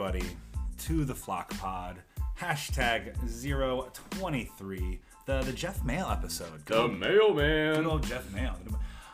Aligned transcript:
everybody, 0.00 0.24
to 0.78 1.04
the 1.04 1.14
Flock 1.14 1.50
Pod. 1.58 1.96
Hashtag 2.38 3.14
023, 4.20 5.00
the, 5.26 5.40
the 5.42 5.52
Jeff 5.52 5.80
Maehl 5.82 6.08
episode. 6.12 6.64
Good 6.66 6.76
The 6.76 6.80
old- 6.82 6.90
Good 7.00 7.00
mailman. 7.00 7.84
old 7.86 8.04
Jeff 8.04 8.24
Maehl. 8.28 8.54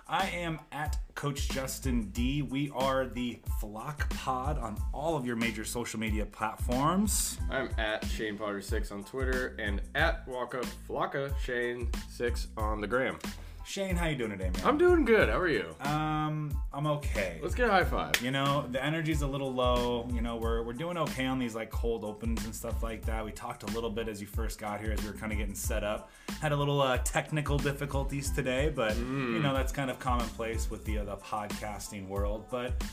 I 0.07 0.27
am 0.29 0.61
at 0.73 0.99
Coach 1.15 1.49
Justin 1.49 2.11
D. 2.11 2.43
We 2.43 2.71
are 2.75 3.07
the 3.07 3.39
Flock 3.61 4.11
Pod 4.11 4.59
on 4.59 4.77
all 4.93 5.17
of 5.17 5.25
your 5.25 5.37
major 5.37 5.65
social 5.65 5.99
media 5.99 6.27
platforms. 6.27 7.39
I'm 7.51 7.71
at 7.79 8.05
Shane 8.05 8.37
Potter 8.37 8.61
six 8.61 8.93
on 8.93 9.05
Twitter 9.05 9.57
and 9.59 9.81
at 9.95 10.29
Waka 10.29 10.61
Flocka 10.87 11.33
Shane 11.39 11.89
six 12.11 12.49
on 12.59 12.83
the 12.83 12.87
gram. 12.87 13.19
Shane, 13.67 13.97
how 13.97 14.09
you 14.09 14.17
doing 14.17 14.31
today, 14.31 14.51
man? 14.51 14.63
I'm 14.65 14.77
doing 14.77 15.05
good. 15.07 15.31
How 15.31 15.39
are 15.39 15.49
you? 15.49 15.75
um, 15.81 16.55
I'm 16.73 16.87
okay. 16.87 17.39
Let's 17.43 17.55
get 17.55 17.69
a 17.69 17.71
high 17.71 17.85
five. 17.85 18.21
You 18.21 18.31
know, 18.31 18.67
the 18.71 18.85
energy's 18.85 19.23
a 19.23 19.27
little 19.27 19.53
low. 19.53 20.07
You 20.13 20.21
know, 20.21 20.37
we're, 20.37 20.63
we're 20.63 20.75
doing 20.75 20.99
okay 20.99 21.25
on 21.25 21.39
these 21.39 21.55
like 21.55 21.71
cold 21.71 22.05
opens 22.05 22.45
and 22.45 22.55
stuff 22.55 22.83
like 22.83 23.05
that. 23.07 23.25
We 23.25 23.33
talked 23.33 23.63
a 23.63 23.67
little 23.75 23.89
bit 23.91 24.07
as 24.07 24.21
you 24.21 24.27
first 24.27 24.59
got 24.61 24.81
here, 24.81 24.93
as 24.93 25.03
we 25.03 25.09
were 25.09 25.17
kind 25.17 25.33
of 25.33 25.39
getting 25.39 25.55
set 25.55 25.83
up. 25.83 26.11
Had 26.43 26.53
a 26.53 26.57
little 26.57 26.81
uh, 26.83 26.99
technical 26.99 27.57
difficulties 27.57 28.31
today, 28.31 28.71
but 28.75 28.97
you 28.97 29.39
know 29.41 29.55
that's 29.55 29.73
kind 29.73 29.91
of 29.91 29.99
commonplace 29.99 30.71
with 30.71 30.85
the 30.85 30.99
uh, 30.99 31.05
the 31.05 31.17
podcasting 31.17 32.07
world. 32.07 32.45
But 32.51 32.85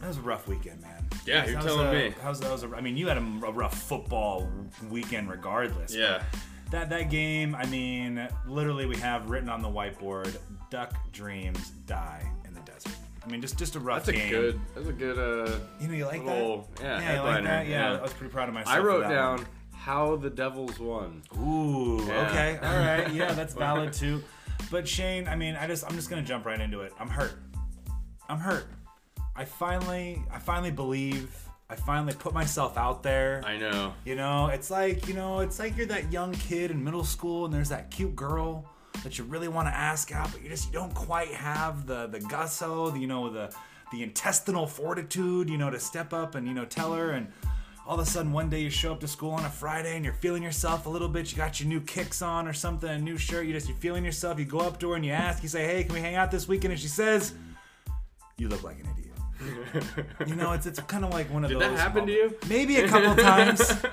that 0.00 0.06
was 0.08 0.18
a 0.18 0.22
rough 0.22 0.46
weekend, 0.46 0.80
man. 0.80 1.08
Yeah, 1.26 1.44
you're 1.46 1.56
How's, 1.56 1.64
telling 1.64 1.86
uh, 1.88 1.92
me. 1.92 2.14
How's 2.22 2.40
that? 2.40 2.52
Was 2.52 2.62
a, 2.62 2.68
I 2.76 2.80
mean, 2.80 2.96
you 2.96 3.08
had 3.08 3.18
a, 3.18 3.20
a 3.20 3.52
rough 3.52 3.76
football 3.82 4.48
weekend, 4.90 5.28
regardless. 5.28 5.92
but 5.92 6.00
Yeah. 6.00 6.22
That 6.70 6.90
that 6.90 7.10
game, 7.10 7.54
I 7.54 7.66
mean, 7.66 8.26
literally, 8.46 8.86
we 8.86 8.96
have 8.96 9.30
written 9.30 9.48
on 9.48 9.62
the 9.62 9.68
whiteboard: 9.68 10.36
"Duck 10.70 10.94
dreams 11.12 11.70
die 11.86 12.22
in 12.46 12.54
the 12.54 12.60
desert." 12.60 12.92
I 13.24 13.30
mean, 13.30 13.40
just 13.40 13.56
just 13.58 13.76
a 13.76 13.80
rough 13.80 14.06
That's 14.06 14.18
a 14.18 14.20
game. 14.20 14.30
good. 14.30 14.60
That's 14.74 14.88
a 14.88 14.92
good. 14.92 15.18
Uh, 15.18 15.58
You 15.80 15.88
know, 15.88 15.94
you 15.94 16.06
like 16.06 16.24
little, 16.24 16.68
that? 16.76 16.82
Yeah, 16.84 17.00
yeah, 17.00 17.14
you 17.16 17.22
like 17.22 17.44
that? 17.44 17.66
Yeah, 17.66 17.92
yeah. 17.92 17.98
I 17.98 18.02
was 18.02 18.12
pretty 18.12 18.32
proud 18.32 18.48
of 18.48 18.54
myself. 18.54 18.76
I 18.76 18.80
wrote 18.80 19.08
down 19.08 19.46
how 19.72 20.16
the 20.16 20.30
Devils 20.30 20.78
won. 20.80 21.22
Ooh, 21.38 22.04
Yeah. 22.06 22.28
okay, 22.28 22.58
all 22.62 22.76
right, 22.78 23.12
yeah, 23.12 23.32
that's 23.32 23.54
valid 23.54 23.92
too. 23.92 24.22
But 24.70 24.88
Shane, 24.88 25.28
I 25.28 25.36
mean, 25.36 25.56
I 25.56 25.66
just, 25.66 25.84
I'm 25.86 25.94
just 25.94 26.10
gonna 26.10 26.22
jump 26.22 26.44
right 26.46 26.60
into 26.60 26.80
it. 26.80 26.92
I'm 26.98 27.08
hurt. 27.08 27.34
I'm 28.28 28.38
hurt. 28.38 28.66
I 29.36 29.44
finally, 29.44 30.22
I 30.32 30.38
finally 30.38 30.70
believe. 30.70 31.36
I 31.70 31.76
finally 31.76 32.12
put 32.12 32.34
myself 32.34 32.76
out 32.76 33.02
there. 33.02 33.42
I 33.44 33.56
know. 33.56 33.94
You 34.04 34.16
know, 34.16 34.48
it's 34.48 34.70
like, 34.70 35.08
you 35.08 35.14
know, 35.14 35.40
it's 35.40 35.58
like 35.58 35.76
you're 35.76 35.86
that 35.86 36.12
young 36.12 36.32
kid 36.32 36.70
in 36.70 36.82
middle 36.84 37.04
school 37.04 37.46
and 37.46 37.54
there's 37.54 37.70
that 37.70 37.90
cute 37.90 38.14
girl 38.14 38.66
that 39.02 39.18
you 39.18 39.24
really 39.24 39.48
want 39.48 39.68
to 39.68 39.74
ask 39.74 40.12
out, 40.12 40.30
but 40.30 40.42
you 40.42 40.48
just 40.48 40.66
you 40.66 40.72
don't 40.72 40.94
quite 40.94 41.28
have 41.28 41.86
the 41.86 42.06
the 42.06 42.20
gusso, 42.20 42.92
the, 42.92 42.98
you 42.98 43.06
know, 43.06 43.30
the 43.30 43.54
the 43.92 44.02
intestinal 44.02 44.66
fortitude, 44.66 45.48
you 45.48 45.56
know, 45.56 45.70
to 45.70 45.80
step 45.80 46.12
up 46.12 46.34
and 46.34 46.46
you 46.46 46.54
know 46.54 46.64
tell 46.64 46.92
her 46.92 47.12
and 47.12 47.28
all 47.86 47.94
of 47.94 48.06
a 48.06 48.10
sudden 48.10 48.32
one 48.32 48.48
day 48.48 48.60
you 48.60 48.70
show 48.70 48.92
up 48.92 49.00
to 49.00 49.08
school 49.08 49.32
on 49.32 49.44
a 49.44 49.50
Friday 49.50 49.96
and 49.96 50.04
you're 50.04 50.14
feeling 50.14 50.42
yourself 50.42 50.86
a 50.86 50.88
little 50.88 51.08
bit, 51.08 51.30
you 51.30 51.36
got 51.36 51.60
your 51.60 51.68
new 51.68 51.80
kicks 51.80 52.22
on 52.22 52.46
or 52.46 52.52
something, 52.52 52.88
a 52.88 52.98
new 52.98 53.18
shirt, 53.18 53.46
you 53.46 53.52
just 53.52 53.68
you're 53.68 53.76
feeling 53.76 54.04
yourself, 54.04 54.38
you 54.38 54.44
go 54.44 54.60
up 54.60 54.78
to 54.80 54.90
her 54.90 54.96
and 54.96 55.04
you 55.04 55.12
ask, 55.12 55.42
you 55.42 55.48
say, 55.48 55.66
"Hey, 55.66 55.84
can 55.84 55.94
we 55.94 56.00
hang 56.00 56.14
out 56.14 56.30
this 56.30 56.46
weekend?" 56.46 56.72
and 56.72 56.80
she 56.80 56.88
says, 56.88 57.34
"You 58.36 58.48
look 58.48 58.62
like 58.62 58.78
an 58.78 58.88
idiot." 58.96 59.13
You 60.26 60.36
know, 60.36 60.52
it's 60.52 60.66
it's 60.66 60.80
kind 60.80 61.04
of 61.04 61.12
like 61.12 61.32
one 61.32 61.44
of 61.44 61.50
Did 61.50 61.60
those. 61.60 61.68
Did 61.68 61.78
that 61.78 61.80
happen 61.80 62.06
to 62.06 62.12
you? 62.12 62.36
Maybe 62.48 62.76
a 62.76 62.88
couple 62.88 63.14
times. 63.22 63.84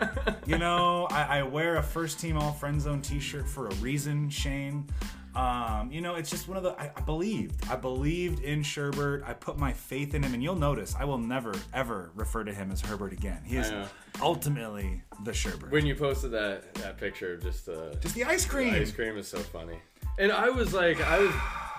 You 0.46 0.58
know, 0.58 1.08
I, 1.10 1.40
I 1.40 1.44
wear 1.44 1.78
a 1.78 1.84
first 1.84 2.20
team 2.20 2.38
all 2.38 2.52
friend 2.52 2.82
zone 2.82 3.02
T-shirt 3.02 3.48
for 3.48 3.68
a 3.68 3.74
reason, 3.76 4.30
Shane. 4.30 4.88
Um, 5.36 5.90
you 5.92 6.02
know, 6.02 6.16
it's 6.16 6.30
just 6.30 6.48
one 6.48 6.58
of 6.58 6.64
the. 6.64 6.72
I, 6.72 6.92
I 6.96 7.02
believed. 7.02 7.64
I 7.70 7.76
believed 7.78 8.44
in 8.44 8.62
Sherbert. 8.62 9.24
I 9.26 9.34
put 9.34 9.58
my 9.58 9.72
faith 9.72 10.14
in 10.14 10.24
him, 10.24 10.34
and 10.34 10.44
you'll 10.44 10.56
notice 10.56 10.94
I 11.00 11.06
will 11.06 11.18
never 11.18 11.54
ever 11.74 12.12
refer 12.16 12.44
to 12.44 12.54
him 12.54 12.70
as 12.72 12.82
Herbert 12.82 13.14
again. 13.14 13.42
He 13.46 13.56
is 13.56 13.72
ultimately 14.22 15.04
the 15.24 15.32
Sherbert. 15.32 15.72
When 15.72 15.86
you 15.86 15.96
posted 15.96 16.32
that 16.32 16.74
that 16.76 16.98
picture, 16.98 17.36
of 17.36 17.44
just 17.44 17.70
uh, 17.70 17.94
just 18.02 18.14
the 18.14 18.26
ice 18.26 18.46
cream. 18.46 18.74
ice 18.74 18.92
cream 18.92 19.18
is 19.18 19.28
so 19.28 19.40
funny. 19.40 19.80
And 20.20 20.32
I 20.32 20.50
was 20.50 20.74
like, 20.74 21.00
I 21.02 21.20
was 21.20 21.34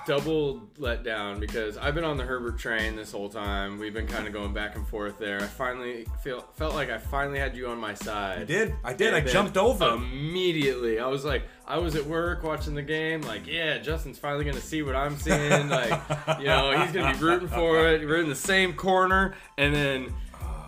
double 0.06 0.62
let 0.78 1.02
down 1.04 1.38
because 1.40 1.76
I've 1.78 1.94
been 1.94 2.04
on 2.04 2.16
the 2.16 2.24
Herbert 2.24 2.58
train 2.58 2.96
this 2.96 3.12
whole 3.12 3.28
time. 3.28 3.78
We've 3.78 3.94
been 3.94 4.06
kind 4.06 4.26
of 4.26 4.32
going 4.32 4.52
back 4.52 4.76
and 4.76 4.86
forth 4.86 5.18
there. 5.18 5.38
I 5.40 5.46
finally 5.46 6.06
feel 6.22 6.42
felt 6.54 6.74
like 6.74 6.90
I 6.90 6.98
finally 6.98 7.38
had 7.38 7.56
you 7.56 7.68
on 7.68 7.78
my 7.78 7.94
side. 7.94 8.40
I 8.40 8.44
did. 8.44 8.74
I 8.84 8.92
did. 8.92 9.14
I 9.14 9.18
And 9.18 9.26
then 9.26 9.32
jumped 9.32 9.56
over. 9.56 9.88
immediately. 9.90 10.98
I 10.98 11.06
was 11.06 11.24
like, 11.24 11.44
I 11.66 11.78
was 11.78 11.94
at 11.96 12.06
work 12.06 12.42
watching 12.42 12.74
the 12.74 12.82
game. 12.82 13.22
Like, 13.22 13.46
yeah, 13.46 13.78
Justin's 13.78 14.18
finally 14.18 14.44
gonna 14.44 14.60
see 14.60 14.82
what 14.82 14.96
I'm 14.96 15.16
seeing. 15.16 15.68
Like, 15.68 16.00
you 16.38 16.46
know, 16.46 16.76
he's 16.82 16.92
gonna 16.92 17.14
be 17.16 17.20
rooting 17.24 17.48
for 17.48 17.86
it. 17.88 18.06
We're 18.06 18.20
in 18.20 18.28
the 18.28 18.34
same 18.34 18.74
corner, 18.74 19.34
and 19.58 19.74
then 19.74 20.12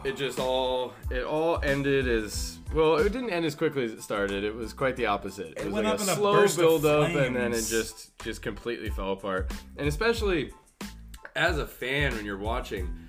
it 0.04 0.16
just 0.16 0.38
all 0.38 0.92
it 1.10 1.24
all 1.24 1.60
ended 1.62 2.06
as 2.06 2.58
well. 2.72 2.96
It 2.96 3.12
didn't 3.12 3.30
end 3.30 3.44
as 3.44 3.54
quickly 3.54 3.84
as 3.84 3.92
it 3.92 4.02
started. 4.02 4.44
It 4.44 4.54
was 4.54 4.72
quite 4.72 4.96
the 4.96 5.06
opposite. 5.06 5.58
It, 5.58 5.64
was 5.64 5.72
went 5.72 5.86
like 5.86 5.98
a 5.98 6.02
a 6.02 6.14
slow 6.14 6.44
of 6.44 6.56
build 6.56 6.86
up, 6.86 7.10
and 7.10 7.34
then 7.34 7.52
it 7.52 7.64
just 7.64 8.16
just 8.22 8.42
completely 8.42 8.90
fell 8.90 9.12
apart. 9.12 9.52
And 9.76 9.88
especially 9.88 10.52
as 11.36 11.58
a 11.58 11.66
fan, 11.66 12.14
when 12.14 12.24
you're 12.24 12.38
watching, 12.38 13.08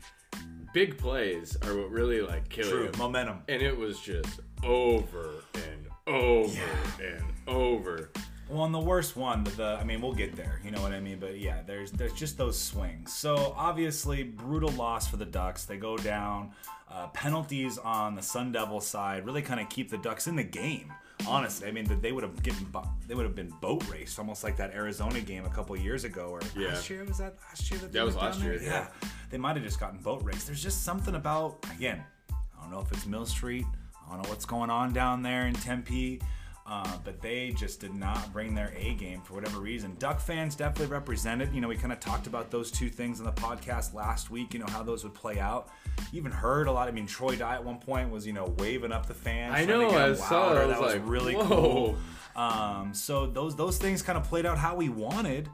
big 0.73 0.97
plays 0.97 1.57
are 1.63 1.75
what 1.75 1.89
really 1.91 2.21
like 2.21 2.49
kill 2.49 2.69
True 2.69 2.85
you 2.85 2.91
momentum. 2.97 3.39
and 3.47 3.61
it 3.61 3.75
was 3.77 3.99
just 3.99 4.39
over 4.63 5.43
and 5.53 5.87
over 6.07 6.61
and 7.03 7.23
over. 7.47 8.11
Well, 8.49 8.63
and 8.65 8.73
the 8.73 8.79
worst 8.79 9.15
one, 9.15 9.43
the, 9.43 9.49
the 9.51 9.77
I 9.81 9.83
mean, 9.83 10.01
we'll 10.01 10.13
get 10.13 10.35
there. 10.35 10.61
You 10.63 10.71
know 10.71 10.81
what 10.81 10.91
I 10.91 10.99
mean? 10.99 11.19
But 11.19 11.39
yeah, 11.39 11.61
there's 11.65 11.91
there's 11.91 12.13
just 12.13 12.37
those 12.37 12.59
swings. 12.59 13.11
So 13.13 13.53
obviously, 13.57 14.23
brutal 14.23 14.69
loss 14.71 15.07
for 15.07 15.17
the 15.17 15.25
Ducks. 15.25 15.65
They 15.65 15.77
go 15.77 15.97
down. 15.97 16.51
Uh, 16.87 17.07
penalties 17.07 17.79
on 17.79 18.13
the 18.15 18.21
Sun 18.21 18.51
Devil 18.51 18.79
side 18.79 19.25
really 19.25 19.41
kind 19.41 19.59
of 19.59 19.67
keep 19.69 19.89
the 19.89 19.97
Ducks 19.97 20.27
in 20.27 20.35
the 20.35 20.43
game. 20.43 20.93
Honestly, 21.27 21.67
I 21.67 21.71
mean, 21.71 21.85
that 21.85 22.01
they 22.03 22.11
would 22.11 22.23
have 22.23 22.43
given 22.43 22.67
they 23.07 23.15
would 23.15 23.25
have 23.25 23.35
been 23.35 23.51
boat 23.59 23.83
raced, 23.89 24.19
almost 24.19 24.43
like 24.43 24.55
that 24.57 24.71
Arizona 24.75 25.19
game 25.21 25.45
a 25.45 25.49
couple 25.49 25.75
years 25.75 26.03
ago. 26.03 26.27
Or 26.29 26.41
Yeah. 26.55 26.67
last 26.69 26.87
year 26.89 27.03
was 27.03 27.17
that 27.17 27.35
last 27.49 27.71
year 27.71 27.79
that 27.79 27.91
they 27.91 27.99
That 27.99 28.05
was 28.05 28.15
last 28.15 28.37
down 28.37 28.47
year, 28.47 28.59
there? 28.59 28.69
yeah. 28.69 29.09
they 29.31 29.37
might 29.39 29.55
have 29.55 29.65
just 29.65 29.79
gotten 29.79 29.97
boat 29.99 30.23
raced. 30.23 30.45
There's 30.45 30.61
just 30.61 30.83
something 30.83 31.15
about 31.15 31.65
again. 31.75 32.03
I 32.31 32.61
don't 32.61 32.71
know 32.71 32.81
if 32.81 32.91
it's 32.91 33.07
Mill 33.07 33.25
Street. 33.25 33.65
I 34.07 34.13
don't 34.13 34.21
know 34.23 34.29
what's 34.29 34.45
going 34.45 34.69
on 34.69 34.93
down 34.93 35.23
there 35.23 35.47
in 35.47 35.55
Tempe. 35.55 36.21
Uh, 36.67 36.97
but 37.03 37.21
they 37.21 37.51
just 37.51 37.79
did 37.79 37.93
not 37.93 38.33
bring 38.33 38.55
their 38.55 38.73
A 38.75 38.95
game 38.95 39.21
for 39.21 39.35
whatever 39.35 39.59
reason. 39.59 39.95
Duck 39.99 40.19
fans 40.19 40.55
definitely 40.55 40.91
represented. 40.91 41.53
You 41.53 41.61
know, 41.61 41.67
we 41.67 41.75
kind 41.75 41.93
of 41.93 41.99
talked 41.99 42.25
about 42.25 42.49
those 42.49 42.71
two 42.71 42.89
things 42.89 43.19
on 43.19 43.27
the 43.27 43.31
podcast 43.33 43.93
last 43.93 44.31
week. 44.31 44.51
You 44.53 44.61
know 44.61 44.65
how 44.69 44.81
those 44.81 45.03
would 45.03 45.13
play 45.13 45.39
out. 45.39 45.69
You 46.11 46.19
even 46.19 46.31
heard 46.31 46.67
a 46.67 46.71
lot. 46.71 46.87
I 46.87 46.91
mean, 46.91 47.05
Troy 47.05 47.35
Dye 47.35 47.53
at 47.53 47.63
one 47.63 47.77
point 47.77 48.09
was 48.09 48.25
you 48.25 48.33
know 48.33 48.53
waving 48.57 48.91
up 48.91 49.05
the 49.05 49.13
fans. 49.13 49.53
I 49.55 49.65
know, 49.65 49.89
I 49.91 50.13
saw 50.15 50.53
it. 50.53 50.57
I 50.57 50.65
was 50.65 50.75
that 50.75 50.81
was 50.81 50.93
like, 50.95 51.07
really 51.07 51.35
whoa. 51.35 51.45
cool. 51.45 51.97
Um, 52.35 52.93
so 52.95 53.27
those 53.27 53.55
those 53.55 53.77
things 53.77 54.01
kind 54.01 54.17
of 54.17 54.23
played 54.23 54.47
out 54.47 54.57
how 54.57 54.75
we 54.75 54.89
wanted, 54.89 55.47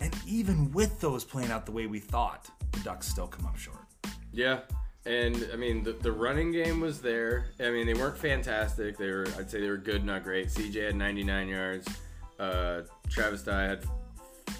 and 0.00 0.14
even 0.26 0.70
with 0.72 1.00
those 1.00 1.24
playing 1.24 1.50
out 1.50 1.64
the 1.64 1.72
way 1.72 1.86
we 1.86 1.98
thought, 1.98 2.50
the 2.72 2.80
Ducks 2.80 3.08
still 3.08 3.26
come 3.26 3.46
up 3.46 3.56
short. 3.56 3.78
Yeah. 4.32 4.60
And 5.06 5.48
I 5.52 5.56
mean, 5.56 5.84
the, 5.84 5.92
the 5.92 6.10
running 6.10 6.50
game 6.50 6.80
was 6.80 7.00
there. 7.00 7.46
I 7.60 7.70
mean, 7.70 7.86
they 7.86 7.94
weren't 7.94 8.18
fantastic. 8.18 8.96
They 8.98 9.10
were, 9.10 9.26
I'd 9.38 9.48
say, 9.48 9.60
they 9.60 9.68
were 9.68 9.76
good, 9.76 10.04
not 10.04 10.24
great. 10.24 10.48
CJ 10.48 10.86
had 10.86 10.96
99 10.96 11.48
yards. 11.48 11.88
Uh, 12.38 12.82
Travis 13.08 13.42
Dye 13.42 13.62
had 13.62 13.84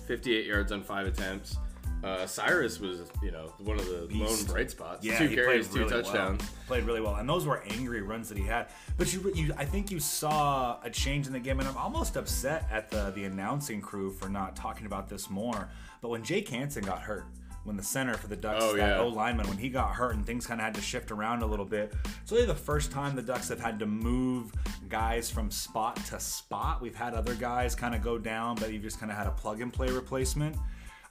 58 0.07 0.47
yards 0.47 0.71
on 0.71 0.83
five 0.83 1.07
attempts. 1.07 1.57
Uh, 2.05 2.27
Cyrus 2.27 2.79
was, 2.79 3.01
you 3.23 3.33
know, 3.33 3.53
one 3.59 3.79
of 3.79 3.87
the 3.87 4.07
lone 4.13 4.45
bright 4.45 4.71
spots. 4.71 5.05
Yeah, 5.05 5.19
two 5.19 5.35
carries, 5.35 5.67
played 5.67 5.89
two 5.89 5.91
touchdowns. 5.91 6.41
Well. 6.41 6.51
Played 6.69 6.85
really 6.85 7.01
well, 7.01 7.17
and 7.17 7.29
those 7.29 7.47
were 7.47 7.63
angry 7.71 8.03
runs 8.03 8.29
that 8.29 8.39
he 8.39 8.45
had. 8.45 8.69
But 8.97 9.13
you, 9.13 9.33
you, 9.35 9.53
I 9.57 9.65
think 9.65 9.91
you 9.91 9.99
saw 9.99 10.79
a 10.85 10.91
change 10.91 11.27
in 11.27 11.33
the 11.33 11.41
game, 11.41 11.59
and 11.59 11.69
I'm 11.69 11.77
almost 11.77 12.17
upset 12.17 12.69
at 12.71 12.91
the 12.91 13.11
the 13.13 13.25
announcing 13.25 13.81
crew 13.81 14.13
for 14.13 14.29
not 14.29 14.55
talking 14.55 14.87
about 14.87 15.09
this 15.09 15.31
more. 15.31 15.69
But 16.01 16.11
when 16.11 16.23
Jake 16.23 16.49
Hanson 16.49 16.85
got 16.85 17.01
hurt, 17.01 17.25
when 17.67 17.77
the 17.77 17.83
center 17.83 18.15
for 18.15 18.29
the 18.29 18.37
Ducks, 18.37 18.63
Oh, 18.65 18.77
that 18.77 18.97
yeah. 18.97 19.03
O 19.03 19.09
lineman, 19.09 19.49
when 19.49 19.59
he 19.59 19.69
got 19.69 19.95
hurt 19.95 20.15
and 20.15 20.25
things 20.25 20.47
kind 20.47 20.61
of 20.61 20.65
had 20.65 20.75
to 20.75 20.81
shift 20.81 21.11
around 21.11 21.43
a 21.43 21.47
little 21.47 21.65
bit. 21.65 21.93
It's 22.23 22.33
really 22.33 22.47
the 22.47 22.55
first 22.55 22.91
time 22.91 23.15
the 23.17 23.23
Ducks 23.23 23.49
have 23.49 23.61
had 23.61 23.79
to 23.81 23.87
move 23.87 24.53
guys 24.89 25.31
from 25.31 25.51
spot 25.51 25.97
to 26.07 26.21
spot. 26.21 26.81
We've 26.81 26.95
had 26.95 27.15
other 27.15 27.35
guys 27.35 27.75
kind 27.75 27.95
of 27.95 28.03
go 28.03 28.19
down, 28.19 28.57
but 28.57 28.73
you've 28.73 28.83
just 28.83 28.99
kind 29.01 29.11
of 29.11 29.19
had 29.19 29.27
a 29.27 29.33
plug 29.33 29.61
and 29.61 29.73
play 29.73 29.89
replacement. 29.89 30.57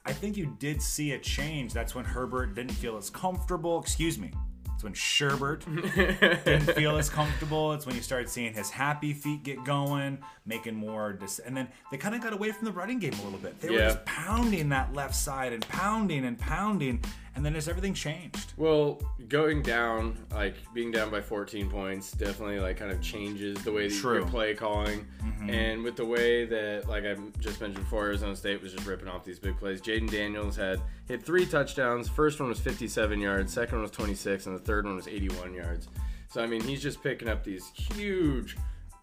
I 0.04 0.12
think 0.12 0.36
you 0.36 0.54
did 0.58 0.80
see 0.80 1.12
a 1.12 1.18
change. 1.18 1.72
That's 1.72 1.94
when 1.94 2.04
Herbert 2.04 2.54
didn't 2.54 2.74
feel 2.74 2.96
as 2.96 3.10
comfortable. 3.10 3.80
Excuse 3.80 4.18
me. 4.18 4.30
It's 4.76 4.84
when 4.84 4.92
Sherbert 4.92 5.64
didn't 6.44 6.74
feel 6.74 6.98
as 6.98 7.08
comfortable. 7.08 7.72
It's 7.72 7.86
when 7.86 7.96
you 7.96 8.02
started 8.02 8.28
seeing 8.28 8.52
his 8.52 8.68
happy 8.68 9.14
feet 9.14 9.42
get 9.42 9.64
going, 9.64 10.18
making 10.44 10.74
more. 10.74 11.14
Dis- 11.14 11.38
and 11.38 11.56
then 11.56 11.68
they 11.90 11.96
kind 11.96 12.14
of 12.14 12.20
got 12.20 12.34
away 12.34 12.52
from 12.52 12.66
the 12.66 12.72
running 12.72 12.98
game 12.98 13.14
a 13.14 13.22
little 13.24 13.38
bit. 13.38 13.58
They 13.58 13.70
were 13.70 13.78
just 13.78 14.04
pounding 14.04 14.68
that 14.68 14.92
left 14.92 15.14
side 15.14 15.54
and 15.54 15.66
pounding 15.66 16.26
and 16.26 16.38
pounding, 16.38 17.02
and 17.36 17.44
then 17.44 17.52
just 17.52 17.68
everything 17.68 17.92
changed. 17.92 18.54
Well, 18.56 19.00
going 19.28 19.62
down, 19.62 20.16
like 20.32 20.56
being 20.72 20.90
down 20.90 21.10
by 21.10 21.20
14 21.20 21.68
points, 21.68 22.12
definitely 22.12 22.58
like 22.58 22.78
kind 22.78 22.90
of 22.90 23.00
changes 23.02 23.62
the 23.62 23.70
way 23.70 23.88
that 23.88 23.94
True. 23.94 24.20
you're 24.20 24.26
play 24.26 24.54
calling. 24.54 25.06
Mm-hmm. 25.22 25.50
And 25.50 25.82
with 25.84 25.96
the 25.96 26.06
way 26.06 26.46
that, 26.46 26.88
like 26.88 27.04
I 27.04 27.14
just 27.38 27.60
mentioned 27.60 27.84
before, 27.84 28.06
Arizona 28.06 28.34
State 28.34 28.62
was 28.62 28.72
just 28.72 28.86
ripping 28.86 29.08
off 29.08 29.22
these 29.22 29.38
big 29.38 29.58
plays. 29.58 29.82
Jayden 29.82 30.10
Daniels 30.10 30.56
had 30.56 30.80
hit 31.06 31.22
three 31.22 31.44
touchdowns. 31.44 32.08
First 32.08 32.40
one 32.40 32.48
was 32.48 32.58
57 32.58 33.20
yards, 33.20 33.52
second 33.52 33.76
one 33.76 33.82
was 33.82 33.90
26, 33.90 34.46
and 34.46 34.56
the 34.56 34.62
third 34.62 34.86
one 34.86 34.96
was 34.96 35.06
81 35.06 35.52
yards. 35.52 35.88
So 36.28 36.42
I 36.42 36.46
mean, 36.46 36.62
he's 36.62 36.82
just 36.82 37.02
picking 37.02 37.28
up 37.28 37.44
these 37.44 37.68
huge 37.68 38.56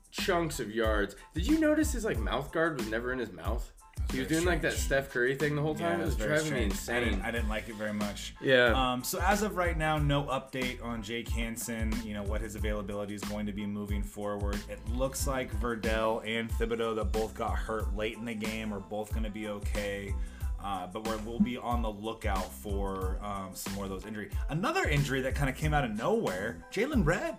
chunks 0.10 0.60
of 0.60 0.72
yards. 0.72 1.16
Did 1.34 1.48
you 1.48 1.60
notice 1.60 1.92
his 1.92 2.04
like 2.04 2.18
mouth 2.18 2.52
guard 2.52 2.78
was 2.80 2.90
never 2.90 3.14
in 3.14 3.20
his 3.20 3.32
mouth? 3.32 3.73
He 4.12 4.20
was 4.20 4.28
doing 4.28 4.46
like 4.46 4.62
that. 4.62 4.74
Steph 4.74 5.10
Curry 5.12 5.36
thing 5.36 5.56
the 5.56 5.62
whole 5.62 5.76
time. 5.76 6.02
it 6.02 6.06
was 6.06 6.16
driving 6.16 6.36
me 6.36 6.42
strange. 6.42 6.62
I 6.62 6.66
insane. 6.66 7.04
didn't, 7.04 7.22
I 7.24 7.32
didn't 7.32 7.50
like 7.50 7.70
it 7.70 7.76
very 7.76 7.94
much. 7.94 8.36
Yeah. 8.42 8.74
Um, 8.94 9.04
so 9.04 9.20
as 9.22 9.42
of 9.42 9.58
right 9.58 9.78
now, 9.78 9.98
no 9.98 10.24
update 10.24 10.84
on 10.84 11.02
Jake 11.02 11.30
Hanson. 11.30 11.94
You 12.06 12.14
know 12.14 12.24
what 12.24 12.42
his 12.42 12.56
availability 12.56 13.16
is 13.16 13.24
going 13.24 13.46
to 13.48 13.54
be 13.54 13.66
moving 13.66 14.04
forward. 14.04 14.58
It 14.70 14.80
looks 14.94 15.26
like 15.26 15.52
Verdell 15.60 16.22
and 16.28 16.50
Thibodeaux 16.52 16.96
that 16.96 17.12
both 17.12 17.34
got 17.34 17.56
hurt 17.56 17.96
late 17.96 18.18
in 18.18 18.26
the 18.26 18.36
game 18.36 18.74
are 18.74 18.80
both 18.80 19.12
going 19.12 19.24
to 19.24 19.32
be 19.32 19.48
okay. 19.48 20.14
Uh, 20.64 20.88
but 20.88 21.06
we're, 21.06 21.18
we'll 21.26 21.40
be 21.40 21.58
on 21.58 21.82
the 21.82 21.92
lookout 21.92 22.50
for 22.54 23.18
um, 23.22 23.50
some 23.54 23.74
more 23.74 23.84
of 23.84 23.90
those 23.90 24.06
injuries. 24.06 24.32
Another 24.50 24.88
injury 24.88 25.20
that 25.22 25.36
kind 25.36 25.50
of 25.50 25.58
came 25.58 25.74
out 25.74 25.84
of 25.84 25.92
nowhere: 25.98 26.64
Jaylon 26.72 27.06
Redd. 27.06 27.36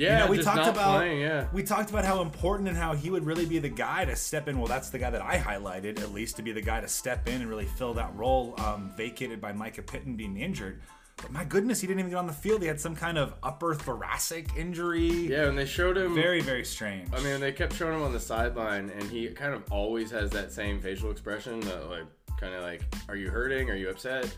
Yeah, 0.00 0.20
You 0.20 0.24
know, 0.24 0.30
we 0.30 0.42
talked 0.42 0.66
about 0.66 0.96
playing, 0.96 1.20
yeah. 1.20 1.46
we 1.52 1.62
talked 1.62 1.90
about 1.90 2.06
how 2.06 2.22
important 2.22 2.70
and 2.70 2.76
how 2.76 2.94
he 2.94 3.10
would 3.10 3.26
really 3.26 3.44
be 3.44 3.58
the 3.58 3.68
guy 3.68 4.06
to 4.06 4.16
step 4.16 4.48
in. 4.48 4.56
Well, 4.56 4.66
that's 4.66 4.88
the 4.88 4.98
guy 4.98 5.10
that 5.10 5.20
I 5.20 5.36
highlighted, 5.36 6.00
at 6.00 6.12
least 6.12 6.36
to 6.36 6.42
be 6.42 6.52
the 6.52 6.62
guy 6.62 6.80
to 6.80 6.88
step 6.88 7.28
in 7.28 7.42
and 7.42 7.50
really 7.50 7.66
fill 7.66 7.92
that 7.94 8.16
role 8.16 8.54
um, 8.58 8.90
vacated 8.96 9.42
by 9.42 9.52
Mycah 9.52 9.86
Pittman 9.86 10.16
being 10.16 10.38
injured. 10.38 10.80
But 11.18 11.32
my 11.32 11.44
goodness, 11.44 11.82
he 11.82 11.86
didn't 11.86 12.00
even 12.00 12.10
get 12.12 12.16
on 12.16 12.26
the 12.26 12.32
field. 12.32 12.62
He 12.62 12.66
had 12.66 12.80
some 12.80 12.96
kind 12.96 13.18
of 13.18 13.34
upper 13.42 13.74
thoracic 13.74 14.48
injury. 14.56 15.10
Yeah, 15.28 15.48
and 15.48 15.58
they 15.58 15.66
showed 15.66 15.98
him. 15.98 16.14
Very, 16.14 16.40
very 16.40 16.64
strange. 16.64 17.10
I 17.12 17.20
mean, 17.20 17.38
they 17.38 17.52
kept 17.52 17.74
showing 17.74 17.94
him 17.94 18.02
on 18.02 18.14
the 18.14 18.20
sideline, 18.20 18.88
and 18.88 19.02
he 19.02 19.28
kind 19.28 19.52
of 19.52 19.70
always 19.70 20.10
has 20.12 20.30
that 20.30 20.50
same 20.50 20.80
facial 20.80 21.10
expression, 21.10 21.60
that, 21.60 21.90
like 21.90 22.04
kind 22.38 22.54
of 22.54 22.62
like, 22.62 22.80
"Are 23.06 23.16
you 23.16 23.28
hurting? 23.28 23.68
Are 23.68 23.76
you 23.76 23.90
upset?" 23.90 24.34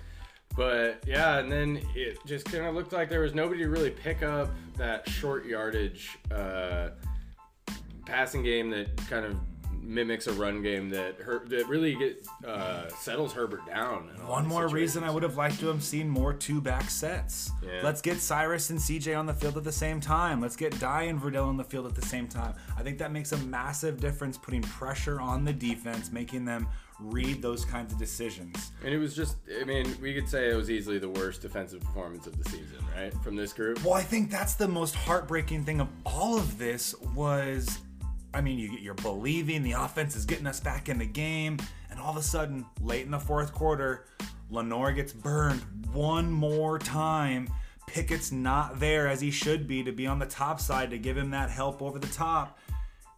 But 0.56 1.02
yeah, 1.06 1.38
and 1.38 1.50
then 1.50 1.80
it 1.94 2.18
just 2.26 2.44
kind 2.46 2.66
of 2.66 2.74
looked 2.74 2.92
like 2.92 3.08
there 3.08 3.20
was 3.20 3.34
nobody 3.34 3.60
to 3.62 3.68
really 3.70 3.90
pick 3.90 4.22
up 4.22 4.50
that 4.76 5.08
short 5.08 5.46
yardage 5.46 6.18
uh, 6.30 6.90
passing 8.06 8.42
game 8.42 8.70
that 8.70 8.96
kind 9.08 9.24
of 9.24 9.36
mimics 9.80 10.28
a 10.28 10.32
run 10.34 10.62
game 10.62 10.88
that 10.90 11.16
Her- 11.20 11.44
that 11.48 11.66
really 11.68 11.94
get, 11.94 12.24
uh, 12.46 12.88
settles 12.88 13.32
Herbert 13.32 13.66
down. 13.66 14.10
in 14.14 14.20
a 14.20 14.20
lot 14.20 14.30
One 14.30 14.46
more 14.46 14.68
reason 14.68 15.02
I 15.02 15.10
would 15.10 15.24
have 15.24 15.36
liked 15.36 15.58
to 15.60 15.66
have 15.68 15.82
seen 15.82 16.08
more 16.08 16.32
two 16.32 16.60
back 16.60 16.88
sets. 16.88 17.50
Yeah. 17.64 17.80
Let's 17.82 18.00
get 18.00 18.18
Cyrus 18.20 18.70
and 18.70 18.78
CJ 18.78 19.18
on 19.18 19.26
the 19.26 19.34
field 19.34 19.56
at 19.56 19.64
the 19.64 19.72
same 19.72 20.00
time. 20.00 20.40
Let's 20.40 20.54
get 20.56 20.78
Dye 20.78 21.04
and 21.04 21.20
Verdell 21.20 21.46
on 21.48 21.56
the 21.56 21.64
field 21.64 21.86
at 21.86 21.94
the 21.96 22.06
same 22.06 22.28
time. 22.28 22.54
I 22.78 22.82
think 22.82 22.98
that 22.98 23.10
makes 23.10 23.32
a 23.32 23.38
massive 23.38 24.00
difference, 24.00 24.38
putting 24.38 24.62
pressure 24.62 25.20
on 25.20 25.44
the 25.44 25.52
defense, 25.52 26.12
making 26.12 26.44
them 26.44 26.68
read 27.04 27.42
those 27.42 27.64
kinds 27.64 27.92
of 27.92 27.98
decisions. 27.98 28.72
And 28.84 28.94
it 28.94 28.98
was 28.98 29.14
just, 29.14 29.36
I 29.60 29.64
mean, 29.64 29.96
we 30.00 30.14
could 30.14 30.28
say 30.28 30.50
it 30.50 30.54
was 30.54 30.70
easily 30.70 30.98
the 30.98 31.08
worst 31.08 31.42
defensive 31.42 31.80
performance 31.80 32.26
of 32.26 32.42
the 32.42 32.48
season, 32.50 32.78
right? 32.96 33.12
From 33.22 33.36
this 33.36 33.52
group. 33.52 33.82
Well, 33.84 33.94
I 33.94 34.02
think 34.02 34.30
that's 34.30 34.54
the 34.54 34.68
most 34.68 34.94
heartbreaking 34.94 35.64
thing 35.64 35.80
of 35.80 35.88
all 36.04 36.36
of 36.36 36.58
this 36.58 36.94
was, 37.14 37.78
I 38.34 38.40
mean, 38.40 38.58
you, 38.58 38.70
you're 38.80 38.94
believing 38.94 39.62
the 39.62 39.72
offense 39.72 40.16
is 40.16 40.24
getting 40.24 40.46
us 40.46 40.60
back 40.60 40.88
in 40.88 40.98
the 40.98 41.06
game, 41.06 41.58
and 41.90 42.00
all 42.00 42.10
of 42.10 42.16
a 42.16 42.22
sudden, 42.22 42.64
late 42.80 43.04
in 43.04 43.10
the 43.10 43.20
fourth 43.20 43.52
quarter, 43.52 44.06
Lenoir 44.50 44.92
gets 44.92 45.12
burned 45.12 45.62
one 45.92 46.30
more 46.30 46.78
time. 46.78 47.48
Pickett's 47.86 48.32
not 48.32 48.80
there 48.80 49.08
as 49.08 49.20
he 49.20 49.30
should 49.30 49.66
be 49.66 49.82
to 49.82 49.92
be 49.92 50.06
on 50.06 50.18
the 50.18 50.26
top 50.26 50.60
side 50.60 50.90
to 50.90 50.98
give 50.98 51.16
him 51.16 51.30
that 51.30 51.50
help 51.50 51.82
over 51.82 51.98
the 51.98 52.06
top. 52.08 52.58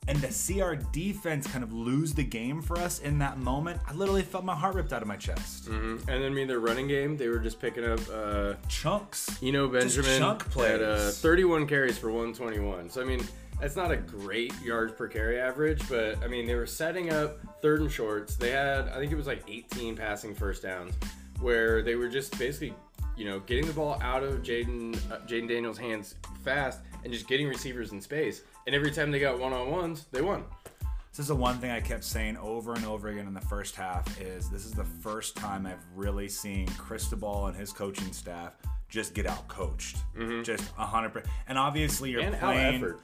And 0.07 0.21
to 0.21 0.31
see 0.31 0.61
our 0.61 0.77
defense 0.77 1.47
kind 1.47 1.65
of 1.65 1.73
lose 1.73 2.13
the 2.13 2.25
game 2.25 2.61
for 2.61 2.79
us 2.79 2.99
in 2.99 3.19
that 3.21 3.39
moment, 3.39 3.81
I 3.87 3.95
literally 3.95 4.23
felt 4.23 4.45
my 4.45 4.55
heart 4.55 4.75
ripped 4.75 4.93
out 4.93 5.01
of 5.01 5.09
my 5.09 5.17
chest. 5.17 5.67
And 6.01 6.23
then, 6.23 6.23
I 6.25 6.29
mean, 6.29 6.47
their 6.47 6.61
running 6.61 6.89
game, 6.89 7.17
they 7.17 7.29
were 7.29 7.39
just 7.39 7.59
picking 7.59 7.85
up 7.85 8.01
uh, 8.13 8.55
Chunks. 8.69 9.39
Eno 9.43 9.67
Benjamin 9.69 10.19
chunk 10.19 10.53
had 10.53 10.83
uh, 10.83 11.11
31 11.11 11.67
carries 11.67 11.97
for 11.97 12.09
121. 12.09 12.91
So, 12.91 13.01
I 13.01 13.05
mean, 13.05 13.23
that's 13.61 13.77
not 13.77 13.91
a 13.91 13.97
great 13.97 14.53
yards 14.63 14.93
per 14.93 15.09
carry 15.09 15.39
average, 15.41 15.89
but 15.89 16.23
I 16.23 16.29
mean, 16.29 16.47
they 16.47 16.55
were 16.55 16.67
setting 16.67 17.11
up 17.13 17.39
third 17.63 17.81
and 17.81 17.91
shorts. 17.91 18.37
They 18.37 18.51
had, 18.51 18.89
I 18.89 18.99
think 18.99 19.11
it 19.11 19.17
was 19.17 19.27
like 19.27 19.43
18 19.49 19.97
passing 19.97 20.35
first 20.35 20.63
downs, 20.65 20.93
where 21.41 21.81
they 21.81 21.95
were 21.95 22.09
just 22.09 22.39
basically, 22.39 22.75
you 23.17 23.25
know, 23.25 23.41
getting 23.41 23.67
the 23.67 23.73
ball 23.73 23.99
out 24.03 24.23
of 24.23 24.43
Jayden 24.43 24.97
uh, 25.11 25.19
Jayden 25.27 25.49
Daniels' 25.49 25.79
hands 25.79 26.17
fast 26.43 26.81
and 27.05 27.13
just 27.13 27.27
getting 27.29 27.47
receivers 27.49 27.93
in 27.93 28.01
space. 28.01 28.43
And 28.67 28.75
every 28.75 28.91
time 28.91 29.11
they 29.11 29.21
got 29.21 29.39
one 29.39 29.53
on 29.53 29.71
ones, 29.71 30.07
they 30.11 30.23
won. 30.23 30.45
This 31.11 31.19
is 31.21 31.29
the 31.29 31.37
one 31.37 31.59
thing 31.59 31.71
I 31.71 31.81
kept 31.81 32.03
saying 32.03 32.37
over 32.39 32.75
and 32.75 32.85
over 32.87 33.09
again 33.09 33.27
in 33.27 33.35
the 33.35 33.41
first 33.43 33.77
half 33.77 34.21
is 34.21 34.51
this 34.51 34.65
is 34.65 34.73
the 34.73 34.85
first 34.85 35.37
time 35.37 35.67
I've 35.67 35.85
really 35.95 36.29
seen 36.29 36.67
Cristobal 36.79 37.47
and 37.47 37.57
his 37.57 37.73
coaching 37.73 38.13
staff 38.13 38.55
just 38.89 39.15
get 39.15 39.27
out 39.27 39.47
coached. 39.47 39.99
Mm-hmm. 40.17 40.43
Just 40.43 40.65
a 40.79 40.87
hundred 40.87 41.11
percent. 41.11 41.33
And 41.47 41.59
obviously 41.59 42.11
you're 42.11 42.21
And 42.21 42.37
playing. 42.37 42.95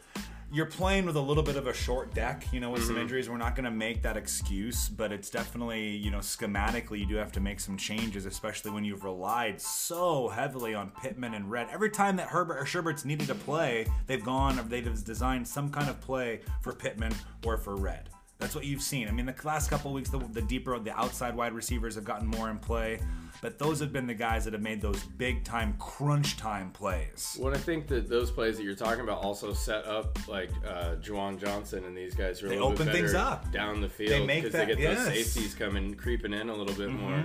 You're 0.53 0.67
playing 0.67 1.07
with 1.07 1.15
a 1.15 1.21
little 1.21 1.45
bit 1.45 1.55
of 1.55 1.69
a 1.69 1.73
short 1.73 2.13
deck, 2.13 2.45
you 2.53 2.59
know, 2.59 2.71
with 2.71 2.81
Mm-hmm. 2.81 2.89
some 2.89 2.99
injuries. 2.99 3.31
We're 3.31 3.37
not 3.37 3.55
going 3.55 3.67
to 3.67 3.71
make 3.71 4.03
that 4.03 4.17
excuse, 4.17 4.89
but 4.89 5.13
it's 5.13 5.31
definitely, 5.31 5.91
you 5.91 6.11
know, 6.11 6.19
schematically, 6.19 6.99
you 6.99 7.07
do 7.07 7.15
have 7.17 7.31
to 7.33 7.41
make 7.41 7.61
some 7.61 7.77
changes, 7.77 8.27
especially 8.27 8.73
when 8.73 8.83
you've 8.85 9.05
relied 9.05 9.61
so 9.61 10.29
heavily 10.29 10.75
on 10.75 10.91
Pittman 11.03 11.35
and 11.35 11.49
Redd. 11.49 11.69
Every 11.71 11.91
time 11.91 12.17
that 12.17 12.27
Herbert 12.29 12.59
or 12.59 12.65
Sherbert's 12.65 13.05
needed 13.05 13.29
to 13.29 13.35
play, 13.37 13.87
they've 14.09 14.25
gone 14.25 14.59
or 14.59 14.63
they've 14.65 15.05
designed 15.05 15.47
some 15.47 15.71
kind 15.71 15.89
of 15.89 16.01
play 16.01 16.41
for 16.63 16.73
Pittman 16.73 17.13
or 17.45 17.57
for 17.57 17.77
Redd. 17.77 18.09
That's 18.41 18.55
what 18.55 18.65
you've 18.65 18.83
seen. 18.83 19.07
I 19.07 19.11
mean, 19.13 19.27
the 19.27 19.35
last 19.45 19.69
couple 19.71 19.91
of 19.91 19.95
weeks, 19.95 20.11
the, 20.11 20.19
the 20.19 20.43
deeper, 20.43 20.79
the 20.79 20.99
outside 20.99 21.37
wide 21.37 21.53
receivers 21.53 21.95
have 21.95 22.05
gotten 22.05 22.27
more 22.27 22.49
in 22.51 22.59
play, 22.59 22.99
but 23.43 23.59
those 23.59 23.79
have 23.81 23.93
been 23.93 24.07
the 24.07 24.15
guys 24.15 24.45
that 24.45 24.55
have 24.55 24.63
made 24.63 24.81
those 24.81 25.03
big 25.03 25.45
time 25.45 25.75
crunch 25.79 26.37
time 26.39 26.71
plays. 26.71 27.37
Well, 27.39 27.55
I 27.55 27.59
think 27.59 27.87
that 27.89 28.09
those 28.09 28.31
plays 28.31 28.57
that 28.57 28.65
you're 28.65 28.75
talking 28.75 29.03
about 29.03 29.23
also 29.23 29.53
set 29.53 29.85
up 29.87 30.19
like 30.27 30.51
uh, 30.67 30.97
Juwan 30.97 31.39
Johnson 31.39 31.85
and 31.85 31.97
these 31.97 32.15
guys 32.15 32.43
are 32.43 32.47
a 32.47 32.49
They 32.51 32.59
open 32.59 32.89
things 32.89 33.15
up. 33.15 33.53
down 33.53 33.81
the 33.83 33.89
They 33.89 34.07
field 34.09 34.27
because 34.27 34.53
that- 34.53 34.67
they 34.69 34.75
get 34.75 34.79
yes. 34.81 34.99
Mm-hmm. 35.01 35.05
those 35.15 35.15
safeties 35.33 35.55
coming 35.55 35.95
creeping 35.95 36.33
in 36.33 36.49
a 36.49 36.55
little 36.55 36.75
bit 36.75 36.91
more. 36.91 37.25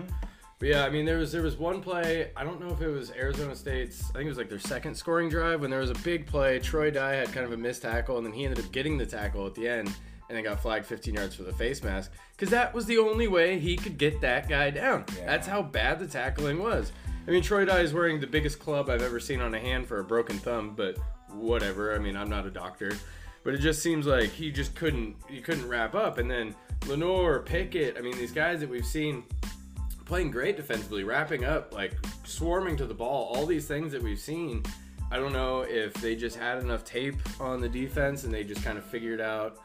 But 0.60 0.70
yeah, 0.70 0.86
I 0.86 0.90
mean 0.90 1.06
there 1.06 1.18
was 1.18 1.32
there 1.34 1.42
was 1.42 1.58
one 1.58 1.82
play. 1.82 2.32
I 2.36 2.44
don't 2.46 2.62
know 2.62 2.70
if 2.74 2.82
it 2.82 2.88
was 2.88 3.12
Arizona 3.12 3.54
State's. 3.56 4.10
I 4.12 4.14
think 4.14 4.26
it 4.26 4.30
was 4.30 4.38
like 4.38 4.48
their 4.50 4.58
second 4.60 4.96
scoring 4.96 5.28
drive 5.30 5.60
when 5.62 5.70
there 5.70 5.82
was 5.82 5.90
a 5.90 5.96
big 5.96 6.26
play. 6.28 6.60
Troy 6.60 6.92
Dye 6.92 7.16
had 7.16 7.32
kind 7.34 7.46
of 7.46 7.52
a 7.52 7.58
missed 7.58 7.82
tackle, 7.82 8.18
and 8.18 8.26
then 8.26 8.32
he 8.34 8.46
ended 8.46 8.64
up 8.64 8.72
getting 8.72 8.98
the 8.98 9.06
tackle 9.06 9.46
at 9.46 9.54
the 9.54 9.68
end, 9.68 9.94
and 10.30 10.38
then 10.38 10.44
got 10.44 10.60
flagged 10.60 10.86
15 10.86 11.14
yards 11.14 11.36
for 11.36 11.44
the 11.44 11.54
face 11.54 11.84
mask 11.84 12.12
because 12.32 12.50
that 12.50 12.74
was 12.74 12.86
the 12.86 12.98
only 12.98 13.28
way 13.28 13.60
he 13.60 13.76
could 13.76 13.98
get 13.98 14.22
that 14.22 14.50
guy 14.50 14.70
down. 14.70 15.06
Yeah. 15.18 15.26
That's 15.26 15.48
how 15.48 15.62
bad 15.62 16.00
the 16.00 16.08
tackling 16.08 16.62
was. 16.62 16.92
I 17.28 17.32
mean, 17.32 17.42
Troy 17.42 17.66
Dye 17.66 17.80
is 17.80 17.94
wearing 17.94 18.20
the 18.20 18.28
biggest 18.28 18.60
club 18.60 18.90
I've 18.90 19.02
ever 19.02 19.20
seen 19.20 19.42
on 19.42 19.54
a 19.56 19.60
hand 19.60 19.88
for 19.88 20.00
a 20.00 20.04
broken 20.04 20.38
thumb, 20.38 20.74
but 20.76 20.98
whatever. 21.30 21.96
I 21.96 21.98
mean, 21.98 22.16
I'm 22.16 22.30
not 22.30 22.46
a 22.46 22.52
doctor, 22.52 22.94
but 23.44 23.54
it 23.54 23.60
just 23.60 23.82
seems 23.82 24.06
like 24.06 24.30
he 24.30 24.52
just 24.52 24.76
couldn't 24.76 25.16
he 25.30 25.42
couldn't 25.42 25.68
wrap 25.68 25.96
up. 25.96 26.18
And 26.18 26.30
then 26.30 26.56
Lenoir, 26.88 27.40
Pickett, 27.40 27.98
I 27.98 28.02
mean, 28.02 28.18
these 28.18 28.32
guys 28.32 28.60
that 28.60 28.70
we've 28.70 28.86
seen 28.86 29.24
playing 30.06 30.30
great 30.30 30.56
defensively, 30.56 31.04
wrapping 31.04 31.46
up, 31.46 31.74
like 31.74 31.94
swarming 32.26 32.78
to 32.78 32.86
the 32.86 32.94
ball, 32.94 33.34
all 33.36 33.46
these 33.46 33.68
things 33.68 33.92
that 33.92 34.02
we've 34.02 34.20
seen. 34.20 34.64
I 35.12 35.18
don't 35.18 35.34
know 35.34 35.62
if 35.62 35.94
they 35.96 36.16
just 36.16 36.36
had 36.36 36.60
enough 36.60 36.84
tape 36.84 37.16
on 37.40 37.62
the 37.62 37.70
defense 37.70 38.24
and 38.24 38.34
they 38.34 38.44
just 38.44 38.64
kind 38.64 38.78
of 38.78 38.84
figured 38.84 39.22
out 39.22 39.60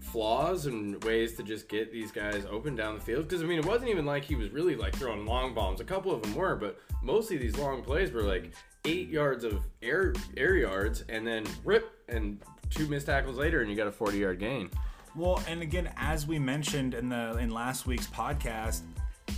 flaws 0.00 0.66
and 0.66 1.02
ways 1.04 1.34
to 1.36 1.42
just 1.42 1.68
get 1.68 1.92
these 1.92 2.10
guys 2.10 2.44
open 2.50 2.74
down 2.74 2.94
the 2.94 3.00
field. 3.00 3.28
Because 3.28 3.42
I 3.42 3.46
mean, 3.46 3.58
it 3.58 3.66
wasn't 3.66 3.90
even 3.90 4.06
like 4.06 4.24
he 4.24 4.34
was 4.34 4.50
really 4.50 4.74
like 4.74 4.94
throwing 4.96 5.26
long 5.26 5.54
bombs. 5.54 5.80
A 5.80 5.84
couple 5.84 6.12
of 6.12 6.22
them 6.22 6.34
were, 6.34 6.56
but 6.56 6.78
mostly 7.02 7.36
these 7.36 7.56
long 7.56 7.82
plays 7.82 8.10
were 8.10 8.22
like 8.22 8.50
eight 8.84 9.08
yards 9.08 9.44
of 9.44 9.62
air 9.82 10.14
air 10.36 10.56
yards 10.56 11.04
and 11.08 11.26
then 11.26 11.44
rip 11.64 11.92
and 12.08 12.40
two 12.70 12.86
missed 12.88 13.06
tackles 13.06 13.36
later, 13.36 13.60
and 13.60 13.70
you 13.70 13.76
got 13.76 13.86
a 13.86 13.92
40 13.92 14.18
yard 14.18 14.38
gain. 14.38 14.70
Well, 15.16 15.42
and 15.48 15.60
again, 15.60 15.92
as 15.96 16.26
we 16.26 16.38
mentioned 16.38 16.94
in 16.94 17.08
the 17.08 17.36
in 17.38 17.50
last 17.50 17.86
week's 17.86 18.06
podcast, 18.06 18.82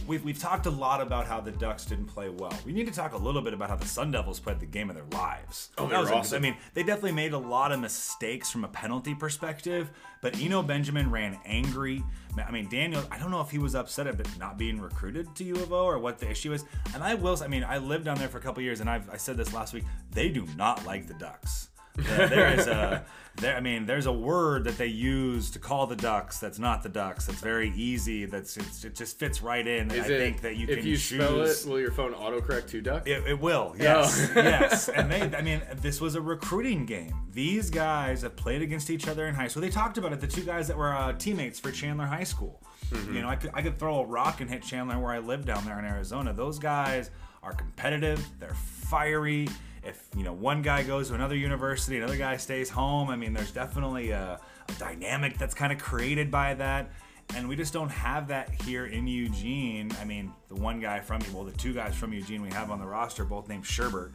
we've, 0.06 0.24
we've 0.24 0.38
talked 0.38 0.66
a 0.66 0.70
lot 0.70 1.00
about 1.00 1.26
how 1.26 1.40
the 1.40 1.50
Ducks 1.52 1.84
didn't 1.84 2.06
play 2.06 2.28
well. 2.28 2.52
We 2.66 2.72
need 2.72 2.86
to 2.86 2.92
talk 2.92 3.12
a 3.12 3.16
little 3.16 3.42
bit 3.42 3.54
about 3.54 3.68
how 3.70 3.76
the 3.76 3.86
Sun 3.86 4.10
Devils 4.12 4.40
played 4.40 4.60
the 4.60 4.66
game 4.66 4.90
of 4.90 4.96
their 4.96 5.04
lives. 5.12 5.70
Oh, 5.78 5.86
That 5.88 6.00
was 6.00 6.10
awesome. 6.10 6.36
I 6.36 6.40
mean, 6.40 6.56
they 6.74 6.82
definitely 6.82 7.12
made 7.12 7.32
a 7.32 7.38
lot 7.38 7.72
of 7.72 7.80
mistakes 7.80 8.50
from 8.50 8.64
a 8.64 8.68
penalty 8.68 9.14
perspective, 9.14 9.90
but 10.20 10.38
Eno 10.40 10.62
Benjamin 10.62 11.10
ran 11.10 11.38
angry. 11.44 12.02
I 12.36 12.50
mean, 12.50 12.68
Daniel, 12.68 13.02
I 13.10 13.18
don't 13.18 13.30
know 13.30 13.40
if 13.40 13.50
he 13.50 13.58
was 13.58 13.74
upset 13.74 14.06
at 14.06 14.38
not 14.38 14.56
being 14.58 14.80
recruited 14.80 15.34
to 15.36 15.44
U 15.44 15.54
of 15.56 15.72
O 15.72 15.84
or 15.84 15.98
what 15.98 16.18
the 16.18 16.30
issue 16.30 16.52
is. 16.52 16.64
And 16.94 17.02
I 17.02 17.14
will, 17.14 17.36
I 17.42 17.46
mean, 17.48 17.64
I 17.64 17.78
lived 17.78 18.04
down 18.06 18.18
there 18.18 18.28
for 18.28 18.38
a 18.38 18.40
couple 18.40 18.62
years, 18.62 18.80
and 18.80 18.88
I've, 18.88 19.08
I 19.10 19.16
said 19.16 19.36
this 19.36 19.52
last 19.52 19.72
week. 19.74 19.84
They 20.12 20.28
do 20.28 20.46
not 20.56 20.84
like 20.86 21.06
the 21.06 21.14
Ducks. 21.14 21.68
There- 21.96 22.28
there 22.28 22.54
is 22.58 22.66
a, 22.68 23.04
there. 23.36 23.56
I 23.56 23.60
mean, 23.60 23.86
there's 23.86 24.06
a 24.06 24.12
word 24.12 24.64
that 24.64 24.76
they 24.78 24.86
use 24.86 25.50
to 25.52 25.58
call 25.58 25.86
the 25.86 25.96
Ducks. 25.96 26.38
That's 26.38 26.58
not 26.58 26.82
the 26.82 26.88
Ducks. 26.88 27.26
That's 27.26 27.40
very 27.40 27.70
easy. 27.74 28.26
That's 28.26 28.56
it's, 28.56 28.84
it 28.84 28.94
just 28.94 29.18
fits 29.18 29.42
right 29.42 29.66
in. 29.66 29.90
Is 29.90 30.04
I 30.06 30.12
it, 30.12 30.18
think 30.18 30.40
that 30.42 30.56
you 30.56 30.66
can 30.66 30.74
if 30.74 30.80
can 30.80 30.88
you 30.88 30.96
choose. 30.96 31.20
spell 31.20 31.40
it, 31.42 31.64
will 31.66 31.80
your 31.80 31.90
phone 31.92 32.12
autocorrect 32.12 32.68
to 32.68 32.80
duck? 32.80 33.06
It, 33.08 33.26
it 33.26 33.40
will, 33.40 33.74
yes, 33.78 34.30
Oh. 34.30 34.32
yes. 34.40 34.88
And 34.88 35.10
they, 35.10 35.22
I 35.36 35.42
mean, 35.42 35.62
this 35.76 36.00
was 36.00 36.14
a 36.14 36.20
recruiting 36.20 36.86
game. 36.86 37.14
These 37.32 37.70
guys 37.70 38.22
have 38.22 38.36
played 38.36 38.62
against 38.62 38.90
each 38.90 39.08
other 39.08 39.26
in 39.26 39.34
high 39.34 39.48
school. 39.48 39.62
They 39.62 39.70
talked 39.70 39.98
about 39.98 40.12
it. 40.12 40.20
The 40.20 40.26
two 40.26 40.42
guys 40.44 40.68
that 40.68 40.76
were 40.76 40.94
uh, 40.94 41.12
teammates 41.14 41.58
for 41.58 41.70
Chandler 41.72 42.06
High 42.06 42.24
School. 42.24 42.62
Mm-hmm. 42.90 43.16
You 43.16 43.22
know, 43.22 43.28
I 43.28 43.36
could, 43.36 43.50
I 43.54 43.62
could 43.62 43.78
throw 43.78 44.00
a 44.00 44.06
rock 44.06 44.40
and 44.40 44.50
hit 44.50 44.62
Chandler 44.62 44.98
where 44.98 45.12
I 45.12 45.18
live 45.18 45.46
down 45.46 45.64
there 45.64 45.78
in 45.78 45.84
Arizona. 45.84 46.32
Those 46.32 46.58
guys 46.58 47.10
are 47.42 47.52
competitive. 47.54 48.24
They're 48.38 48.54
fiery. 48.54 49.48
If 49.84 50.08
you 50.16 50.22
know 50.22 50.32
one 50.32 50.62
guy 50.62 50.82
goes 50.82 51.08
to 51.08 51.14
another 51.14 51.36
university, 51.36 51.98
another 51.98 52.16
guy 52.16 52.36
stays 52.36 52.70
home. 52.70 53.10
I 53.10 53.16
mean, 53.16 53.32
there's 53.32 53.52
definitely 53.52 54.10
a, 54.10 54.40
a 54.68 54.72
dynamic 54.78 55.38
that's 55.38 55.54
kind 55.54 55.72
of 55.72 55.78
created 55.78 56.30
by 56.30 56.54
that 56.54 56.90
and 57.34 57.48
we 57.48 57.56
just 57.56 57.72
don't 57.72 57.90
have 57.90 58.28
that 58.28 58.50
here 58.62 58.86
in 58.86 59.06
Eugene. 59.06 59.90
I 60.00 60.04
mean, 60.04 60.32
the 60.48 60.54
one 60.56 60.80
guy 60.80 61.00
from 61.00 61.20
well, 61.32 61.44
the 61.44 61.52
two 61.52 61.72
guys 61.72 61.94
from 61.94 62.12
Eugene 62.12 62.42
we 62.42 62.50
have 62.50 62.70
on 62.70 62.78
the 62.78 62.86
roster, 62.86 63.24
both 63.24 63.48
named 63.48 63.64
Sherbert. 63.64 64.12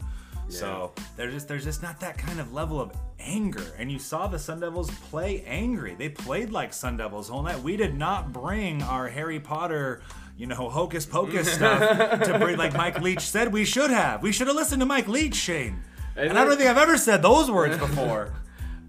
So 0.50 0.94
there's 1.18 1.34
just 1.34 1.48
there's 1.50 1.66
just 1.66 1.84
not 1.84 2.00
that 2.00 2.18
kind 2.18 2.40
of 2.40 2.54
level 2.54 2.80
of 2.80 2.94
anger. 3.20 3.66
And 3.78 3.92
you 3.92 4.00
saw 4.00 4.28
the 4.28 4.40
Sun 4.40 4.62
Devils 4.62 4.90
play 5.10 5.44
angry. 5.46 5.94
They 5.96 6.08
played 6.08 6.52
like 6.52 6.74
Sun 6.74 6.98
Devils 6.98 7.28
whole 7.28 7.44
night. 7.44 7.62
We 7.62 7.76
did 7.76 7.98
not 7.98 8.32
bring 8.32 8.82
our 8.84 9.10
Harry 9.10 9.42
Potter, 9.42 10.02
you 10.38 10.46
know, 10.46 10.70
hocus 10.70 11.06
pocus 11.06 11.52
stuff 11.52 12.22
to 12.22 12.38
bring 12.40 12.58
like 12.58 12.74
Mike 12.74 13.02
Leach 13.02 13.22
said 13.22 13.52
we 13.52 13.66
should 13.66 13.90
have. 13.90 14.22
We 14.22 14.32
should 14.32 14.48
have 14.48 14.56
listened 14.56 14.82
to 14.82 14.86
Mike 14.86 15.08
Leach, 15.08 15.36
Shane. 15.36 15.82
And 16.16 16.30
And 16.30 16.40
I 16.40 16.46
don't 16.46 16.58
think 16.58 16.70
I've 16.70 16.78
ever 16.78 16.98
said 16.98 17.22
those 17.22 17.50
words 17.50 17.78
before. 17.80 18.34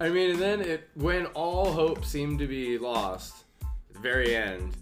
I 0.00 0.10
mean, 0.10 0.32
and 0.32 0.38
then 0.38 0.60
it 0.60 0.88
when 0.94 1.26
all 1.26 1.72
hope 1.72 2.04
seemed 2.04 2.38
to 2.40 2.46
be 2.46 2.78
lost, 2.78 3.44
at 3.62 3.94
the 3.94 3.98
very 3.98 4.36
end, 4.36 4.76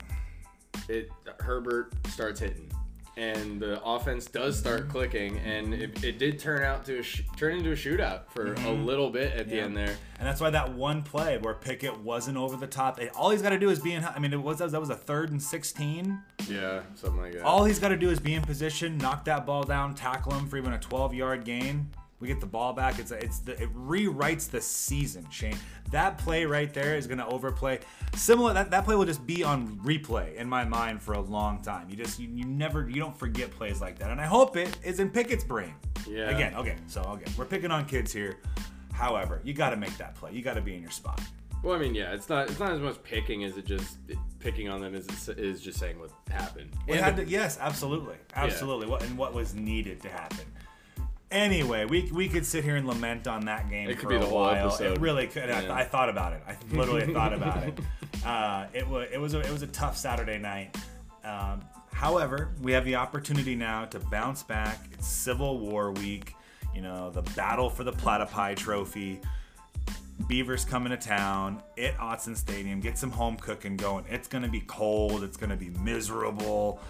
it 0.89 1.09
Herbert 1.41 1.93
starts 2.09 2.41
hitting, 2.41 2.71
and 3.17 3.61
the 3.61 3.83
offense 3.83 4.27
does 4.27 4.59
start 4.59 4.89
clicking, 4.89 5.39
and 5.39 5.73
it, 5.73 6.05
it 6.05 6.19
did 6.19 6.39
turn 6.39 6.63
out 6.63 6.85
to 6.85 7.03
sh- 7.03 7.23
turn 7.37 7.57
into 7.57 7.71
a 7.71 7.75
shootout 7.75 8.29
for 8.29 8.53
a 8.53 8.55
mm-hmm. 8.55 8.85
little 8.85 9.11
bit 9.11 9.33
at 9.33 9.49
the 9.49 9.57
Yeah. 9.57 9.63
end 9.63 9.77
there. 9.77 9.97
And 10.19 10.27
that's 10.27 10.41
why 10.41 10.51
that 10.51 10.75
one 10.75 11.03
play 11.03 11.39
where 11.39 11.55
Pickett 11.55 11.99
wasn't 12.01 12.37
over 12.37 12.57
the 12.57 12.67
top, 12.67 13.01
it- 13.01 13.13
all 13.15 13.31
he's 13.31 13.43
got 13.43 13.51
to 13.51 13.59
do 13.59 13.71
is 13.71 13.81
be 13.81 13.93
in. 13.93 14.05
I 14.05 14.19
mean, 14.19 14.33
it 14.33 14.43
was 14.43 14.59
that 14.59 14.79
was 14.79 14.91
a 14.91 14.97
third 14.97 15.31
and 15.31 15.43
sixteen. 15.43 16.21
Yeah, 16.49 16.83
something 16.95 17.21
like 17.21 17.33
that. 17.33 17.43
All 17.43 17.65
he's 17.65 17.79
got 17.79 17.89
to 17.89 17.97
do 17.97 18.11
is 18.11 18.21
be 18.21 18.35
in 18.35 18.43
position, 18.43 18.99
knock 18.99 19.25
that 19.25 19.47
ball 19.47 19.63
down, 19.63 19.95
tackle 19.95 20.33
him 20.35 20.47
for 20.47 20.59
even 20.59 20.73
a 20.73 20.79
12 20.79 21.15
yard 21.15 21.45
gain. 21.45 21.91
We 22.19 22.29
get 22.29 22.41
the 22.41 22.47
ball 22.47 22.73
back. 22.73 22.99
It's 22.99 23.11
it's 23.11 23.41
the, 23.41 23.53
it 23.63 23.75
rewrites 23.75 24.49
the 24.49 24.61
season, 24.61 25.27
Shane. 25.31 25.59
That 25.91 26.17
play 26.17 26.47
right 26.47 26.73
there 26.73 26.97
is 26.97 27.07
going 27.07 27.19
to 27.19 27.27
overplay. 27.27 27.81
Similar 28.15 28.55
that, 28.55 28.71
that 28.71 28.85
play 28.87 28.97
will 28.97 29.05
just 29.05 29.27
be 29.27 29.45
on 29.45 29.79
replay 29.81 30.35
in 30.37 30.49
my 30.49 30.65
mind 30.65 31.03
for 31.03 31.13
a 31.13 31.21
long 31.21 31.61
time. 31.63 31.91
You 31.91 31.97
just 31.97 32.19
you, 32.19 32.29
you 32.33 32.45
never 32.47 32.89
you 32.89 33.01
don't 33.01 33.17
forget 33.17 33.51
plays 33.51 33.81
like 33.83 33.99
that, 33.99 34.11
and 34.11 34.21
I 34.21 34.25
hope 34.27 34.57
it 34.57 34.79
is 34.83 34.99
in 34.99 35.11
Pickett's 35.11 35.45
brain. 35.45 35.75
Yeah. 36.09 36.31
Again, 36.31 36.55
okay. 36.55 36.77
So 36.87 37.03
okay, 37.03 37.31
we're 37.37 37.45
picking 37.45 37.71
on 37.71 37.85
kids 37.85 38.13
here. 38.13 38.39
However, 38.93 39.43
you 39.45 39.53
got 39.53 39.71
to 39.71 39.77
make 39.77 39.97
that 39.99 40.15
play. 40.15 40.33
You 40.33 40.41
got 40.41 40.55
to 40.55 40.63
be 40.63 40.75
in 40.75 40.81
your 40.81 40.91
spot. 40.91 41.21
well, 41.63 41.75
I 41.77 41.79
mean, 41.79 41.95
yeah, 41.95 42.15
it's 42.15 42.31
not 42.31 42.49
it's 42.49 42.59
not 42.59 42.73
as 42.73 42.81
much 42.81 43.03
picking 43.03 43.45
as 43.45 43.59
it 43.59 43.67
just 43.67 43.99
picking 44.39 44.71
on 44.71 44.81
them 44.81 44.95
as 44.95 45.29
it 45.29 45.39
is 45.39 45.61
just 45.61 45.79
saying 45.79 45.99
what 45.99 46.11
happened. 46.31 46.71
It 46.87 46.93
And 46.93 47.01
had 47.01 47.17
to, 47.17 47.27
yes, 47.27 47.59
absolutely, 47.61 48.17
absolutely. 48.35 48.87
What 48.87 49.03
and 49.03 49.19
what 49.19 49.35
was 49.35 49.55
needed 49.55 50.01
to 50.03 50.09
happen. 50.09 50.47
Anyway, 51.31 51.85
we, 51.85 52.11
we 52.13 52.29
could 52.29 52.47
sit 52.47 52.63
here 52.63 52.77
and 52.77 52.87
lament 52.87 53.27
on 53.27 53.47
that 53.47 53.69
game 53.69 53.91
It 53.91 53.99
could 53.99 54.09
be 54.09 54.15
a 54.15 54.21
the 54.21 54.27
whole 54.27 54.43
while. 54.43 54.69
episode. 54.69 54.93
It 54.97 55.01
really 55.01 55.27
could. 55.27 55.51
I, 55.51 55.63
Yeah. 55.63 55.75
I 55.75 55.85
thought 55.85 56.09
about 56.09 56.33
it. 56.33 56.43
I 56.47 56.57
literally 56.75 57.13
thought 57.13 57.33
about 57.33 57.65
it. 57.65 57.79
Uh, 58.25 58.67
it 58.73 58.87
was 58.87 59.09
it 59.13 59.19
was 59.21 59.35
a, 59.35 59.41
it 59.41 59.51
was 59.51 59.63
a 59.63 59.67
tough 59.67 59.97
Saturday 59.97 60.39
night. 60.39 60.77
Um, 61.25 61.65
however, 61.93 62.51
we 62.63 62.71
have 62.73 62.85
the 62.85 62.95
opportunity 62.95 63.57
now 63.57 63.87
to 63.87 63.99
bounce 63.99 64.45
back. 64.45 64.79
It's 64.93 65.07
Civil 65.09 65.59
War 65.59 65.91
week. 65.93 66.35
You 66.75 66.83
know, 66.83 67.11
the 67.11 67.23
battle 67.35 67.71
for 67.71 67.83
the 67.85 67.93
Platypi 67.93 68.55
Trophy. 68.55 69.21
Beavers 70.29 70.65
coming 70.65 70.91
to 70.91 70.97
town 70.97 71.63
at 71.77 71.97
Autzen 71.99 72.37
Stadium. 72.37 72.81
Get 72.81 72.97
some 72.99 73.11
home 73.11 73.37
cooking 73.37 73.77
going. 73.77 74.05
It's 74.09 74.29
gonna 74.29 74.49
be 74.49 74.61
cold. 74.61 75.23
It's 75.25 75.37
gonna 75.37 75.57
be 75.57 75.71
miserable. 75.71 76.81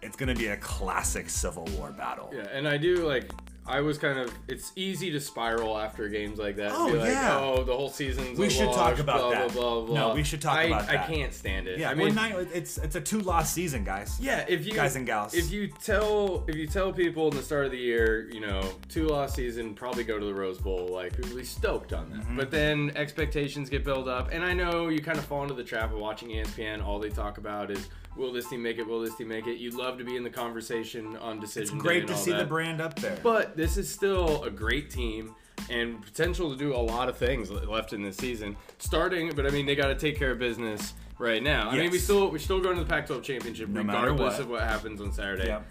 It's 0.00 0.16
gonna 0.16 0.34
be 0.34 0.46
a 0.48 0.56
classic 0.56 1.28
Civil 1.30 1.64
War 1.76 1.92
battle. 1.92 2.30
Yeah, 2.34 2.46
and 2.52 2.66
I 2.66 2.78
do 2.78 3.06
like. 3.06 3.30
I 3.64 3.80
was 3.80 3.96
kind 3.96 4.18
of. 4.18 4.32
It's 4.48 4.72
easy 4.74 5.12
to 5.12 5.20
spiral 5.20 5.78
after 5.78 6.08
games 6.08 6.38
like 6.38 6.56
that. 6.56 6.72
Oh, 6.74 6.90
be 6.90 6.98
like, 6.98 7.10
yeah. 7.10 7.38
Oh, 7.38 7.62
the 7.62 7.74
whole 7.74 7.88
season's. 7.88 8.36
We 8.38 8.46
a 8.46 8.50
should 8.50 8.72
talk 8.72 8.98
about 8.98 9.20
blah, 9.20 9.30
that. 9.30 9.52
Blah, 9.52 9.62
blah, 9.62 9.80
blah. 9.86 9.94
No, 9.94 10.14
we 10.14 10.24
should 10.24 10.40
talk 10.40 10.56
I, 10.56 10.64
about 10.64 10.88
I 10.88 10.96
can't 11.06 11.32
stand 11.32 11.68
it. 11.68 11.78
Yeah, 11.78 11.90
I 11.90 11.94
mean, 11.94 12.14
nine, 12.14 12.48
it's 12.52 12.78
it's 12.78 12.96
a 12.96 13.00
two 13.00 13.20
loss 13.20 13.52
season, 13.52 13.84
guys. 13.84 14.18
yeah. 14.20 14.44
If 14.48 14.66
you 14.66 14.72
Guys 14.72 14.96
and 14.96 15.06
gals. 15.06 15.34
if 15.34 15.52
you 15.52 15.68
tell 15.68 16.44
if 16.48 16.56
you 16.56 16.66
tell 16.66 16.92
people 16.92 17.28
in 17.28 17.36
the 17.36 17.42
start 17.42 17.66
of 17.66 17.70
the 17.70 17.78
year, 17.78 18.28
you 18.32 18.40
know, 18.40 18.62
two 18.88 19.06
loss 19.06 19.34
season, 19.34 19.74
probably 19.74 20.02
go 20.02 20.18
to 20.18 20.24
the 20.24 20.34
Rose 20.34 20.58
Bowl. 20.58 20.88
Like 20.88 21.16
people 21.16 21.36
be 21.36 21.44
stoked 21.44 21.92
on 21.92 22.10
that. 22.10 22.20
Mm-hmm. 22.20 22.36
But 22.36 22.50
then 22.50 22.92
expectations 22.96 23.70
get 23.70 23.84
built 23.84 24.08
up, 24.08 24.30
and 24.32 24.44
I 24.44 24.54
know 24.54 24.88
you 24.88 25.00
kind 25.00 25.18
of 25.18 25.24
fall 25.24 25.42
into 25.42 25.54
the 25.54 25.64
trap 25.64 25.92
of 25.92 25.98
watching 25.98 26.30
ESPN. 26.30 26.84
All 26.84 26.98
they 26.98 27.10
talk 27.10 27.38
about 27.38 27.70
is. 27.70 27.88
Will 28.16 28.32
this 28.32 28.48
team 28.48 28.62
make 28.62 28.78
it? 28.78 28.86
Will 28.86 29.00
this 29.00 29.14
team 29.16 29.28
make 29.28 29.46
it? 29.46 29.56
You'd 29.56 29.74
love 29.74 29.98
to 29.98 30.04
be 30.04 30.16
in 30.16 30.22
the 30.22 30.30
conversation 30.30 31.16
on 31.16 31.40
decision. 31.40 31.76
It's 31.76 31.82
great 31.82 32.06
to 32.08 32.16
see 32.16 32.32
the 32.32 32.44
brand 32.44 32.80
up 32.80 32.94
there. 32.96 33.18
But 33.22 33.56
this 33.56 33.76
is 33.76 33.90
still 33.90 34.44
a 34.44 34.50
great 34.50 34.90
team 34.90 35.34
and 35.70 36.02
potential 36.02 36.50
to 36.50 36.56
do 36.56 36.74
a 36.74 36.76
lot 36.76 37.08
of 37.08 37.16
things 37.16 37.50
left 37.50 37.92
in 37.92 38.02
this 38.02 38.16
season. 38.16 38.56
Starting, 38.78 39.32
but 39.34 39.46
I 39.46 39.50
mean, 39.50 39.66
they 39.66 39.74
got 39.74 39.88
to 39.88 39.94
take 39.94 40.18
care 40.18 40.32
of 40.32 40.38
business 40.38 40.94
right 41.18 41.42
now. 41.42 41.70
I 41.70 41.78
mean, 41.78 41.90
we 41.90 41.98
still 41.98 42.30
we're 42.30 42.38
still 42.38 42.60
going 42.60 42.76
to 42.76 42.84
the 42.84 42.88
Pac-12 42.88 43.22
championship 43.22 43.68
No 43.68 43.82
regardless 43.82 44.34
what. 44.34 44.40
of 44.40 44.50
what 44.50 44.62
happens 44.62 45.00
on 45.00 45.12
Saturday. 45.12 45.46
Yep. 45.46 45.66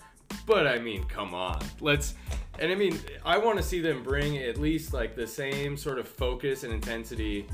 But 0.45 0.65
I 0.65 0.79
mean, 0.79 1.03
come 1.05 1.33
on, 1.33 1.61
let's. 1.79 2.15
And 2.59 2.71
I 2.71 2.75
mean, 2.75 2.99
I 3.25 3.37
want 3.37 3.57
to 3.57 3.63
see 3.63 3.81
them 3.81 4.03
bring 4.03 4.37
at 4.37 4.57
least 4.57 4.93
like 4.93 5.15
the 5.15 5.27
same 5.27 5.77
sort 5.77 5.99
of 5.99 6.07
focus 6.07 6.63
and 6.63 6.73
intensity 6.73 7.47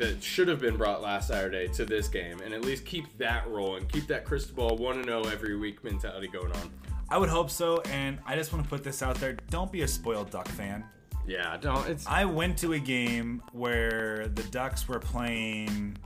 that 0.00 0.22
should 0.22 0.48
have 0.48 0.60
been 0.60 0.78
brought 0.78 1.02
last 1.02 1.28
Saturday 1.28 1.68
to 1.68 1.84
this 1.84 2.08
game, 2.08 2.40
and 2.40 2.54
at 2.54 2.62
least 2.62 2.86
keep 2.86 3.16
that 3.18 3.46
rolling, 3.48 3.86
keep 3.86 4.06
that 4.06 4.24
Cristobal 4.24 4.78
one 4.78 4.96
to 4.96 5.12
oh 5.12 5.22
zero 5.22 5.32
every 5.32 5.56
week 5.56 5.84
mentality 5.84 6.26
going 6.26 6.50
on. 6.52 6.70
I 7.10 7.18
would 7.18 7.28
hope 7.28 7.50
so, 7.50 7.82
and 7.82 8.18
I 8.24 8.34
just 8.34 8.50
want 8.50 8.64
to 8.64 8.70
put 8.70 8.82
this 8.82 9.02
out 9.02 9.16
there: 9.16 9.36
don't 9.50 9.70
be 9.70 9.82
a 9.82 9.88
spoiled 9.88 10.30
Duck 10.30 10.48
fan. 10.48 10.84
Yeah, 11.26 11.54
don't. 11.58 11.86
It's 11.86 12.06
I 12.06 12.24
went 12.24 12.56
to 12.58 12.72
a 12.72 12.78
game 12.78 13.42
where 13.52 14.28
the 14.28 14.42
Ducks 14.44 14.88
were 14.88 15.00
playing, 15.00 15.98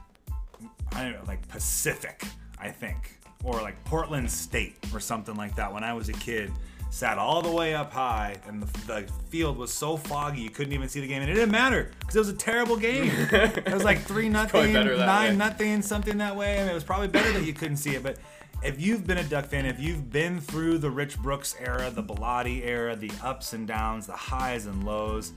I 0.93 1.05
don't 1.05 1.13
know, 1.13 1.25
like 1.29 1.47
Pacific, 1.47 2.25
I 2.59 2.71
think, 2.71 3.21
or 3.45 3.63
like 3.63 3.83
Portland 3.85 4.29
State 4.29 4.77
or 4.93 4.99
something 4.99 5.37
like 5.37 5.55
that. 5.55 5.73
When 5.73 5.85
I 5.85 5.93
was 5.93 6.09
a 6.09 6.15
kid, 6.15 6.51
sat 6.95 7.19
all 7.19 7.43
the 7.43 7.51
way 7.51 7.75
up 7.75 7.93
high, 7.93 8.37
and 8.47 8.63
the, 8.63 8.87
the 8.87 9.13
field 9.29 9.57
was 9.57 9.73
so 9.73 9.97
foggy 9.97 10.41
you 10.41 10.49
couldn't 10.49 10.73
even 10.73 10.89
see 10.89 11.01
the 11.01 11.09
game, 11.09 11.23
and 11.23 11.31
it 11.31 11.35
didn't 11.35 11.51
matter 11.51 11.91
because 11.99 12.15
it 12.15 12.21
was 12.21 12.29
a 12.29 12.35
terrible 12.35 12.77
game. 12.77 13.11
it 13.33 13.73
was 13.73 13.83
like 13.83 14.01
three 14.03 14.29
nothing, 14.29 14.73
nine 14.73 15.31
way. 15.33 15.37
nothing, 15.37 15.83
something 15.83 16.19
that 16.19 16.37
way. 16.37 16.55
I 16.55 16.61
mean, 16.61 16.71
it 16.71 16.75
was 16.75 16.85
probably 16.85 17.09
better 17.09 17.33
that 17.33 17.43
you 17.45 17.53
couldn't 17.53 17.79
see 17.79 17.97
it, 17.97 18.03
but. 18.03 18.19
If 18.63 18.81
you've 18.81 19.07
been 19.07 19.19
a 19.19 19.25
Duck 19.25 19.45
fan, 19.45 19.67
if 19.67 19.79
you've 19.79 20.11
been 20.11 20.41
through 20.41 20.79
the 20.79 20.91
Rich 20.91 21.19
Brooks 21.19 21.55
era, 21.61 21.91
the 21.91 22.03
Bellotti 22.03 22.65
era, 22.65 22.97
the 22.97 23.11
ups 23.23 23.53
and 23.53 23.69
downs, 23.69 24.07
the 24.07 24.15
highs 24.15 24.65
and 24.65 24.85
lows, 24.87 25.33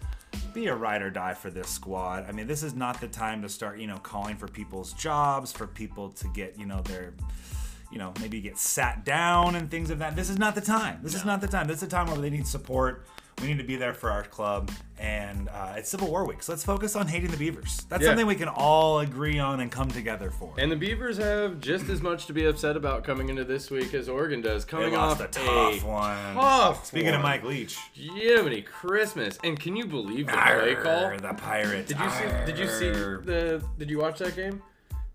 be 0.53 0.67
a 0.67 0.75
ride 0.75 1.01
or 1.01 1.09
die 1.09 1.33
for 1.33 1.49
this 1.49 1.67
squad. 1.67 2.25
I 2.29 2.31
mean, 2.31 2.47
this 2.47 2.63
is 2.63 2.73
not 2.73 3.01
the 3.01 3.07
time 3.09 3.41
to 3.41 3.49
start, 3.49 3.79
you 3.79 3.87
know, 3.87 3.97
calling 3.97 4.37
for 4.37 4.47
people's 4.47 4.93
jobs, 4.93 5.51
for 5.51 5.67
people 5.67 6.09
to 6.11 6.27
get, 6.29 6.57
you 6.57 6.65
know, 6.65 6.79
their, 6.83 7.15
you 7.91 7.97
know, 7.97 8.13
maybe 8.19 8.41
get 8.41 8.57
sat 8.57 9.05
down 9.05 9.55
and 9.55 9.69
things 9.71 9.89
of 9.89 9.99
that. 9.99 10.15
This 10.15 10.29
is 10.29 10.37
not 10.37 10.55
the 10.55 10.61
time. 10.61 10.99
This 11.03 11.13
is 11.15 11.25
not 11.25 11.41
the 11.41 11.47
time. 11.47 11.67
This 11.67 11.77
is 11.77 11.83
a 11.83 11.87
time 11.87 12.07
where 12.07 12.17
they 12.17 12.29
need 12.29 12.47
support. 12.47 13.05
We 13.41 13.49
need 13.49 13.59
to 13.59 13.63
be 13.63 13.75
there 13.75 13.93
for 13.93 14.09
our 14.09 14.23
club, 14.23 14.71
and 14.97 15.47
uh, 15.49 15.75
it's 15.77 15.89
Civil 15.91 16.07
War 16.09 16.25
week, 16.25 16.41
so 16.41 16.53
let's 16.53 16.63
focus 16.63 16.95
on 16.95 17.05
hating 17.07 17.29
the 17.29 17.37
Beavers. 17.37 17.85
That's 17.87 18.01
Yeah. 18.01 18.09
something 18.09 18.25
we 18.25 18.33
can 18.33 18.47
all 18.47 18.97
agree 19.01 19.37
on 19.37 19.59
and 19.59 19.71
come 19.71 19.89
together 19.91 20.31
for. 20.31 20.55
And 20.57 20.71
the 20.71 20.75
Beavers 20.75 21.17
have 21.19 21.59
just 21.61 21.87
as 21.87 22.01
much 22.01 22.25
to 22.25 22.33
be 22.33 22.45
upset 22.45 22.75
about 22.75 23.03
coming 23.03 23.29
into 23.29 23.43
this 23.43 23.69
week 23.69 23.93
as 23.93 24.09
Oregon 24.09 24.41
does. 24.41 24.65
Coming 24.65 24.95
off 24.95 25.21
a 25.21 25.27
tough 25.27 25.83
one. 25.83 26.33
tough 26.33 26.87
Speaking 26.87 27.13
of. 27.13 27.21
Mike 27.21 27.43
Leach, 27.43 27.77
Jiminy 27.93 28.63
Christmas! 28.63 29.37
And 29.43 29.59
can 29.59 29.75
you 29.75 29.85
believe 29.85 30.25
the 30.25 30.33
play 30.33 30.73
call? 30.73 31.15
The 31.15 31.35
Pirates. 31.35 31.89
Did 31.89 31.99
you 31.99 32.09
see? 32.09 32.45
Did 32.47 32.57
you 32.57 32.67
see 32.67 32.89
the? 32.89 33.63
Did 33.77 33.91
you 33.91 33.99
watch 33.99 34.17
that 34.17 34.35
game? 34.35 34.63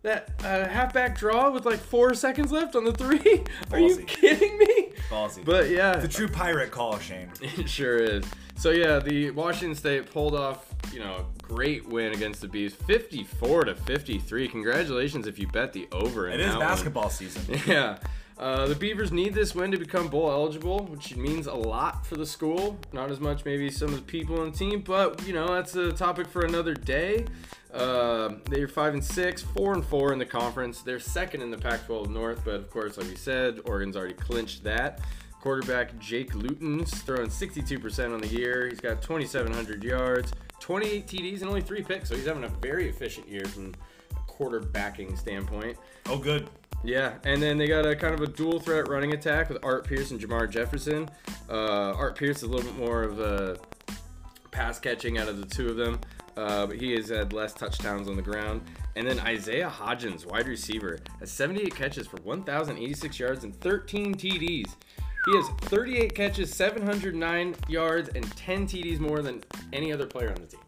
That 0.02 0.30
uh, 0.44 0.66
halfback 0.68 1.16
draw 1.16 1.50
with 1.50 1.64
like 1.64 1.78
four 1.78 2.14
seconds 2.14 2.50
left 2.52 2.74
on 2.76 2.84
the 2.84 2.92
three. 2.92 3.44
Are 3.72 3.78
you 3.78 3.96
kidding 4.06 4.58
me? 4.58 4.92
Ballsy. 5.08 5.44
But 5.44 5.70
yeah, 5.70 5.96
the 5.96 6.08
true 6.08 6.28
pirate 6.28 6.70
call, 6.70 6.98
Shane. 6.98 7.30
It 7.40 7.68
sure 7.68 7.96
is. 7.98 8.24
So 8.56 8.70
yeah, 8.70 8.98
the 8.98 9.30
Washington 9.30 9.74
State 9.74 10.10
pulled 10.10 10.34
off, 10.34 10.72
you 10.92 11.00
know, 11.00 11.26
great 11.42 11.86
win 11.88 12.12
against 12.12 12.40
the 12.40 12.48
Bees, 12.48 12.74
54 12.74 13.64
to 13.64 13.74
53. 13.74 14.48
Congratulations 14.48 15.26
if 15.26 15.38
you 15.38 15.46
bet 15.48 15.72
the 15.72 15.88
over. 15.92 16.28
In 16.28 16.34
It 16.34 16.40
is 16.40 16.46
that 16.52 16.58
one. 16.58 16.66
basketball 16.68 17.10
season. 17.10 17.42
Yeah. 17.66 17.98
Uh, 18.42 18.66
the 18.66 18.74
Beavers 18.74 19.12
need 19.12 19.34
this 19.34 19.54
win 19.54 19.70
to 19.70 19.78
become 19.78 20.08
bowl 20.08 20.28
eligible, 20.28 20.84
which 20.86 21.14
means 21.14 21.46
a 21.46 21.54
lot 21.54 22.04
for 22.04 22.16
the 22.16 22.26
school. 22.26 22.76
Not 22.92 23.08
as 23.08 23.20
much 23.20 23.44
maybe 23.44 23.70
some 23.70 23.90
of 23.90 23.94
the 23.94 24.02
people 24.02 24.40
on 24.40 24.50
the 24.50 24.58
team, 24.58 24.80
but 24.80 25.24
you 25.24 25.32
know 25.32 25.46
that's 25.54 25.76
a 25.76 25.92
topic 25.92 26.26
for 26.26 26.44
another 26.44 26.74
day. 26.74 27.24
Uh, 27.72 28.30
they're 28.46 28.66
five 28.66 28.94
and 28.94 29.04
six, 29.04 29.42
four 29.42 29.74
and 29.74 29.84
four 29.84 30.12
in 30.12 30.18
the 30.18 30.26
conference. 30.26 30.80
They're 30.80 30.98
second 30.98 31.42
in 31.42 31.52
the 31.52 31.56
Pac-12 31.56 32.10
North, 32.10 32.42
but 32.44 32.54
of 32.54 32.68
course, 32.68 32.96
like 32.96 33.06
we 33.06 33.14
said, 33.14 33.60
Oregon's 33.64 33.96
already 33.96 34.14
clinched 34.14 34.64
that. 34.64 35.02
Quarterback 35.40 35.96
Jake 36.00 36.34
Luton's 36.34 37.00
throwing 37.02 37.28
62% 37.28 38.12
on 38.12 38.20
the 38.20 38.26
year. 38.26 38.68
He's 38.68 38.80
got 38.80 39.02
2,700 39.02 39.84
yards, 39.84 40.32
28 40.58 41.06
TDs, 41.06 41.42
and 41.42 41.48
only 41.48 41.62
three 41.62 41.82
picks. 41.82 42.08
So 42.08 42.16
he's 42.16 42.26
having 42.26 42.42
a 42.42 42.48
very 42.48 42.88
efficient 42.88 43.28
year 43.28 43.44
from 43.44 43.72
quarterbacking 44.32 45.18
standpoint. 45.18 45.76
Oh, 46.06 46.18
good. 46.18 46.48
Yeah, 46.84 47.14
and 47.24 47.40
then 47.40 47.58
they 47.58 47.68
got 47.68 47.86
a 47.86 47.94
kind 47.94 48.12
of 48.12 48.20
a 48.20 48.26
dual 48.26 48.58
threat 48.58 48.88
running 48.88 49.12
attack 49.12 49.48
with 49.48 49.64
Art 49.64 49.86
Pierce 49.86 50.10
and 50.10 50.20
Jermar 50.20 50.50
Jefferson. 50.50 51.08
Uh, 51.48 51.92
Art 51.92 52.16
Pierce 52.16 52.38
is 52.38 52.42
a 52.42 52.48
little 52.48 52.68
bit 52.70 52.78
more 52.78 53.02
of 53.04 53.20
a 53.20 53.56
pass 54.50 54.80
catching 54.80 55.18
out 55.18 55.28
of 55.28 55.38
the 55.38 55.46
two 55.46 55.68
of 55.68 55.76
them, 55.76 56.00
uh, 56.36 56.66
but 56.66 56.76
he 56.76 56.92
has 56.92 57.08
had 57.08 57.32
less 57.32 57.54
touchdowns 57.54 58.08
on 58.08 58.16
the 58.16 58.22
ground. 58.22 58.62
And 58.96 59.06
then 59.06 59.20
Isaiah 59.20 59.70
Hodgins, 59.70 60.26
wide 60.26 60.48
receiver, 60.48 60.98
has 61.20 61.30
78 61.30 61.74
catches 61.74 62.06
for 62.06 62.16
1,086 62.22 63.18
yards 63.18 63.44
and 63.44 63.58
13 63.60 64.14
TDs. 64.14 64.74
He 65.24 65.36
has 65.36 65.48
38 65.60 66.14
catches, 66.16 66.52
709 66.52 67.54
yards, 67.68 68.08
and 68.16 68.24
10 68.36 68.66
TDs 68.66 68.98
more 68.98 69.22
than 69.22 69.44
any 69.72 69.92
other 69.92 70.06
player 70.06 70.30
on 70.30 70.34
the 70.34 70.46
team. 70.46 70.60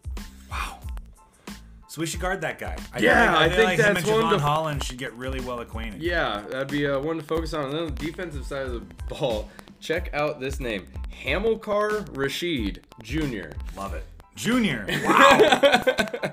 So 1.95 2.01
we 2.01 2.07
should 2.07 2.19
guard 2.19 2.41
that 2.41 2.59
guy. 2.59 2.75
I 2.93 2.99
Yeah, 2.99 3.37
I 3.37 3.47
feel 3.47 3.55
think 3.55 3.67
like 3.69 3.79
him 3.79 3.93
that's 3.93 4.05
and 4.09 4.21
one 4.21 4.23
Javon 4.25 4.29
to- 4.31 4.39
Holland 4.39 4.83
should 4.83 4.97
get 4.97 5.13
really 5.13 5.39
well 5.39 5.61
acquainted. 5.61 6.03
Yeah, 6.03 6.43
that'd 6.49 6.67
be 6.67 6.85
uh, 6.85 6.99
one 6.99 7.15
to 7.15 7.23
focus 7.23 7.53
on. 7.53 7.63
And 7.67 7.73
then 7.73 7.79
on 7.83 7.85
the 7.95 8.05
defensive 8.05 8.45
side 8.45 8.63
of 8.63 8.73
the 8.73 8.81
ball, 9.07 9.49
check 9.79 10.09
out 10.13 10.41
this 10.41 10.59
name 10.59 10.87
Hamilcar 11.23 12.01
Rashed 12.13 12.79
Jr. 13.01 13.55
Love 13.77 13.93
it. 13.93 14.03
Junior. 14.35 14.85
Wow. 15.05 15.39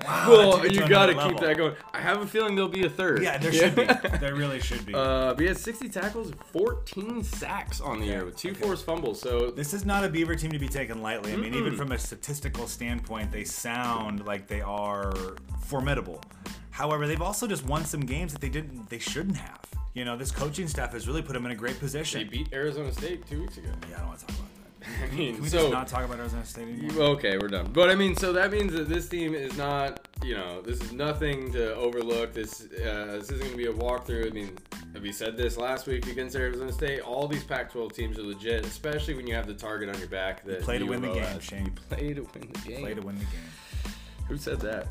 wow 0.05 0.29
well, 0.29 0.51
that 0.51 0.55
took 0.57 0.65
it 0.65 0.69
to 0.69 0.75
you 0.75 0.87
got 0.89 1.05
to 1.07 1.13
keep 1.13 1.23
level. 1.23 1.39
that 1.39 1.57
going. 1.57 1.75
I 1.93 2.01
have 2.01 2.21
a 2.21 2.27
feeling 2.27 2.55
there'll 2.55 2.69
be 2.69 2.85
a 2.85 2.89
third. 2.89 3.23
Yeah, 3.23 3.37
there 3.37 3.53
should 3.53 3.75
be. 3.75 3.85
There 4.19 4.35
really 4.35 4.59
should 4.59 4.85
be. 4.85 4.93
Uh, 4.93 5.33
but 5.33 5.39
he 5.39 5.47
has 5.47 5.61
60 5.61 5.89
tackles, 5.89 6.31
14 6.51 7.23
sacks 7.23 7.79
on 7.81 7.99
the 7.99 8.05
year 8.05 8.25
with 8.25 8.35
two 8.37 8.53
forced 8.53 8.85
fumbles. 8.85 9.19
So 9.21 9.51
This 9.51 9.73
is 9.73 9.85
not 9.85 10.03
a 10.03 10.09
Beaver 10.09 10.35
team 10.35 10.51
to 10.51 10.59
be 10.59 10.67
taken 10.67 11.01
lightly. 11.01 11.33
I 11.33 11.37
mean, 11.37 11.53
even 11.55 11.73
Mm-mm. 11.73 11.77
from 11.77 11.91
a 11.93 11.97
statistical 11.97 12.67
standpoint, 12.67 13.31
they 13.31 13.43
sound 13.43 14.25
like 14.25 14.47
they 14.47 14.61
are 14.61 15.13
formidable. 15.61 16.21
However, 16.71 17.07
they've 17.07 17.21
also 17.21 17.47
just 17.47 17.65
won 17.65 17.85
some 17.85 18.01
games 18.01 18.33
that 18.33 18.41
they 18.41 18.49
didn't, 18.49 18.89
they 18.89 18.99
shouldn't 18.99 19.37
have. 19.37 19.61
You 19.93 20.05
know, 20.05 20.17
this 20.17 20.31
coaching 20.31 20.67
staff 20.67 20.91
has 20.93 21.07
really 21.07 21.21
put 21.21 21.33
them 21.33 21.45
in 21.45 21.51
a 21.51 21.55
great 21.55 21.79
position. 21.79 22.21
they 22.21 22.27
beat 22.27 22.51
Arizona 22.53 22.91
State 22.91 23.27
two 23.27 23.41
weeks 23.41 23.57
ago. 23.57 23.69
yeah, 23.89 23.97
I 23.97 23.99
don't 23.99 24.07
want 24.07 24.19
to 24.19 24.25
talk 24.25 24.35
about 24.35 24.47
that. 24.47 24.52
I 25.03 25.15
mean, 25.15 25.35
Can 25.35 25.43
we 25.43 25.49
so 25.49 25.59
just 25.59 25.71
not 25.71 25.87
talk 25.87 26.03
about 26.05 26.19
Arizona 26.19 26.45
State 26.45 26.67
anymore? 26.67 27.03
Okay, 27.03 27.37
we're 27.37 27.47
done. 27.47 27.69
But 27.71 27.89
I 27.89 27.95
mean, 27.95 28.15
so 28.15 28.33
that 28.33 28.51
means 28.51 28.73
that 28.73 28.89
this 28.89 29.07
team 29.07 29.33
is 29.33 29.57
not, 29.57 30.07
you 30.23 30.35
know, 30.35 30.61
this 30.61 30.81
is 30.81 30.91
nothing 30.91 31.51
to 31.53 31.75
overlook. 31.75 32.33
This 32.33 32.61
uh, 32.61 33.17
this 33.19 33.31
isn't 33.31 33.39
going 33.39 33.51
to 33.51 33.57
be 33.57 33.67
a 33.67 33.73
walkthrough. 33.73 34.27
I 34.27 34.29
mean, 34.29 34.57
we 35.01 35.11
said 35.11 35.37
this 35.37 35.57
last 35.57 35.87
week 35.87 36.07
against 36.07 36.35
Arizona 36.35 36.71
State. 36.71 37.01
All 37.01 37.27
these 37.27 37.43
Pac-12 37.43 37.93
teams 37.93 38.19
are 38.19 38.23
legit, 38.23 38.65
especially 38.65 39.13
when 39.13 39.27
you 39.27 39.35
have 39.35 39.47
the 39.47 39.53
target 39.53 39.89
on 39.89 39.97
your 39.99 40.09
back. 40.09 40.43
That 40.45 40.61
play 40.61 40.79
to 40.79 40.85
win 40.85 41.01
the 41.01 41.13
game, 41.13 41.23
has. 41.23 41.43
Shane. 41.43 41.65
You 41.65 41.71
play 41.71 42.13
to 42.13 42.21
win 42.21 42.51
the 42.51 42.69
game. 42.69 42.81
Play 42.81 42.93
to 42.93 43.01
win 43.01 43.15
the 43.15 43.25
game. 43.25 43.91
Who 44.27 44.37
said 44.37 44.59
that? 44.61 44.87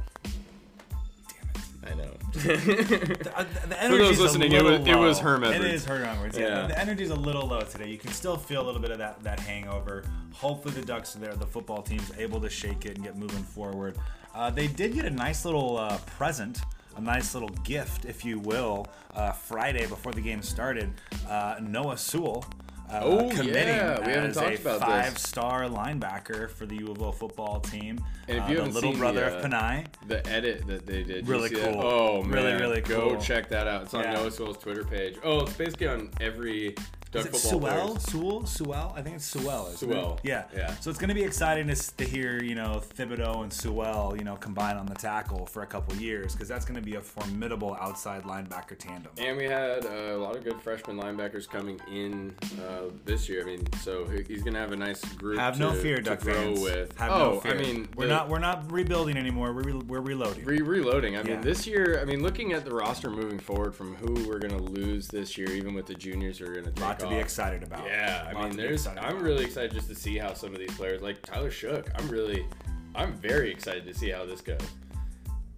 Damn 1.84 2.00
it. 2.00 2.00
I 2.00 2.04
know. 2.04 2.10
The, 2.32 3.32
uh, 3.36 3.44
the 3.44 3.68
those 3.68 3.78
energy's 3.78 4.18
a 4.18 4.22
listening, 4.22 4.52
it 4.52 4.62
little 4.62 4.78
was- 4.78 4.88
it 4.88 4.96
was 4.96 5.18
low. 5.18 5.22
Herm 5.24 5.44
It 5.44 5.54
Edwards. 5.54 5.74
is 5.74 5.84
Herm 5.84 6.04
Edwards. 6.04 6.38
Yeah, 6.38 6.46
Yeah. 6.62 6.66
the 6.68 6.78
energy's 6.78 7.10
a 7.10 7.14
little 7.14 7.46
low 7.46 7.60
today. 7.62 7.88
You 7.88 7.98
can 7.98 8.12
still 8.12 8.36
feel 8.36 8.62
a 8.62 8.66
little 8.66 8.80
bit 8.80 8.90
of 8.90 8.98
that 8.98 9.22
that 9.24 9.40
hangover. 9.40 10.04
Hopefully, 10.34 10.74
the 10.74 10.82
Ducks 10.86 11.14
are 11.16 11.18
there. 11.18 11.34
The 11.34 11.46
football 11.46 11.82
team's 11.82 12.10
able 12.18 12.40
to 12.40 12.48
shake 12.50 12.86
it 12.86 12.96
and 12.96 13.04
get 13.04 13.16
moving 13.16 13.42
forward. 13.42 13.96
Uh, 14.34 14.50
they 14.50 14.66
did 14.66 14.94
get 14.94 15.04
a 15.04 15.10
nice 15.10 15.44
little 15.44 15.76
uh, 15.76 15.98
present. 16.16 16.60
A 16.94 17.00
nice 17.00 17.32
little 17.32 17.48
gift, 17.64 18.04
if 18.04 18.22
you 18.22 18.38
will, 18.38 18.86
uh, 19.14 19.32
Friday 19.32 19.86
before 19.86 20.12
the 20.12 20.20
game 20.20 20.42
started. 20.42 20.92
Uh, 21.26 21.56
Noah 21.62 21.96
Sewell 21.96 22.44
uh, 22.92 23.00
Oh, 23.02 23.28
committing 23.30 23.68
yeah, 23.76 23.98
we 24.06 24.12
haven't 24.12 24.30
as 24.30 24.36
talked 24.36 24.50
a 24.56 24.60
about 24.60 24.80
this. 24.80 24.88
five-star 24.88 25.62
linebacker 25.68 26.50
for 26.50 26.66
the 26.66 26.76
U 26.76 26.88
of 26.92 27.02
O 27.02 27.10
football 27.12 27.60
team. 27.60 27.98
And 28.28 28.38
if 28.38 28.44
Uh, 28.44 28.46
you 28.48 28.54
the 28.56 28.60
haven't 28.60 28.74
little 28.74 28.90
seen 28.92 28.98
brother 28.98 29.20
the, 29.30 29.38
of 29.38 29.44
uh, 29.44 29.48
Penei. 29.48 29.86
the 30.08 30.26
edit 30.28 30.66
that 30.66 30.86
they 30.86 31.02
did. 31.02 31.26
Really 31.26 31.48
see 31.48 31.56
that? 31.56 31.72
cool. 31.74 31.82
Oh 31.84 32.22
man, 32.22 32.30
Really, 32.32 32.52
really 32.60 32.82
cool. 32.82 33.14
Go 33.14 33.16
check 33.20 33.48
that 33.48 33.66
out. 33.66 33.82
It's 33.84 33.94
on 33.94 34.04
Yeah. 34.04 34.14
Noah 34.14 34.30
Sewell's 34.30 34.58
Twitter 34.58 34.84
page. 34.84 35.16
Oh, 35.24 35.40
it's 35.40 35.54
basically 35.54 35.88
on 35.88 36.10
every 36.20 36.74
Duck 37.12 37.26
Is 37.26 37.34
it 37.34 37.38
Sewell? 37.38 37.60
player's- 37.60 38.02
Sewell? 38.04 38.46
Sewell? 38.46 38.94
I 38.96 39.02
think 39.02 39.16
it's 39.16 39.24
Sewell. 39.26 39.66
Sewell. 39.66 40.14
It? 40.24 40.28
Yeah. 40.28 40.44
Yeah. 40.56 40.74
So 40.76 40.88
it's 40.88 40.98
going 40.98 41.08
to 41.10 41.14
be 41.14 41.22
exciting 41.22 41.68
to, 41.68 41.96
to 41.98 42.04
hear, 42.04 42.42
you 42.42 42.54
know, 42.54 42.82
Thibodeaux 42.96 43.42
and 43.42 43.52
Sewell, 43.52 44.14
you 44.16 44.24
know, 44.24 44.36
combine 44.36 44.76
on 44.78 44.86
the 44.86 44.94
tackle 44.94 45.44
for 45.44 45.62
a 45.62 45.66
couple 45.66 45.94
years 45.96 46.32
because 46.32 46.48
that's 46.48 46.64
going 46.64 46.80
to 46.80 46.84
be 46.84 46.94
a 46.94 47.00
formidable 47.02 47.76
outside 47.78 48.22
linebacker 48.22 48.78
tandem. 48.78 49.12
And 49.18 49.36
we 49.36 49.44
had 49.44 49.84
uh, 49.84 49.88
a 49.90 50.16
lot 50.16 50.36
of 50.36 50.42
good 50.42 50.58
freshman 50.62 50.96
linebackers 50.98 51.46
coming 51.46 51.78
in 51.92 52.34
uh, 52.66 52.84
this 53.04 53.28
year. 53.28 53.42
I 53.42 53.44
mean, 53.44 53.66
so 53.82 54.06
he's 54.26 54.42
gonna 54.42 54.58
have 54.58 54.72
a 54.72 54.76
nice 54.76 55.04
group. 55.16 55.38
Have 55.38 55.54
to, 55.54 55.60
no 55.60 55.74
fear, 55.74 55.96
to 55.96 56.02
Duck 56.02 56.20
fans. 56.22 56.60
with. 56.60 56.96
Have 56.96 57.12
oh, 57.12 57.18
no 57.34 57.40
fear. 57.40 57.58
I 57.58 57.62
mean, 57.62 57.88
we're 57.94 58.06
the- 58.06 58.14
not 58.14 58.28
we're 58.30 58.38
not 58.38 58.72
rebuilding 58.72 59.18
anymore. 59.18 59.52
We're, 59.52 59.62
re- 59.62 59.72
we're 59.86 60.00
reloading. 60.00 60.44
Re- 60.46 60.62
reloading. 60.62 61.18
I 61.18 61.22
mean, 61.22 61.42
this 61.42 61.66
year, 61.66 61.98
I 62.00 62.04
mean, 62.06 62.22
looking 62.22 62.52
at 62.54 62.64
the 62.64 62.74
roster 62.74 63.10
moving 63.10 63.38
forward 63.38 63.74
from 63.74 63.96
who 63.96 64.26
we're 64.26 64.38
gonna 64.38 64.62
lose 64.62 65.08
this 65.08 65.36
year, 65.36 65.50
even 65.50 65.74
with 65.74 65.86
the 65.86 65.94
juniors 65.94 66.38
who 66.38 66.46
are 66.46 66.58
a 66.58 66.80
lot 66.80 67.01
to 67.02 67.08
be 67.08 67.20
excited 67.20 67.62
about. 67.62 67.86
Yeah, 67.86 68.30
I 68.34 68.48
mean, 68.48 68.56
there's. 68.56 68.86
I'm 68.86 68.98
about. 68.98 69.20
really 69.20 69.44
excited 69.44 69.72
just 69.72 69.88
to 69.88 69.94
see 69.94 70.18
how 70.18 70.34
some 70.34 70.52
of 70.52 70.58
these 70.58 70.74
players, 70.74 71.02
like 71.02 71.22
Tyler 71.22 71.50
Shough, 71.50 71.88
I'm 71.96 72.08
really, 72.08 72.46
I'm 72.94 73.12
very 73.14 73.50
excited 73.50 73.86
to 73.86 73.94
see 73.94 74.10
how 74.10 74.24
this 74.24 74.40
goes. 74.40 74.60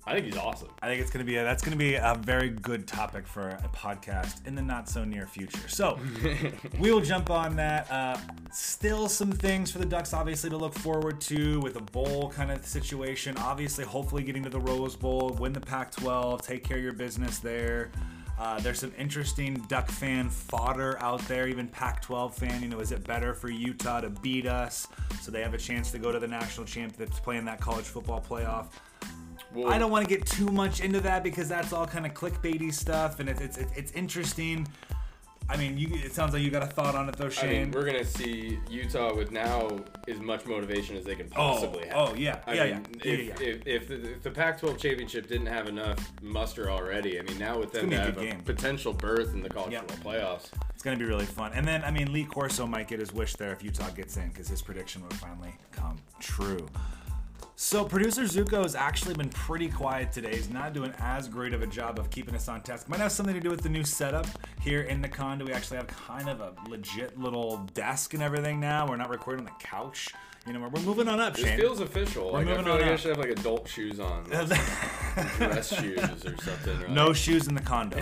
I 0.07 0.13
think 0.13 0.27
he's 0.27 0.37
awesome. 0.37 0.69
I 0.83 0.89
think 0.89 1.01
it's 1.01 1.11
gonna 1.11 1.25
be 1.25 1.37
a, 1.37 1.45
that's 1.45 1.65
gonna 1.65 1.77
be 1.77 1.95
a 1.95 2.15
very 2.21 2.51
good 2.51 2.87
topic 2.87 3.27
for 3.27 3.49
a 3.49 3.69
podcast 3.75 4.47
in 4.47 4.55
the 4.55 4.61
not 4.61 4.87
so 4.87 5.03
near 5.03 5.27
future. 5.27 5.67
So 5.69 5.99
we 6.79 6.93
will 6.93 7.01
jump 7.01 7.31
on 7.31 7.57
that. 7.57 7.91
Uh, 7.91 8.19
still 8.53 9.09
some 9.09 9.33
things 9.33 9.71
for 9.71 9.79
the 9.79 9.87
Ducks, 9.87 10.13
obviously, 10.13 10.51
to 10.51 10.59
look 10.59 10.75
forward 10.75 11.23
to 11.23 11.59
with 11.61 11.77
a 11.77 11.83
bowl 11.83 12.31
kind 12.31 12.51
of 12.51 12.67
situation. 12.67 13.35
Obviously, 13.39 13.85
hopefully 13.85 14.23
getting 14.23 14.43
to 14.43 14.51
the 14.51 14.61
Rose 14.61 14.95
Bowl, 14.95 15.31
win 15.41 15.55
the 15.55 15.61
Pac-12, 15.61 16.43
take 16.43 16.65
care 16.65 16.77
of 16.77 16.83
your 16.83 16.93
business 16.93 17.39
there. 17.39 17.91
Uh, 18.39 18.59
there's 18.61 18.81
some 18.81 18.93
interesting 18.99 19.55
Duck 19.69 19.89
fan 19.89 20.29
fodder 20.29 20.99
out 21.01 21.21
there, 21.29 21.47
even 21.47 21.69
Pac-12 21.69 22.35
fan. 22.35 22.63
You 22.63 22.69
know, 22.69 22.81
is 22.81 22.91
it 22.91 23.05
better 23.05 23.33
for 23.33 23.49
Utah 23.49 24.01
to 24.01 24.11
beat 24.11 24.47
us 24.47 24.89
so 25.21 25.31
they 25.31 25.41
have 25.41 25.55
a 25.55 25.59
chance 25.59 25.93
to 25.93 25.99
go 25.99 26.11
to 26.11 26.19
the 26.19 26.27
national 26.27 26.67
champ 26.67 26.97
that's 26.97 27.21
playing 27.21 27.45
that 27.45 27.61
college 27.61 27.85
football 27.85 28.21
playoff? 28.21 28.67
Well, 29.55 29.73
I 29.73 29.79
don't 29.79 29.93
want 29.93 30.09
to 30.09 30.13
get 30.13 30.27
too 30.27 30.49
much 30.49 30.81
into 30.81 31.01
that 31.03 31.23
because 31.23 31.49
that's 31.49 31.73
all 31.73 31.87
kind 31.87 32.07
of 32.07 32.13
clickbaity 32.13 32.75
stuff, 32.75 33.21
and 33.21 33.29
it's, 33.29 33.41
it's, 33.41 33.59
it's 33.77 33.93
interesting. 33.93 34.67
I 35.49 35.57
mean, 35.57 35.77
you, 35.77 35.89
it 35.93 36.13
sounds 36.13 36.33
like 36.33 36.43
you 36.43 36.51
got 36.51 36.63
a 36.63 36.67
thought 36.67 36.95
on 36.95 37.09
it 37.09 37.17
though, 37.17 37.29
Shane. 37.29 37.51
I 37.51 37.53
mean, 37.53 37.71
we're 37.71 37.85
gonna 37.85 38.05
see 38.05 38.59
Utah 38.71 39.15
with 39.15 39.31
now 39.31 39.79
as 40.09 40.19
much 40.19 40.47
motivation 40.47 40.97
as 40.97 41.05
they 41.05 41.15
can 41.15 41.27
oh, 41.33 41.35
possibly 41.35 41.87
have. 41.89 41.97
oh, 41.97 42.15
yeah, 42.15 42.41
I 42.47 42.55
yeah, 42.55 42.65
mean, 42.65 42.87
yeah, 43.05 43.13
if, 43.13 43.21
yeah, 43.21 43.35
yeah. 43.39 43.47
If, 43.47 43.67
if, 43.67 43.89
the, 43.89 44.13
if 44.13 44.23
the 44.23 44.31
Pac-12 44.31 44.79
championship 44.79 45.29
didn't 45.29 45.47
have 45.47 45.69
enough 45.69 46.13
muster 46.23 46.71
already, 46.71 47.19
I 47.19 47.23
mean, 47.23 47.39
now 47.39 47.59
with 47.59 47.73
them 47.73 47.91
to 47.91 47.97
a 47.97 48.01
have 48.01 48.19
a 48.19 48.35
potential 48.45 48.95
berth 48.95 49.35
in 49.35 49.43
the 49.43 49.51
college 49.51 49.75
football 49.75 50.13
playoffs, 50.13 50.49
it's 50.73 50.83
gonna 50.83 50.97
be 50.97 51.05
really 51.05 51.27
fun. 51.27 51.53
And 51.55 51.67
then, 51.67 51.85
I 51.85 51.91
mean, 51.91 52.13
Lee 52.13 52.25
Corso 52.25 52.67
might 52.67 52.89
get 52.89 53.01
his 53.01 53.13
wish 53.13 53.35
there 53.35 53.53
if 53.53 53.63
Utah 53.63 53.91
gets 53.91 54.17
in 54.17 54.29
because 54.29 54.49
his 54.49 54.63
prediction 54.63 55.03
would 55.03 55.15
finally 55.15 55.55
come 55.73 55.99
true. 56.21 56.67
So 57.57 57.85
producer 57.85 58.23
Zuko 58.23 58.65
has 58.65 58.75
actually 58.75 59.15
been 59.15 59.29
pretty 59.29 59.69
quiet 59.69 60.11
today. 60.11 60.35
He's 60.35 60.51
not 60.51 60.73
doing 60.73 60.93
as 60.99 61.29
great 61.29 61.55
of 61.55 61.63
a 61.63 61.69
job 61.69 62.01
of 62.01 62.11
keeping 62.11 62.35
us 62.35 62.49
on 62.49 62.63
task. 62.63 62.89
Might 62.89 62.99
have 62.99 63.13
something 63.13 63.35
to 63.35 63.41
do 63.41 63.49
with 63.49 63.63
the 63.63 63.69
new 63.69 63.85
setup 63.85 64.27
here 64.61 64.83
in 64.83 65.01
the 65.01 65.09
condo. 65.09 65.45
We 65.45 65.53
actually 65.53 65.77
have 65.77 65.87
kind 65.87 66.29
of 66.29 66.41
a 66.41 66.53
legit 66.69 67.17
little 67.17 67.59
desk 67.73 68.13
and 68.13 68.25
everything 68.25 68.59
now. 68.59 68.89
We're 68.89 68.97
not 68.97 69.09
recording 69.09 69.47
on 69.47 69.53
the 69.57 69.65
couch. 69.65 70.09
You 70.47 70.53
know, 70.53 70.61
we're, 70.61 70.69
we're 70.69 70.83
moving 70.83 71.09
on 71.09 71.21
up, 71.21 71.35
this 71.35 71.45
Shane. 71.47 71.59
feels 71.59 71.81
official. 71.81 72.33
like, 72.33 72.47
I 72.47 72.51
moving 72.51 72.65
feel 72.65 72.75
on 72.75 72.81
like 72.81 72.89
I 72.89 72.93
up. 72.95 73.01
should 73.01 73.17
have 73.17 73.19
like 73.19 73.31
adult 73.31 73.67
shoes 73.67 73.99
on, 73.99 74.25
like 74.31 75.37
dress 75.37 75.81
shoes 75.81 75.99
or 75.99 76.37
something. 76.43 76.81
Right? 76.81 76.91
No 76.91 77.15
shoes 77.15 77.49
in 77.49 77.55
the 77.55 77.63
condo. 77.63 77.99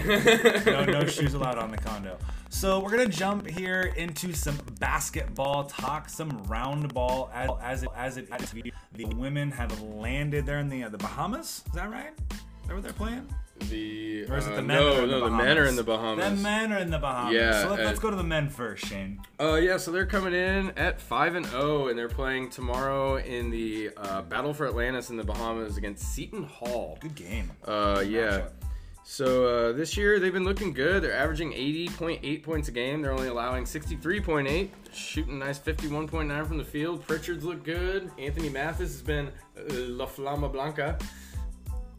no, 0.64 0.84
no 0.84 1.06
shoes 1.06 1.34
allowed 1.34 1.58
on 1.58 1.70
the 1.70 1.76
condo. 1.76 2.18
So 2.48 2.80
we're 2.80 2.90
gonna 2.90 3.06
jump 3.06 3.46
here 3.46 3.92
into 3.96 4.32
some 4.32 4.58
basketball 4.80 5.64
talk, 5.64 6.08
some 6.08 6.42
round 6.44 6.92
ball 6.92 7.30
as 7.32 7.50
as 7.62 7.82
it 7.84 7.90
as 7.96 8.16
it 8.16 8.28
as 8.32 8.52
the 8.94 9.04
women 9.14 9.50
have 9.52 9.80
landed 9.80 10.44
there 10.44 10.58
in 10.58 10.68
the 10.68 10.82
uh, 10.84 10.88
the 10.88 10.98
Bahamas. 10.98 11.62
Is 11.66 11.72
that 11.74 11.90
right? 11.90 12.10
Is 12.32 12.38
that 12.68 12.74
what 12.74 12.82
they're 12.82 12.92
playing? 12.92 13.26
The 13.62 14.24
Or 14.30 14.36
is 14.38 14.46
it 14.46 14.52
uh, 14.52 14.56
the 14.56 14.62
men? 14.62 14.76
no 14.76 14.96
are 14.96 15.02
in 15.02 15.10
no 15.10 15.20
the, 15.20 15.24
the 15.26 15.30
men 15.30 15.58
are 15.58 15.64
in 15.64 15.76
the 15.76 15.82
Bahamas? 15.84 16.36
The 16.36 16.42
men 16.42 16.72
are 16.72 16.78
in 16.78 16.90
the 16.90 16.98
Bahamas. 16.98 17.34
Yeah, 17.34 17.62
So 17.62 17.70
let, 17.70 17.80
us 17.80 17.98
go 17.98 18.10
to 18.10 18.16
the 18.16 18.22
men 18.22 18.48
first, 18.48 18.86
Shane. 18.86 19.20
Uh, 19.40 19.54
yeah, 19.54 19.76
so 19.76 19.90
they're 19.90 20.06
coming 20.06 20.34
in 20.34 20.70
at 20.76 21.00
five 21.00 21.34
and 21.34 21.46
zero, 21.46 21.88
and 21.88 21.98
they're 21.98 22.08
playing 22.08 22.50
tomorrow 22.50 23.16
in 23.16 23.50
the 23.50 23.90
uh, 23.96 24.22
Battle 24.22 24.54
for 24.54 24.66
Atlantis 24.66 25.10
in 25.10 25.16
the 25.16 25.24
Bahamas 25.24 25.76
against 25.76 26.14
Seton 26.14 26.44
Hall. 26.44 26.98
Good 27.00 27.14
game. 27.14 27.50
Uh, 27.64 28.02
yeah. 28.06 28.48
So 29.04 29.46
uh, 29.46 29.72
this 29.72 29.96
year 29.96 30.20
they've 30.20 30.32
been 30.32 30.44
looking 30.44 30.72
good. 30.72 31.02
They're 31.02 31.12
averaging 31.12 31.52
80.8 31.52 32.42
points 32.44 32.68
a 32.68 32.70
game. 32.70 33.02
They're 33.02 33.12
only 33.12 33.28
allowing 33.28 33.64
63.8, 33.64 34.70
shooting 34.92 35.38
nice 35.40 35.58
51.9 35.58 36.46
from 36.46 36.56
the 36.56 36.64
field. 36.64 37.04
Pritchard's 37.06 37.44
look 37.44 37.64
good. 37.64 38.10
Anthony 38.16 38.48
Mathis 38.48 38.92
has 38.92 39.02
been 39.02 39.26
uh, 39.58 39.62
La 39.68 40.06
Flama 40.06 40.50
Blanca. 40.50 40.98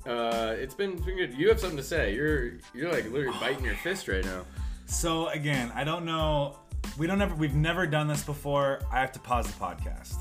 Uh, 0.06 0.56
it's 0.58 0.74
been, 0.74 0.94
it's 0.94 1.06
been 1.06 1.18
good. 1.18 1.34
You 1.34 1.50
have 1.50 1.60
something 1.60 1.78
to 1.78 1.84
say. 1.84 2.14
You're 2.14 2.54
you're 2.74 2.92
like 2.92 3.10
literally 3.12 3.38
biting 3.42 3.64
your 3.64 3.76
fist 3.76 4.08
right 4.08 4.24
now. 4.24 4.44
So 4.86 5.28
again, 5.30 5.72
I 5.74 5.84
don't 5.84 6.06
know. 6.06 6.58
We 6.98 7.08
don't 7.08 7.22
ever. 7.22 7.34
We've 7.36 7.56
never 7.56 7.88
done 7.88 8.08
this 8.08 8.24
before. 8.24 8.82
I 8.92 9.00
have 9.00 9.12
to 9.14 9.20
pause 9.20 9.48
the 9.48 9.54
podcast. 9.54 10.16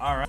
All 0.00 0.16
right. 0.16 0.28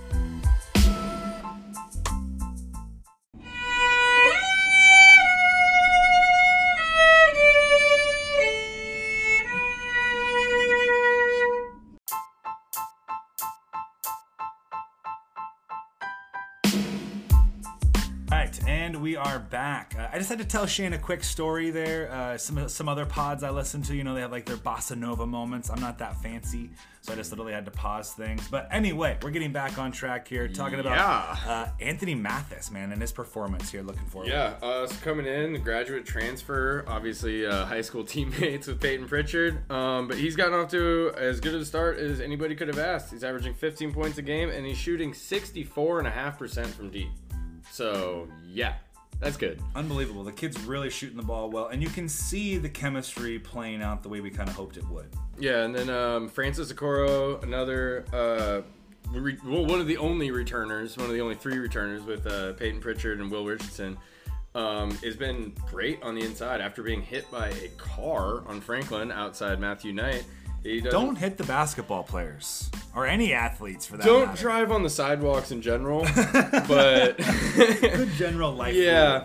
we 19.12 19.16
are 19.18 19.38
back. 19.38 19.94
Uh, 19.98 20.08
I 20.10 20.16
just 20.16 20.30
had 20.30 20.38
to 20.38 20.44
tell 20.46 20.64
Shane 20.64 20.94
a 20.94 20.98
quick 20.98 21.22
story 21.22 21.68
there. 21.70 22.10
Uh, 22.10 22.38
some 22.38 22.66
some 22.66 22.88
other 22.88 23.04
pods 23.04 23.42
I 23.42 23.50
listen 23.50 23.82
to, 23.82 23.94
you 23.94 24.04
know, 24.04 24.14
they 24.14 24.22
have 24.22 24.32
like 24.32 24.46
their 24.46 24.56
bossa 24.56 24.96
nova 24.96 25.26
moments. 25.26 25.68
I'm 25.68 25.80
not 25.82 25.98
that 25.98 26.16
fancy, 26.22 26.70
so 27.02 27.12
I 27.12 27.16
just 27.16 27.30
literally 27.30 27.52
had 27.52 27.66
to 27.66 27.70
pause 27.70 28.12
things. 28.14 28.48
But 28.48 28.68
anyway, 28.70 29.18
we're 29.20 29.28
getting 29.28 29.52
back 29.52 29.76
on 29.76 29.92
track 29.92 30.26
here, 30.26 30.48
talking 30.48 30.80
about 30.80 30.96
Yeah. 30.96 31.52
uh, 31.52 31.68
Anthony 31.78 32.14
Mathis, 32.14 32.70
man, 32.70 32.90
and 32.90 33.02
his 33.02 33.12
performance 33.12 33.70
here. 33.70 33.82
Looking 33.82 34.06
forward. 34.06 34.30
Yeah, 34.30 34.54
uh, 34.62 34.86
so 34.86 34.94
coming 35.04 35.26
in, 35.26 35.60
graduate 35.62 36.06
transfer, 36.06 36.82
obviously 36.88 37.44
uh, 37.44 37.66
high 37.66 37.82
school 37.82 38.04
teammates 38.14 38.66
with 38.66 38.80
Peyton 38.80 39.06
Pritchard. 39.08 39.70
Um, 39.70 40.08
but 40.08 40.16
he's 40.16 40.36
gotten 40.36 40.54
off 40.54 40.70
to 40.70 41.12
as 41.18 41.38
good 41.38 41.54
of 41.54 41.60
a 41.60 41.66
start 41.66 41.98
as 41.98 42.18
anybody 42.18 42.54
could 42.54 42.68
have 42.68 42.78
asked. 42.78 43.12
He's 43.12 43.24
averaging 43.24 43.52
15 43.52 43.92
points 43.92 44.16
a 44.16 44.22
game, 44.22 44.48
and 44.48 44.64
he's 44.64 44.78
shooting 44.78 45.12
64.5% 45.12 46.66
from 46.68 46.88
deep. 46.90 47.10
So, 47.70 48.28
yeah, 48.50 48.74
that's 49.22 49.36
good. 49.36 49.62
Unbelievable. 49.76 50.24
The 50.24 50.32
kid's 50.32 50.60
really 50.62 50.90
shooting 50.90 51.16
the 51.16 51.22
ball 51.22 51.48
well, 51.48 51.68
and 51.68 51.80
you 51.80 51.88
can 51.88 52.08
see 52.08 52.58
the 52.58 52.68
chemistry 52.68 53.38
playing 53.38 53.80
out 53.80 54.02
the 54.02 54.08
way 54.08 54.20
we 54.20 54.30
kind 54.30 54.48
of 54.48 54.56
hoped 54.56 54.76
it 54.76 54.88
would. 54.88 55.06
Yeah, 55.38 55.62
and 55.62 55.74
then 55.74 55.88
um, 55.88 56.28
Francis 56.28 56.72
Okoro, 56.72 57.40
another, 57.44 58.04
uh, 58.12 58.62
re- 59.12 59.38
well, 59.44 59.64
one 59.64 59.80
of 59.80 59.86
the 59.86 59.96
only 59.96 60.32
returners, 60.32 60.96
one 60.96 61.06
of 61.06 61.12
the 61.12 61.20
only 61.20 61.36
three 61.36 61.58
returners 61.58 62.02
with 62.02 62.26
uh, 62.26 62.54
Peyton 62.54 62.80
Pritchard 62.80 63.20
and 63.20 63.30
Will 63.30 63.44
Richardson, 63.44 63.96
um, 64.56 64.90
has 64.98 65.16
been 65.16 65.54
great 65.70 66.02
on 66.02 66.16
the 66.16 66.22
inside 66.22 66.60
after 66.60 66.82
being 66.82 67.00
hit 67.00 67.30
by 67.30 67.50
a 67.50 67.68
car 67.78 68.46
on 68.48 68.60
Franklin 68.60 69.12
outside 69.12 69.60
Matthew 69.60 69.92
Knight. 69.92 70.24
Don't 70.64 71.16
hit 71.16 71.36
the 71.38 71.44
basketball 71.44 72.02
players 72.04 72.70
or 72.94 73.06
any 73.06 73.32
athletes 73.32 73.84
for 73.86 73.96
that. 73.96 74.06
don't 74.06 74.26
matter. 74.28 74.40
drive 74.40 74.70
on 74.72 74.82
the 74.82 74.90
sidewalks 74.90 75.50
in 75.50 75.60
general, 75.62 76.02
but 76.68 77.16
Good 77.56 78.10
general 78.16 78.52
life. 78.52 78.74
yeah. 78.74 79.18
rule. 79.18 79.24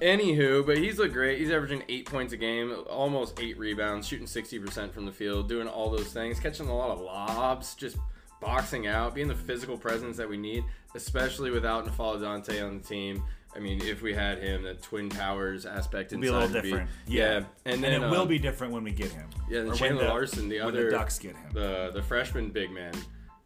Anywho, 0.00 0.66
but 0.66 0.78
he's 0.78 0.98
looked 0.98 1.12
great. 1.12 1.38
He's 1.38 1.52
averaging 1.52 1.84
eight 1.88 2.06
points 2.06 2.32
a 2.32 2.36
game, 2.36 2.74
almost 2.90 3.38
eight 3.38 3.56
rebounds, 3.56 4.08
shooting 4.08 4.26
60% 4.26 4.92
from 4.92 5.06
the 5.06 5.12
field, 5.12 5.48
doing 5.48 5.68
all 5.68 5.90
those 5.90 6.08
things, 6.12 6.40
catching 6.40 6.66
a 6.66 6.76
lot 6.76 6.90
of 6.90 7.00
lobs, 7.00 7.76
just 7.76 7.96
boxing 8.40 8.88
out, 8.88 9.14
being 9.14 9.28
the 9.28 9.34
physical 9.36 9.78
presence 9.78 10.16
that 10.16 10.28
we 10.28 10.36
need, 10.36 10.64
especially 10.96 11.52
without 11.52 11.86
N'Faly 11.86 12.20
Dante 12.20 12.60
on 12.60 12.78
the 12.78 12.84
team. 12.84 13.22
I 13.54 13.58
mean, 13.58 13.82
if 13.82 14.00
we 14.02 14.14
had 14.14 14.38
him, 14.38 14.62
the 14.62 14.74
Twin 14.74 15.10
Towers 15.10 15.66
aspect 15.66 16.12
It'll 16.12 16.22
be 16.22 16.28
a 16.28 16.30
inside 16.30 16.40
little 16.40 16.54
would 16.54 16.62
different. 16.62 16.90
yeah. 17.06 17.36
and 17.36 17.46
And, 17.66 17.84
then 17.84 17.92
it 18.02 18.10
will 18.10 18.22
um, 18.22 18.28
be 18.28 18.38
different 18.38 18.72
when 18.72 18.82
we 18.84 18.92
get 18.92 19.12
him. 19.12 19.28
Yeah, 19.50 19.64
when 19.64 19.74
Chandler 19.76 20.08
Lawson, 20.08 20.48
the 20.48 20.60
when 20.60 20.68
other 20.68 20.84
the 20.86 20.90
Ducks 20.90 21.18
get 21.18 21.36
him. 21.36 21.50
the 21.52 21.90
the 21.92 22.02
freshman 22.02 22.50
big 22.50 22.70
man. 22.70 22.94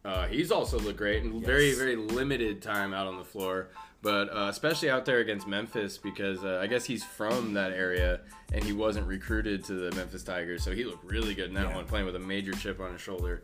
Uh, 0.05 0.25
he's 0.27 0.51
also 0.51 0.79
looked 0.79 0.97
great 0.97 1.23
and 1.23 1.43
very 1.45 1.73
very 1.73 1.97
limited 1.97 2.61
time 2.61 2.93
out 2.93 3.07
on 3.07 3.17
the 3.17 3.25
floor, 3.25 3.69
but 4.01 4.29
uh, 4.33 4.47
especially 4.49 4.89
out 4.89 5.03
there 5.03 5.19
against 5.19 5.45
Memphis 5.47 5.97
because 5.97 6.41
uh, 6.45 6.59
I 6.61 6.67
guess 6.67 6.85
he's 6.85 7.03
from 7.03 7.53
that 7.55 7.73
area 7.73 8.21
and 8.53 8.63
he 8.63 8.71
wasn't 8.71 9.05
recruited 9.07 9.65
to 9.65 9.73
the 9.73 9.93
Memphis 9.97 10.23
Tigers, 10.23 10.63
so 10.63 10.71
he 10.71 10.85
looked 10.85 11.03
really 11.03 11.33
good 11.33 11.49
in 11.49 11.53
that 11.55 11.67
Yeah. 11.67 11.75
one, 11.75 11.85
playing 11.85 12.05
with 12.05 12.15
a 12.15 12.19
major 12.19 12.53
chip 12.53 12.79
on 12.79 12.93
his 12.93 13.01
shoulder. 13.01 13.43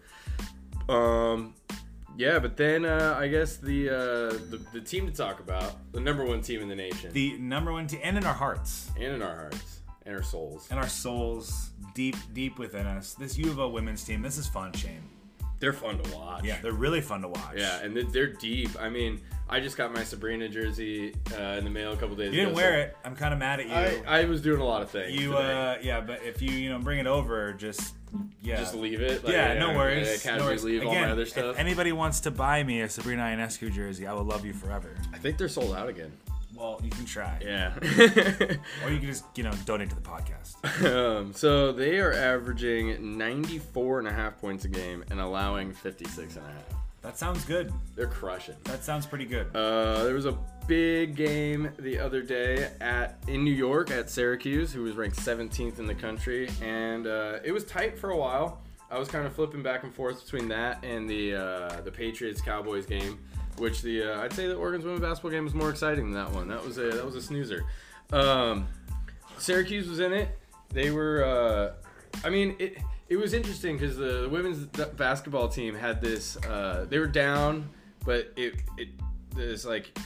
Um, 0.87 1.53
yeah, 2.17 2.39
but 2.39 2.55
then 2.57 2.85
uh, 2.85 3.15
I 3.19 3.27
guess 3.27 3.57
the, 3.57 3.89
uh, 3.89 3.93
the 4.49 4.59
the 4.73 4.81
team 4.81 5.05
to 5.07 5.13
talk 5.13 5.39
about, 5.39 5.91
the 5.91 5.99
number 5.99 6.23
one 6.25 6.41
team 6.41 6.61
in 6.61 6.67
the 6.69 6.75
nation, 6.75 7.11
the 7.13 7.37
number 7.37 7.71
one 7.71 7.87
team, 7.87 7.99
and 8.03 8.17
in 8.17 8.25
our 8.25 8.33
hearts 8.33 8.91
and 8.95 9.13
in 9.15 9.21
our 9.21 9.35
hearts 9.35 9.79
and 10.05 10.15
our 10.15 10.23
souls. 10.23 10.67
and 10.69 10.79
our 10.79 10.87
souls, 10.89 11.69
deep, 11.95 12.15
deep 12.33 12.59
within 12.59 12.85
us. 12.85 13.13
This 13.13 13.37
U 13.37 13.49
of 13.51 13.59
O 13.59 13.69
women's 13.69 14.03
team. 14.03 14.21
This 14.21 14.37
is 14.37 14.47
fun, 14.47 14.73
Shane. 14.73 15.01
They're 15.59 15.71
fun 15.71 15.97
to 15.99 16.15
watch. 16.15 16.43
Yeah, 16.43 16.57
they're 16.61 16.73
really 16.73 16.99
fun 16.99 17.21
to 17.21 17.29
watch. 17.29 17.55
Yeah, 17.55 17.79
and 17.81 17.95
they- 17.95 18.03
they're 18.03 18.33
deep. 18.33 18.71
I 18.81 18.89
mean, 18.89 19.21
I 19.49 19.61
just 19.61 19.77
got 19.77 19.93
my 19.93 20.03
Sabrina 20.03 20.49
jersey 20.49 21.15
uh, 21.37 21.55
in 21.57 21.63
the 21.63 21.69
mail 21.69 21.93
a 21.93 21.95
couple 21.95 22.15
days 22.17 22.31
You 22.33 22.39
didn't 22.41 22.49
ago. 22.49 22.55
wear 22.57 22.79
it. 22.81 22.97
I'm 23.05 23.15
kind 23.15 23.33
of 23.33 23.39
mad 23.39 23.61
at 23.61 23.67
you. 23.67 24.03
I, 24.05 24.21
I 24.21 24.25
was 24.25 24.41
doing 24.41 24.59
a 24.59 24.65
lot 24.65 24.81
of 24.81 24.89
things. 24.89 25.13
you, 25.13 25.31
today. 25.31 25.71
uh, 25.71 25.75
yeah, 25.81 26.01
but 26.01 26.21
if 26.23 26.41
you, 26.41 26.51
you 26.51 26.69
know, 26.69 26.79
bring 26.79 26.99
it 26.99 27.07
over, 27.07 27.53
just 27.53 27.95
yeah, 28.41 28.57
just 28.57 28.75
leave 28.75 29.01
it. 29.01 29.23
Like, 29.23 29.33
yeah, 29.33 29.51
I- 29.51 29.59
no 29.59 29.73
worries. 29.77 30.07
I 30.07 30.29
casually 30.29 30.37
no 30.39 30.45
worries. 30.45 30.63
leave 30.63 30.85
all 30.85 30.93
my 30.95 31.11
other 31.11 31.21
if 31.23 31.29
stuff. 31.29 31.55
anybody 31.57 31.91
wants 31.91 32.19
to 32.21 32.31
buy 32.31 32.63
me 32.63 32.81
a 32.81 32.89
Sabrina 32.89 33.23
Ionescu 33.23 33.71
jersey, 33.73 34.05
I 34.07 34.13
will 34.13 34.23
love 34.25 34.45
you 34.45 34.53
forever. 34.53 34.95
I 35.13 35.17
think 35.17 35.37
they're 35.37 35.47
sold 35.49 35.75
out 35.75 35.89
again. 35.89 36.11
Well, 36.55 36.79
you 36.83 36.91
can 36.91 37.05
try, 37.05 37.39
Yeah. 37.43 37.73
or 38.85 38.91
you 38.91 38.99
can 38.99 39.07
just 39.07 39.25
you 39.35 39.43
know 39.43 39.51
donate 39.65 39.89
to 39.89 39.95
the 39.95 40.01
podcast. 40.01 40.85
um, 41.19 41.33
so 41.33 41.71
they 41.71 41.99
are 41.99 42.13
averaging 42.13 43.17
94 43.17 43.99
and 43.99 44.07
a 44.07 44.13
half 44.13 44.39
points 44.39 44.63
a 44.65 44.69
game 44.69 45.03
and 45.09 45.19
allowing 45.19 45.73
56 45.73 46.35
and 46.35 46.45
a 46.45 46.49
half. 46.49 46.82
That 47.03 47.17
sounds 47.17 47.43
good. 47.43 47.71
They're 47.95 48.07
crushing. 48.07 48.55
That 48.63 48.83
sounds 48.83 49.05
pretty 49.05 49.25
good. 49.25 49.53
Uh, 49.53 50.05
there 50.05 50.13
was 50.13 50.25
a 50.25 50.37
big 50.67 51.15
game 51.17 51.69
the 51.77 51.99
other 51.99 52.21
day 52.21 52.69
at 52.79 53.21
in 53.27 53.43
New 53.43 53.53
York 53.53 53.91
at 53.91 54.09
Syracuse, 54.09 54.71
who 54.71 54.83
was 54.83 54.95
ranked 54.95 55.17
17th 55.17 55.79
in 55.79 55.85
the 55.85 55.93
country, 55.93 56.49
and 56.61 57.05
uh, 57.05 57.39
it 57.43 57.51
was 57.51 57.65
tight 57.65 57.99
for 57.99 58.11
a 58.11 58.17
while. 58.17 58.61
I 58.89 58.97
was 58.97 59.09
kind 59.09 59.25
of 59.25 59.33
flipping 59.33 59.61
back 59.61 59.83
and 59.83 59.93
forth 59.93 60.23
between 60.23 60.47
that 60.49 60.83
and 60.83 61.09
the 61.09 61.35
uh, 61.35 61.81
the 61.81 61.91
Patriots 61.91 62.41
Cowboys 62.41 62.85
game, 62.85 63.19
which 63.57 63.81
the 63.81 64.03
uh, 64.03 64.21
I'd 64.21 64.31
say 64.31 64.47
the 64.47 64.55
Oregon's 64.55 64.85
women's 64.85 65.01
basketball 65.01 65.31
game 65.31 65.43
was 65.43 65.53
more 65.53 65.69
exciting 65.69 66.05
than 66.05 66.13
that 66.13 66.31
one. 66.31 66.47
That 66.47 66.63
was 66.63 66.77
a 66.77 66.89
that 66.91 67.05
was 67.05 67.15
a 67.15 67.21
snoozer. 67.21 67.65
Um, 68.13 68.67
Syracuse 69.39 69.89
was 69.89 69.99
in 69.99 70.13
it. 70.13 70.39
They 70.69 70.89
were. 70.89 71.25
Uh, 71.25 71.73
I 72.23 72.29
mean, 72.29 72.55
it 72.59 72.77
it 73.09 73.17
was 73.17 73.33
interesting 73.33 73.77
because 73.77 73.97
the, 73.97 74.21
the 74.21 74.29
women's 74.29 74.65
basketball 74.65 75.47
team 75.47 75.75
had 75.75 76.01
this. 76.01 76.37
Uh, 76.37 76.85
they 76.89 76.99
were 76.99 77.07
down, 77.07 77.69
but 78.05 78.31
it 78.35 78.55
it 78.77 78.89
there's 79.35 79.65
like 79.65 79.97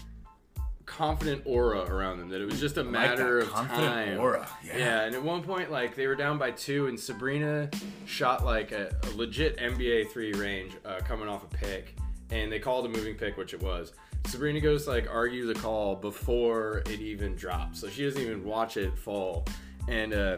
confident 0.85 1.41
aura 1.45 1.81
around 1.81 2.17
them 2.17 2.29
that 2.29 2.41
it 2.41 2.45
was 2.45 2.59
just 2.59 2.77
a 2.77 2.83
matter 2.83 3.43
that 3.43 3.49
of 3.49 3.67
time. 3.67 4.19
aura, 4.19 4.47
yeah. 4.65 5.03
and 5.03 5.13
at 5.13 5.21
one 5.21 5.43
point, 5.43 5.71
like 5.71 5.95
they 5.95 6.07
were 6.07 6.15
down 6.15 6.37
by 6.37 6.49
two, 6.51 6.87
and 6.87 6.99
Sabrina 6.99 7.69
shot 8.05 8.43
like 8.43 8.71
a, 8.71 8.95
a 9.03 9.09
legit 9.15 9.57
NBA 9.57 10.09
three 10.09 10.33
range 10.33 10.73
uh, 10.85 10.99
coming 11.05 11.27
off 11.27 11.43
a 11.43 11.55
pick, 11.55 11.95
and 12.31 12.51
they 12.51 12.59
called 12.59 12.85
a 12.85 12.89
moving 12.89 13.15
pick, 13.15 13.37
which 13.37 13.53
it 13.53 13.61
was. 13.61 13.93
Sabrina 14.25 14.59
goes 14.59 14.85
to, 14.85 14.89
like 14.89 15.07
argue 15.09 15.45
the 15.45 15.59
call 15.59 15.95
before 15.95 16.79
it 16.87 16.99
even 16.99 17.35
drops, 17.35 17.79
so 17.79 17.87
she 17.87 18.03
doesn't 18.03 18.21
even 18.21 18.43
watch 18.43 18.77
it 18.77 18.97
fall, 18.97 19.45
and 19.87 20.13
uh, 20.13 20.37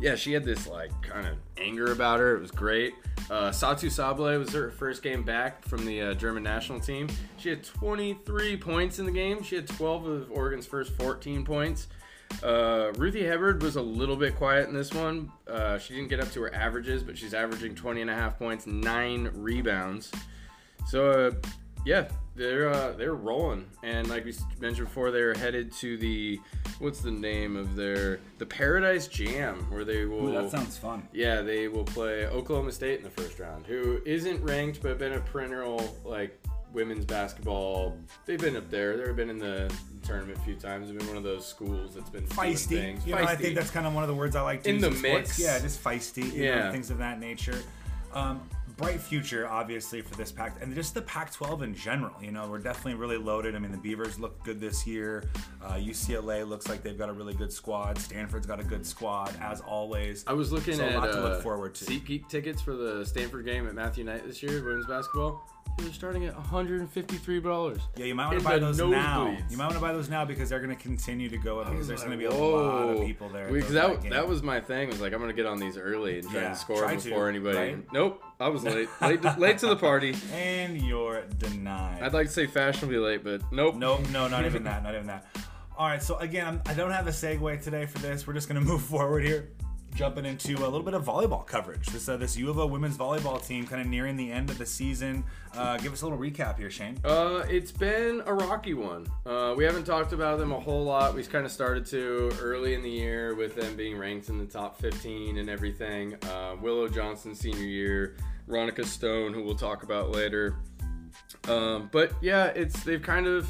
yeah, 0.00 0.14
she 0.14 0.32
had 0.32 0.44
this 0.44 0.66
like 0.66 0.90
kind 1.02 1.26
of 1.26 1.36
anger 1.56 1.92
about 1.92 2.20
her. 2.20 2.36
It 2.36 2.40
was 2.40 2.50
great. 2.50 2.94
Uh, 3.30 3.50
Satou 3.50 3.90
Sabally 3.90 4.38
was 4.38 4.52
her 4.52 4.70
first 4.70 5.02
game 5.02 5.22
back 5.22 5.66
from 5.66 5.84
the 5.84 6.00
uh, 6.00 6.14
German 6.14 6.42
national 6.42 6.80
team. 6.80 7.08
She 7.38 7.48
had 7.48 7.64
23 7.64 8.56
points 8.56 8.98
in 8.98 9.06
the 9.06 9.12
game. 9.12 9.42
She 9.42 9.56
had 9.56 9.66
12 9.66 10.06
of 10.06 10.30
Oregon's 10.30 10.66
first 10.66 10.92
14 10.92 11.44
points. 11.44 11.88
Uh, 12.42 12.92
Ruthy 12.96 13.22
Hebard 13.22 13.62
was 13.62 13.76
a 13.76 13.82
little 13.82 14.16
bit 14.16 14.36
quiet 14.36 14.68
in 14.68 14.74
this 14.74 14.92
one. 14.92 15.32
Uh, 15.48 15.78
she 15.78 15.94
didn't 15.94 16.08
get 16.08 16.20
up 16.20 16.30
to 16.32 16.42
her 16.42 16.54
averages, 16.54 17.02
but 17.02 17.16
she's 17.16 17.34
averaging 17.34 17.74
20 17.74 18.02
and 18.02 18.10
a 18.10 18.14
half 18.14 18.38
points, 18.38 18.66
nine 18.66 19.30
rebounds. 19.34 20.12
So 20.86 21.10
uh, 21.10 21.30
yeah, 21.86 22.08
they're 22.34 22.68
uh, 22.68 22.92
they're 22.92 23.14
rolling, 23.14 23.64
and 23.82 24.08
like 24.08 24.24
we 24.26 24.34
mentioned 24.60 24.88
before, 24.88 25.10
they're 25.10 25.32
headed 25.34 25.72
to 25.74 25.96
the 25.96 26.38
what's 26.80 27.00
the 27.00 27.10
name 27.10 27.56
of 27.56 27.74
their 27.76 28.18
the 28.38 28.44
Paradise 28.44 29.06
Jam, 29.08 29.54
where 29.70 29.84
they 29.84 30.04
will. 30.04 30.28
Ooh, 30.28 30.32
that 30.42 30.50
sounds 30.50 30.76
fun. 30.76 31.08
Yeah, 31.12 31.40
they 31.40 31.68
will 31.68 31.84
play 31.84 32.26
Oklahoma 32.26 32.72
State 32.72 32.98
in 32.98 33.04
the 33.04 33.10
first 33.10 33.38
round, 33.38 33.66
who 33.66 34.02
isn't 34.04 34.42
ranked 34.44 34.82
but 34.82 34.98
been 34.98 35.14
a 35.14 35.20
perennial 35.20 35.96
like 36.04 36.38
women's 36.72 37.06
basketball, 37.06 37.96
they've 38.26 38.40
been 38.40 38.54
up 38.56 38.68
there. 38.70 38.98
They've 38.98 39.16
been 39.16 39.30
in 39.30 39.38
the 39.38 39.72
tournament 40.04 40.36
a 40.36 40.42
few 40.42 40.56
times. 40.56 40.88
They've 40.88 40.98
been 40.98 41.06
one 41.08 41.16
of 41.16 41.22
those 41.22 41.46
schools 41.46 41.94
that's 41.94 42.10
been 42.10 42.26
feisty. 42.26 42.66
things. 42.80 43.06
You 43.06 43.14
know, 43.14 43.22
I 43.22 43.34
think 43.34 43.54
that's 43.54 43.70
kind 43.70 43.86
of 43.86 43.94
one 43.94 44.04
of 44.04 44.08
the 44.08 44.14
words 44.14 44.36
I 44.36 44.42
like 44.42 44.62
to 44.64 44.68
In 44.68 44.74
use 44.74 44.82
the 44.82 44.88
in 44.88 44.94
sports. 44.96 45.14
mix. 45.14 45.38
Yeah, 45.38 45.58
just 45.60 45.82
feisty. 45.82 46.24
You 46.34 46.44
know, 46.44 46.54
Yeah. 46.56 46.72
things 46.72 46.90
of 46.90 46.98
that 46.98 47.18
nature. 47.18 47.62
Um, 48.12 48.42
bright 48.76 49.00
future, 49.00 49.48
obviously, 49.48 50.02
for 50.02 50.14
this 50.16 50.30
pack, 50.30 50.56
and 50.60 50.74
just 50.74 50.94
the 50.94 51.02
Pac-12 51.02 51.62
in 51.62 51.74
general. 51.74 52.14
You 52.22 52.30
know, 52.30 52.48
we're 52.48 52.58
definitely 52.58 52.94
really 52.94 53.16
loaded. 53.16 53.54
I 53.54 53.58
mean, 53.58 53.72
the 53.72 53.78
Beavers 53.78 54.18
look 54.18 54.42
good 54.44 54.60
this 54.60 54.86
year. 54.86 55.24
Uh, 55.62 55.74
UCLA 55.74 56.46
looks 56.46 56.68
like 56.68 56.82
they've 56.82 56.98
got 56.98 57.08
a 57.08 57.12
really 57.12 57.34
good 57.34 57.52
squad. 57.52 57.98
Stanford's 57.98 58.46
got 58.46 58.60
a 58.60 58.64
good 58.64 58.86
squad, 58.86 59.34
as 59.40 59.60
always. 59.60 60.24
I 60.26 60.32
was 60.32 60.52
looking 60.52 60.74
So 60.74 60.84
a 60.84 60.88
at 60.88 60.96
lot 60.96 61.12
to 61.12 61.20
look 61.20 61.38
uh, 61.38 61.40
forward 61.40 61.74
to. 61.76 61.84
SeatGeek 61.84 62.28
tickets 62.28 62.60
for 62.60 62.74
the 62.74 63.04
Stanford 63.04 63.44
game 63.44 63.66
at 63.66 63.74
Matthew 63.74 64.04
Knight 64.04 64.26
this 64.26 64.42
year, 64.42 64.62
women's 64.62 64.86
basketball. 64.86 65.48
They're 65.78 65.92
starting 65.92 66.24
at 66.24 66.34
153 66.34 67.40
dollars. 67.40 67.80
Yeah, 67.96 68.06
you 68.06 68.14
might 68.14 68.26
want 68.28 68.38
to 68.38 68.44
buy 68.44 68.58
those 68.58 68.78
now. 68.78 69.26
nosebleeds. 69.26 69.50
You 69.50 69.56
might 69.58 69.64
want 69.64 69.74
to 69.74 69.80
buy 69.80 69.92
those 69.92 70.08
now 70.08 70.24
because 70.24 70.48
they're 70.48 70.60
going 70.60 70.74
to 70.74 70.82
continue 70.82 71.28
to 71.28 71.36
go 71.36 71.60
up 71.60 71.70
because 71.70 71.86
there's 71.86 72.00
going 72.00 72.12
to 72.12 72.16
be 72.18 72.24
a 72.24 72.30
lot 72.30 72.88
of 72.96 73.04
people 73.04 73.28
there. 73.28 73.48
Because 73.48 73.72
those 73.72 73.98
that, 74.00 74.10
that 74.10 74.26
was 74.28 74.42
my 74.42 74.60
thing. 74.60 74.88
Was 74.88 75.00
like 75.00 75.12
I'm 75.12 75.20
gonna 75.20 75.32
get 75.32 75.46
on 75.46 75.58
these 75.58 75.76
early 75.76 76.20
and 76.20 76.30
try 76.30 76.40
Yeah, 76.40 76.46
and 76.48 76.56
score 76.56 76.78
try 76.80 76.92
them 76.92 77.00
to, 77.00 77.08
before 77.08 77.28
anybody. 77.28 77.58
right? 77.58 77.92
Nope, 77.92 78.22
I 78.40 78.48
was 78.48 78.64
late. 78.64 78.88
late, 79.00 79.22
to, 79.22 79.34
late 79.38 79.58
to 79.58 79.66
the 79.66 79.76
party. 79.76 80.16
and 80.32 80.80
you're 80.80 81.22
denied. 81.38 82.02
I'd 82.02 82.14
like 82.14 82.28
to 82.28 82.32
say 82.32 82.46
fashionably 82.46 82.98
late, 82.98 83.22
but 83.22 83.42
nope. 83.52 83.76
Nope, 83.76 84.08
no, 84.10 84.28
not 84.28 84.44
even 84.46 84.64
that, 84.64 84.82
not 84.82 84.94
even 84.94 85.06
that. 85.08 85.26
All 85.78 85.86
right, 85.86 86.02
so 86.02 86.16
again, 86.16 86.46
I'm, 86.46 86.62
I 86.64 86.72
don't 86.72 86.90
have 86.90 87.06
a 87.06 87.10
segue 87.10 87.62
today 87.62 87.84
for 87.84 87.98
this. 87.98 88.26
We're 88.26 88.32
just 88.32 88.48
going 88.48 88.58
to 88.64 88.66
move 88.66 88.80
forward 88.82 89.24
here, 89.24 89.50
jumping 89.96 90.26
into 90.26 90.58
a 90.58 90.68
little 90.68 90.82
bit 90.82 90.92
of 90.92 91.04
volleyball 91.04 91.46
coverage. 91.46 91.86
This 91.86 92.06
uh, 92.08 92.18
this 92.18 92.36
U 92.36 92.50
of 92.50 92.58
O 92.58 92.66
women's 92.66 92.98
volleyball 92.98 93.44
team 93.44 93.66
kind 93.66 93.80
of 93.80 93.88
nearing 93.88 94.14
the 94.14 94.30
end 94.30 94.50
of 94.50 94.58
the 94.58 94.66
season. 94.66 95.24
Uh, 95.54 95.78
give 95.78 95.92
us 95.92 96.02
a 96.02 96.06
little 96.06 96.18
recap 96.18 96.58
here, 96.58 96.70
Shane. 96.70 96.98
Uh, 97.02 97.44
it's 97.48 97.72
been 97.72 98.22
a 98.26 98.34
rocky 98.34 98.74
one. 98.74 99.06
Uh, 99.24 99.54
we 99.56 99.64
haven't 99.64 99.84
talked 99.84 100.12
about 100.12 100.38
them 100.38 100.52
a 100.52 100.60
whole 100.60 100.84
lot. 100.84 101.14
We 101.14 101.22
kind 101.24 101.46
of 101.46 101.50
started 101.50 101.86
to 101.86 102.30
early 102.40 102.74
in 102.74 102.82
the 102.82 102.90
year 102.90 103.34
with 103.34 103.56
them 103.56 103.74
being 103.74 103.96
ranked 103.96 104.28
in 104.28 104.36
the 104.36 104.44
top 104.44 104.78
15 104.78 105.38
and 105.38 105.48
everything. 105.48 106.14
Uh, 106.24 106.56
Willow 106.60 106.88
Johnson 106.88 107.34
senior 107.34 107.64
year, 107.64 108.16
Ronika 108.46 108.84
Stone, 108.84 109.32
who 109.32 109.42
we'll 109.42 109.54
talk 109.54 109.82
about 109.82 110.10
later. 110.10 110.56
Um, 111.48 111.88
but 111.90 112.12
yeah, 112.20 112.46
it's 112.48 112.82
they've 112.84 113.02
kind 113.02 113.26
of. 113.26 113.48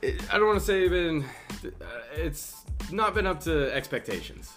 It, 0.00 0.22
I 0.32 0.38
don't 0.38 0.46
want 0.46 0.58
to 0.58 0.64
say 0.64 0.88
been. 0.88 1.26
Uh, 1.62 1.68
it's 2.14 2.64
not 2.90 3.12
been 3.14 3.26
up 3.26 3.40
to 3.40 3.70
expectations. 3.74 4.54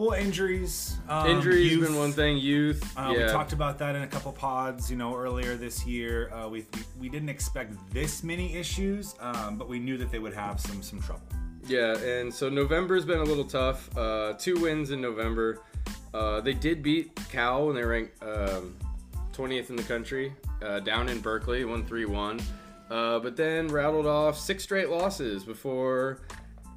Well, 0.00 0.12
injuries, 0.12 0.96
um, 1.10 1.26
Injuries 1.26 1.72
youth. 1.72 1.86
been 1.86 1.94
one 1.94 2.12
thing. 2.12 2.38
Youth, 2.38 2.82
Uh, 2.96 3.12
yeah. 3.14 3.26
We 3.26 3.32
talked 3.32 3.52
about 3.52 3.76
that 3.80 3.94
in 3.94 4.00
a 4.00 4.06
couple 4.06 4.32
pods, 4.32 4.90
you 4.90 4.96
know, 4.96 5.14
earlier 5.14 5.56
this 5.56 5.84
year. 5.84 6.32
Uh, 6.32 6.48
we, 6.48 6.64
we 6.98 7.10
didn't 7.10 7.28
expect 7.28 7.74
this 7.92 8.22
many 8.22 8.56
issues, 8.56 9.14
um, 9.20 9.58
but 9.58 9.68
we 9.68 9.78
knew 9.78 9.98
that 9.98 10.10
they 10.10 10.18
would 10.18 10.32
have 10.32 10.58
some 10.58 10.82
some 10.82 11.02
trouble. 11.02 11.26
Yeah, 11.66 11.98
and 11.98 12.32
so 12.32 12.48
November's 12.48 13.04
been 13.04 13.18
a 13.18 13.24
little 13.24 13.44
tough. 13.44 13.94
Uh, 13.94 14.32
two 14.38 14.58
wins 14.58 14.90
in 14.90 15.02
November. 15.02 15.60
Uh, 16.14 16.40
they 16.40 16.54
did 16.54 16.82
beat 16.82 17.14
Cal 17.30 17.68
and 17.68 17.76
they 17.76 17.84
ranked 17.84 18.22
um, 18.22 18.74
20th 19.34 19.68
in 19.68 19.76
the 19.76 19.82
country 19.82 20.32
uh, 20.62 20.80
down 20.80 21.10
in 21.10 21.20
Berkeley, 21.20 21.66
1 21.66 21.84
3 21.84 22.06
1. 22.06 22.40
Uh, 22.90 23.18
but 23.18 23.36
then 23.36 23.68
rattled 23.68 24.06
off 24.06 24.38
six 24.38 24.62
straight 24.62 24.88
losses 24.88 25.44
before 25.44 26.22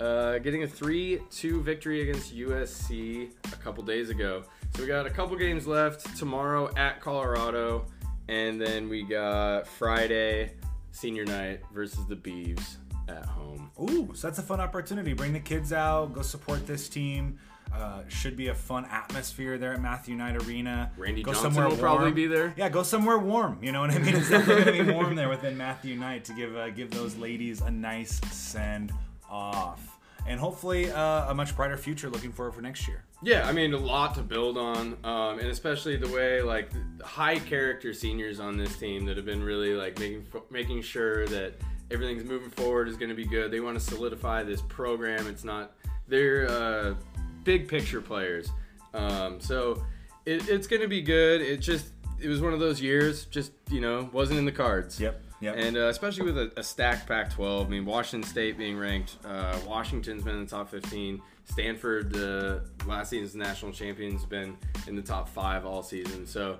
uh, 0.03 0.37
getting 0.39 0.63
a 0.63 0.67
3 0.67 1.21
2 1.31 1.61
victory 1.61 2.01
against 2.01 2.35
USC 2.35 3.31
a 3.45 3.55
couple 3.57 3.83
days 3.83 4.09
ago. 4.09 4.43
So 4.75 4.81
we 4.81 4.87
got 4.87 5.05
a 5.05 5.09
couple 5.09 5.37
games 5.37 5.65
left 5.65 6.17
tomorrow 6.17 6.69
at 6.75 6.99
Colorado, 6.99 7.85
and 8.27 8.59
then 8.59 8.89
we 8.89 9.03
got 9.03 9.65
Friday, 9.65 10.51
senior 10.91 11.23
night 11.23 11.61
versus 11.73 12.05
the 12.07 12.17
Beeves 12.17 12.77
at 13.07 13.25
home. 13.25 13.71
Ooh, 13.79 14.11
so 14.13 14.27
that's 14.27 14.39
a 14.39 14.43
fun 14.43 14.59
opportunity. 14.59 15.13
Bring 15.13 15.31
the 15.31 15.39
kids 15.39 15.71
out, 15.71 16.13
go 16.13 16.21
support 16.21 16.67
this 16.67 16.89
team. 16.89 17.39
Uh, 17.73 18.03
should 18.07 18.35
be 18.35 18.49
a 18.49 18.53
fun 18.53 18.85
atmosphere 18.91 19.57
there 19.57 19.73
at 19.73 19.81
Matthew 19.81 20.15
Knight 20.15 20.35
Arena. 20.43 20.91
Randy 20.95 21.23
go 21.23 21.33
Johnson 21.33 21.63
will 21.63 21.77
probably 21.77 22.11
be 22.11 22.27
there. 22.27 22.53
Yeah, 22.55 22.69
go 22.69 22.83
somewhere 22.83 23.17
warm. 23.17 23.57
You 23.63 23.71
know 23.71 23.81
what 23.81 23.89
I 23.89 23.97
mean? 23.97 24.15
It's 24.15 24.29
definitely 24.29 24.65
gonna 24.65 24.83
be 24.83 24.91
warm 24.91 25.15
there 25.15 25.29
within 25.29 25.57
Matthew 25.57 25.95
Knight 25.95 26.23
to 26.25 26.33
give 26.33 26.55
uh, 26.55 26.69
give 26.69 26.91
those 26.91 27.15
ladies 27.15 27.61
a 27.61 27.71
nice 27.71 28.19
send 28.31 28.91
off, 29.33 29.99
and 30.27 30.39
hopefully 30.39 30.91
uh, 30.91 31.31
a 31.31 31.33
much 31.33 31.55
brighter 31.55 31.75
future 31.75 32.09
looking 32.09 32.31
forward 32.31 32.53
for 32.53 32.61
next 32.61 32.87
year. 32.87 33.03
Yeah, 33.23 33.47
I 33.47 33.51
mean 33.51 33.73
a 33.73 33.77
lot 33.77 34.15
to 34.15 34.21
build 34.21 34.57
on, 34.57 34.97
um, 35.03 35.39
and 35.39 35.47
especially 35.49 35.97
the 35.97 36.07
way 36.09 36.41
like 36.41 36.69
the 36.97 37.05
high 37.05 37.39
character 37.39 37.93
seniors 37.93 38.39
on 38.39 38.57
this 38.57 38.77
team 38.77 39.05
that 39.05 39.17
have 39.17 39.25
been 39.25 39.43
really 39.43 39.73
like 39.73 39.99
making 39.99 40.25
making 40.51 40.81
sure 40.83 41.25
that 41.27 41.53
everything's 41.91 42.23
moving 42.23 42.49
forward 42.49 42.87
is 42.87 42.95
going 42.95 43.09
to 43.09 43.15
be 43.15 43.25
good. 43.25 43.51
They 43.51 43.59
want 43.59 43.77
to 43.77 43.83
solidify 43.83 44.43
this 44.43 44.61
program. 44.61 45.27
It's 45.27 45.43
not 45.43 45.73
they're 46.07 46.49
uh, 46.49 46.95
big 47.43 47.67
picture 47.67 48.01
players, 48.01 48.49
um, 48.93 49.39
so 49.39 49.83
it, 50.25 50.47
it's 50.47 50.67
going 50.67 50.81
to 50.81 50.87
be 50.87 51.01
good. 51.01 51.41
It 51.41 51.57
just 51.57 51.87
it 52.21 52.27
was 52.27 52.41
one 52.41 52.53
of 52.53 52.59
those 52.59 52.81
years, 52.81 53.25
just 53.25 53.51
you 53.69 53.81
know, 53.81 54.09
wasn't 54.13 54.39
in 54.39 54.45
the 54.45 54.51
cards. 54.51 54.99
Yep. 54.99 55.21
Yep. 55.43 55.55
And 55.57 55.77
uh, 55.77 55.87
especially 55.87 56.23
with 56.23 56.37
a, 56.37 56.51
a 56.55 56.63
stacked 56.63 57.05
Pac-12, 57.07 57.65
I 57.65 57.67
mean, 57.67 57.85
Washington 57.85 58.29
State 58.29 58.57
being 58.57 58.77
ranked, 58.77 59.17
uh, 59.25 59.57
Washington's 59.67 60.23
been 60.23 60.35
in 60.35 60.45
the 60.45 60.49
top 60.49 60.69
15. 60.69 61.21
Stanford, 61.45 62.15
uh, 62.15 62.59
last 62.85 63.09
season's 63.09 63.35
national 63.35 63.73
champions, 63.73 64.23
been 64.23 64.55
in 64.87 64.95
the 64.95 65.01
top 65.01 65.27
five 65.27 65.65
all 65.65 65.83
season. 65.83 66.25
So 66.25 66.59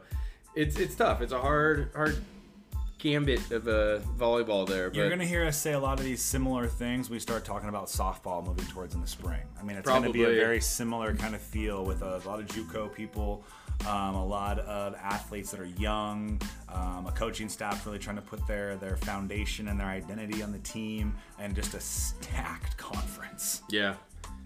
it's 0.55 0.77
it's 0.77 0.95
tough. 0.95 1.21
It's 1.21 1.31
a 1.31 1.39
hard 1.39 1.91
hard 1.95 2.21
gambit 3.03 3.51
of 3.51 3.67
a 3.67 4.01
volleyball 4.17 4.67
there. 4.67 4.89
But 4.89 4.97
You're 4.97 5.09
going 5.09 5.19
to 5.19 5.25
hear 5.25 5.45
us 5.45 5.57
say 5.57 5.73
a 5.73 5.79
lot 5.79 5.99
of 5.99 6.05
these 6.05 6.21
similar 6.21 6.67
things. 6.67 7.09
We 7.09 7.19
start 7.19 7.43
talking 7.43 7.69
about 7.69 7.87
softball 7.87 8.45
moving 8.45 8.65
towards 8.65 8.95
in 8.95 9.01
the 9.01 9.07
spring. 9.07 9.41
I 9.59 9.63
mean, 9.63 9.75
it's 9.75 9.87
going 9.87 10.03
to 10.03 10.11
be 10.11 10.23
a 10.23 10.27
very 10.27 10.61
similar 10.61 11.13
kind 11.13 11.35
of 11.35 11.41
feel 11.41 11.83
with 11.83 12.01
a, 12.01 12.21
lot 12.25 12.39
of 12.39 12.47
JUCO 12.47 12.93
people, 12.93 13.43
um, 13.87 14.15
a 14.15 14.25
lot 14.25 14.59
of 14.59 14.95
athletes 14.95 15.51
that 15.51 15.59
are 15.59 15.65
young, 15.65 16.39
um, 16.69 17.05
a 17.07 17.11
coaching 17.11 17.49
staff 17.49 17.85
really 17.85 17.99
trying 17.99 18.15
to 18.15 18.21
put 18.21 18.45
their 18.47 18.75
their 18.77 18.97
foundation 18.97 19.67
and 19.67 19.79
their 19.79 19.87
identity 19.87 20.41
on 20.43 20.51
the 20.51 20.59
team, 20.59 21.13
and 21.39 21.53
just 21.55 21.73
a 21.73 21.79
stacked 21.79 22.77
conference. 22.89 23.61
yeah, 23.69 23.95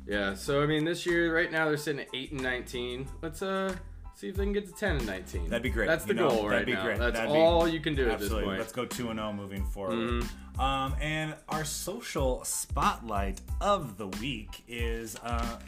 yeah. 0.07 0.33
So 0.33 0.61
I 0.63 0.65
mean, 0.65 0.85
this 0.85 1.05
year 1.05 1.35
right 1.35 1.51
now 1.51 1.65
they're 1.67 1.77
sitting 1.77 2.01
at 2.01 2.07
eight 2.13 2.31
and 2.31 2.41
19. 2.41 3.07
Let's 3.21 3.41
uh. 3.41 3.75
See 4.15 4.29
if 4.29 4.35
they 4.35 4.45
can 4.45 4.51
get 4.53 4.65
to 4.65 4.73
10 4.73 4.95
and 4.97 5.05
19. 5.05 5.47
That'd 5.47 5.61
be 5.61 5.69
great. 5.69 5.85
That's 5.85 6.03
the 6.05 6.15
You 6.15 6.21
know, 6.21 6.29
goal 6.29 6.35
that'd 6.37 6.51
right 6.51 6.65
be 6.65 6.73
now. 6.73 6.83
great. 6.85 6.97
That's 6.97 7.17
That'd 7.17 7.31
be- 7.33 7.37
all 7.37 7.67
you 7.67 7.79
can 7.79 7.93
do 7.93 8.09
at 8.09 8.17
this 8.17 8.23
Absolutely. 8.25 8.45
point. 8.47 8.57
Let's 8.57 8.71
go 8.71 8.83
2 8.85 9.09
and 9.11 9.19
0 9.19 9.33
moving 9.33 9.63
forward. 9.63 9.93
Mm-hmm. 10.23 10.59
Um, 10.59 10.95
and 10.99 11.35
our 11.49 11.63
social 11.63 12.43
spotlight 12.43 13.41
of 13.61 13.99
the 13.99 14.07
week 14.07 14.63
is 14.67 15.17
uh, 15.21 15.59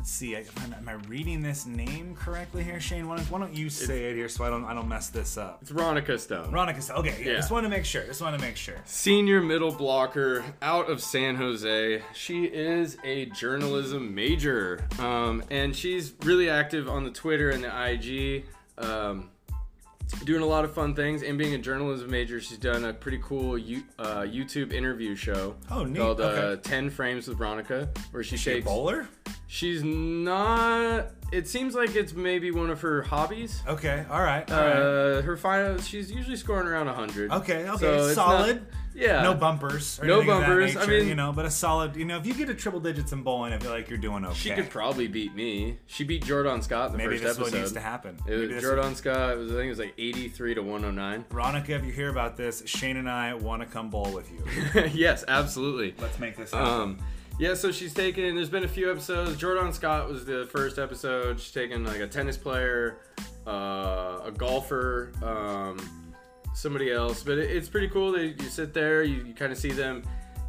let's 0.00 0.10
see, 0.12 0.34
am 0.34 0.44
I, 0.56 0.76
am 0.78 0.88
I 0.88 0.92
reading 1.08 1.42
this 1.42 1.66
name 1.66 2.16
correctly 2.18 2.62
here, 2.64 2.80
Shane? 2.80 3.06
Why 3.06 3.16
don't, 3.16 3.30
why 3.30 3.38
don't 3.38 3.52
you 3.52 3.68
say 3.68 4.04
it 4.06 4.16
here 4.16 4.30
so 4.30 4.44
I 4.44 4.48
don't 4.48 4.64
I 4.64 4.72
don't 4.72 4.88
mess 4.88 5.10
this 5.10 5.36
up? 5.36 5.58
It's 5.60 5.70
Ronika 5.70 6.18
Stone. 6.18 6.50
Ronika, 6.50 6.80
Stone. 6.80 6.96
okay, 7.00 7.16
yeah, 7.20 7.32
Yeah. 7.32 7.36
just 7.36 7.50
want 7.50 7.64
to 7.64 7.68
make 7.68 7.84
sure. 7.84 8.02
Just 8.04 8.22
want 8.22 8.34
to 8.34 8.40
make 8.42 8.56
sure. 8.56 8.76
senior 8.86 9.42
middle 9.42 9.70
blocker 9.72 10.42
out 10.62 10.88
of 10.88 11.02
San 11.02 11.36
Jose. 11.36 12.00
She 12.14 12.44
is 12.46 12.96
a 13.04 13.26
journalism 13.26 14.14
major, 14.14 14.82
um, 14.98 15.42
and 15.50 15.76
she's 15.76 16.14
really 16.24 16.48
active 16.48 16.88
on 16.88 17.04
the 17.04 17.10
Twitter 17.10 17.50
and 17.50 17.62
the 17.62 17.68
IG, 17.92 18.46
um, 18.78 19.28
doing 20.24 20.40
a 20.42 20.46
lot 20.46 20.64
of 20.64 20.72
fun 20.72 20.94
things. 20.94 21.22
And 21.22 21.36
being 21.36 21.52
a 21.52 21.58
journalism 21.58 22.10
major, 22.10 22.40
she's 22.40 22.56
done 22.56 22.86
a 22.86 22.94
pretty 22.94 23.20
cool 23.22 23.58
U- 23.58 23.82
uh, 23.98 24.22
YouTube 24.22 24.72
interview 24.72 25.14
show 25.14 25.56
Oh, 25.70 25.84
neat. 25.84 25.98
called 25.98 26.22
uh, 26.22 26.56
10 26.56 26.88
Frames 26.88 27.28
with 27.28 27.36
Veronica, 27.36 27.90
where 28.12 28.22
she 28.24 28.36
A 28.36 28.38
shakes. 28.38 28.64
bowler? 28.64 29.06
She's 29.46 29.82
not. 29.84 31.10
It 31.32 31.46
seems 31.46 31.74
like 31.76 31.94
it's 31.94 32.12
maybe 32.12 32.50
one 32.50 32.70
of 32.70 32.80
her 32.80 33.02
hobbies. 33.02 33.62
Okay, 33.66 34.04
all 34.10 34.20
right, 34.20 34.50
all 34.50 34.58
right. 34.60 34.76
Uh, 34.76 35.22
her 35.22 35.36
final, 35.36 35.78
she's 35.78 36.10
usually 36.10 36.36
scoring 36.36 36.66
around 36.66 36.86
100. 36.86 37.30
Okay, 37.30 37.68
okay, 37.68 37.76
So 37.78 38.04
it's 38.06 38.14
solid. 38.14 38.56
not- 38.56 38.64
yeah. 38.92 39.22
No 39.22 39.34
bumpers. 39.34 40.00
Or 40.00 40.06
No 40.06 40.14
anything 40.16 40.30
of 40.34 40.40
that 40.40 40.46
bumpers, 40.48 40.76
I 40.76 40.86
mean- 40.86 41.06
you 41.06 41.14
know, 41.14 41.30
but 41.32 41.44
a 41.46 41.50
solid. 41.50 41.94
You 41.94 42.04
know, 42.04 42.18
if 42.18 42.26
you 42.26 42.34
get 42.34 42.48
a 42.50 42.54
triple 42.54 42.80
digits 42.80 43.12
in 43.12 43.22
bowling, 43.22 43.52
I 43.52 43.58
feel 43.60 43.70
like 43.70 43.88
you're 43.88 43.98
doing 44.00 44.24
okay. 44.24 44.34
She 44.34 44.50
could 44.50 44.68
probably 44.70 45.06
beat 45.06 45.32
me. 45.32 45.78
She 45.86 46.02
beat 46.02 46.24
Jordan 46.24 46.60
Scott 46.62 46.86
in 46.86 46.92
the 46.92 46.98
Maybe 46.98 47.10
first 47.18 47.22
this 47.22 47.30
is 47.32 47.38
episode. 47.38 47.52
what 47.56 47.60
needs 47.60 47.72
to 47.74 47.80
happen. 47.80 48.18
It 48.26 48.34
was 48.34 48.48
this- 48.48 48.62
Jordan 48.62 48.96
Scott. 48.96 49.30
It 49.34 49.36
was, 49.36 49.52
I 49.52 49.54
think 49.54 49.66
it 49.66 49.70
was 49.70 49.78
like 49.78 49.94
83 49.96 50.54
to 50.56 50.62
109. 50.64 51.24
Veronica, 51.30 51.74
if 51.76 51.84
you 51.84 51.92
hear 51.92 52.08
about 52.10 52.36
this, 52.36 52.64
Shane 52.66 52.96
and 52.96 53.08
I 53.08 53.34
want 53.34 53.62
to 53.62 53.68
come 53.68 53.88
bowl 53.90 54.12
with 54.12 54.28
you. 54.32 54.82
yes, 54.92 55.24
absolutely. 55.28 55.94
Let's 56.00 56.18
make 56.18 56.36
this 56.36 56.50
happen. 56.52 56.68
Um, 56.68 56.98
yeah, 57.40 57.54
so 57.54 57.72
she's 57.72 57.94
taken. 57.94 58.34
There's 58.36 58.50
been 58.50 58.64
a 58.64 58.68
few 58.68 58.90
episodes. 58.90 59.36
Jordan 59.36 59.72
Scott 59.72 60.08
was 60.08 60.24
the 60.24 60.46
first 60.52 60.78
episode. 60.78 61.40
She's 61.40 61.52
taken 61.52 61.84
like 61.84 62.00
a 62.00 62.06
tennis 62.06 62.36
player, 62.36 62.98
uh, 63.46 64.20
a 64.24 64.32
golfer, 64.36 65.12
um, 65.22 65.78
somebody 66.54 66.92
else. 66.92 67.22
But 67.22 67.38
it, 67.38 67.50
it's 67.50 67.68
pretty 67.68 67.88
cool. 67.88 68.12
They, 68.12 68.26
you 68.38 68.48
sit 68.50 68.74
there, 68.74 69.02
you, 69.02 69.24
you 69.24 69.34
kind 69.34 69.50
of 69.52 69.58
see 69.58 69.70
them. 69.70 70.02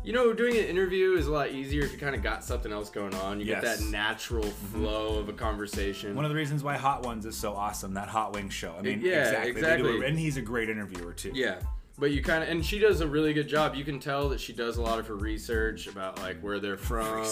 You 0.04 0.14
know, 0.14 0.34
doing 0.34 0.58
an 0.58 0.66
interview 0.66 1.14
is 1.14 1.28
a 1.28 1.32
lot 1.32 1.52
easier 1.52 1.84
if 1.84 1.92
you 1.94 2.00
kind 2.00 2.16
of 2.16 2.24
got 2.24 2.44
something 2.44 2.72
else 2.72 2.90
going 2.90 3.14
on. 3.14 3.40
You 3.40 3.46
get 3.46 3.62
that 3.62 3.82
natural 3.82 4.42
flow 4.44 5.20
of 5.20 5.30
a 5.30 5.34
conversation. 5.34 6.16
One 6.16 6.26
of 6.26 6.30
the 6.30 6.36
reasons 6.36 6.64
why 6.64 6.76
Hot 6.76 7.06
Ones 7.06 7.26
is 7.28 7.38
so 7.38 7.54
awesome, 7.54 7.94
that 7.94 8.10
Hot 8.10 8.34
Wings 8.34 8.52
show. 8.54 8.74
I 8.78 8.82
mean, 8.82 9.02
Yeah, 9.02 9.20
exactly. 9.20 9.52
They 9.54 9.62
do 9.62 9.68
exactly. 9.68 10.02
a- 10.02 10.08
and 10.08 10.18
he's 10.20 10.38
a 10.38 10.42
great 10.42 10.70
interviewer 10.70 11.14
too. 11.14 11.32
Yeah. 11.36 11.60
But 12.02 12.14
you 12.14 12.24
kind 12.24 12.42
of 12.42 12.50
and 12.50 12.66
she 12.66 12.80
does 12.80 13.00
a 13.02 13.08
really 13.08 13.32
good 13.32 13.48
job. 13.48 13.76
You 13.76 13.84
can 13.84 14.00
tell 14.00 14.30
that 14.30 14.42
she 14.42 14.54
does 14.54 14.78
a 14.78 14.82
lot 14.82 14.98
of 14.98 15.06
her 15.06 15.16
research 15.16 15.86
about 15.86 16.20
like 16.20 16.40
where 16.42 16.60
they're 16.60 16.76
from. 16.76 17.28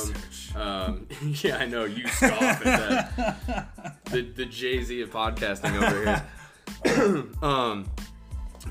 Um, 0.56 1.08
yeah, 1.42 1.58
I 1.58 1.66
know 1.66 1.86
you 1.86 2.08
scoff 2.08 2.64
at 2.64 2.64
that. 2.64 3.96
the 4.12 4.22
the 4.22 4.46
Jay 4.46 4.84
Z 4.84 5.02
of 5.02 5.10
podcasting 5.10 5.76
over 5.76 6.22
here. 6.86 7.26
um, 7.42 7.90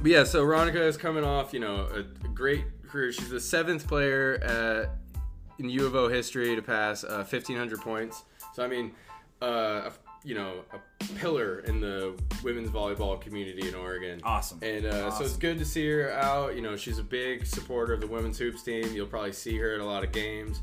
but 0.00 0.08
yeah, 0.08 0.22
so 0.22 0.44
Ronika 0.44 0.76
is 0.76 0.96
coming 0.96 1.24
off, 1.24 1.52
you 1.52 1.58
know, 1.58 1.88
a, 1.92 1.98
a 2.26 2.28
great 2.28 2.64
career. 2.86 3.10
She's 3.10 3.30
the 3.30 3.40
seventh 3.40 3.88
player 3.88 4.34
at, 4.34 4.90
in 5.58 5.68
U 5.68 5.84
of 5.84 5.96
O 5.96 6.06
history 6.06 6.54
to 6.54 6.62
pass 6.62 7.02
uh, 7.02 7.26
1,500 7.28 7.80
points. 7.80 8.22
So 8.54 8.62
I 8.62 8.68
mean, 8.68 8.92
uh, 9.42 9.90
you 10.24 10.34
know, 10.34 10.64
a 10.72 11.04
pillar 11.18 11.60
in 11.60 11.80
the 11.80 12.14
women's 12.42 12.70
volleyball 12.70 13.20
community 13.20 13.68
in 13.68 13.74
Oregon. 13.74 14.20
Awesome. 14.24 14.58
And 14.62 14.84
uh, 14.86 15.10
so 15.10 15.24
it's 15.24 15.36
good 15.36 15.58
to 15.58 15.64
see 15.64 15.88
her 15.88 16.12
out. 16.12 16.54
You 16.56 16.62
know, 16.62 16.76
she's 16.76 16.98
a 16.98 17.04
big 17.04 17.46
supporter 17.46 17.92
of 17.94 18.00
the 18.00 18.06
women's 18.06 18.38
hoops 18.38 18.62
team. 18.62 18.92
You'll 18.92 19.06
probably 19.06 19.32
see 19.32 19.56
her 19.58 19.74
at 19.74 19.80
a 19.80 19.84
lot 19.84 20.04
of 20.04 20.12
games. 20.12 20.60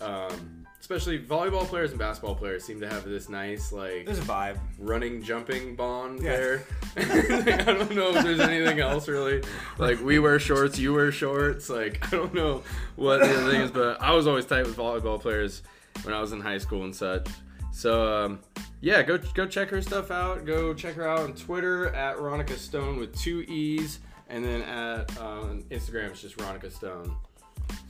Um, 0.00 0.64
especially 0.80 1.18
volleyball 1.18 1.64
players 1.66 1.90
and 1.90 1.98
basketball 1.98 2.34
players 2.34 2.62
seem 2.62 2.78
to 2.80 2.86
have 2.88 3.04
this 3.04 3.30
nice 3.30 3.72
like 3.72 4.04
There's 4.04 4.18
a 4.18 4.22
vibe. 4.22 4.58
running 4.78 5.22
jumping 5.22 5.76
bond 5.76 6.20
Yeah. 6.22 6.36
there. 6.36 6.64
I 6.96 7.62
don't 7.64 7.94
know 7.94 8.14
if 8.14 8.22
there's 8.22 8.40
anything 8.40 8.80
else 8.80 9.08
really. 9.08 9.42
Like 9.78 10.02
we 10.02 10.18
wear 10.18 10.38
shorts, 10.38 10.78
you 10.78 10.92
wear 10.92 11.10
shorts. 11.12 11.70
Like 11.70 12.04
I 12.06 12.10
don't 12.16 12.34
know 12.34 12.62
what 12.96 13.20
the 13.20 13.30
other 13.34 13.50
thing 13.50 13.60
is, 13.62 13.70
but 13.70 14.02
I 14.02 14.12
was 14.12 14.26
always 14.26 14.44
tight 14.44 14.66
with 14.66 14.76
volleyball 14.76 15.18
players 15.20 15.62
when 16.02 16.12
I 16.12 16.20
was 16.20 16.32
in 16.32 16.40
high 16.40 16.58
school 16.58 16.84
and 16.84 16.94
such. 16.94 17.28
So 17.74 18.24
um, 18.24 18.38
yeah, 18.80 19.02
go 19.02 19.18
go 19.34 19.46
check 19.46 19.68
her 19.70 19.82
stuff 19.82 20.12
out. 20.12 20.46
Go 20.46 20.72
check 20.72 20.94
her 20.94 21.06
out 21.08 21.18
on 21.18 21.34
Twitter 21.34 21.88
at 21.88 22.16
Ronika 22.16 22.56
Stone 22.56 22.98
with 22.98 23.18
two 23.18 23.42
e's, 23.42 23.98
and 24.28 24.44
then 24.44 24.62
at 24.62 25.20
um, 25.20 25.64
Instagram 25.70 26.10
it's 26.10 26.22
just 26.22 26.38
Ronika 26.38 26.72
Stone. 26.72 27.14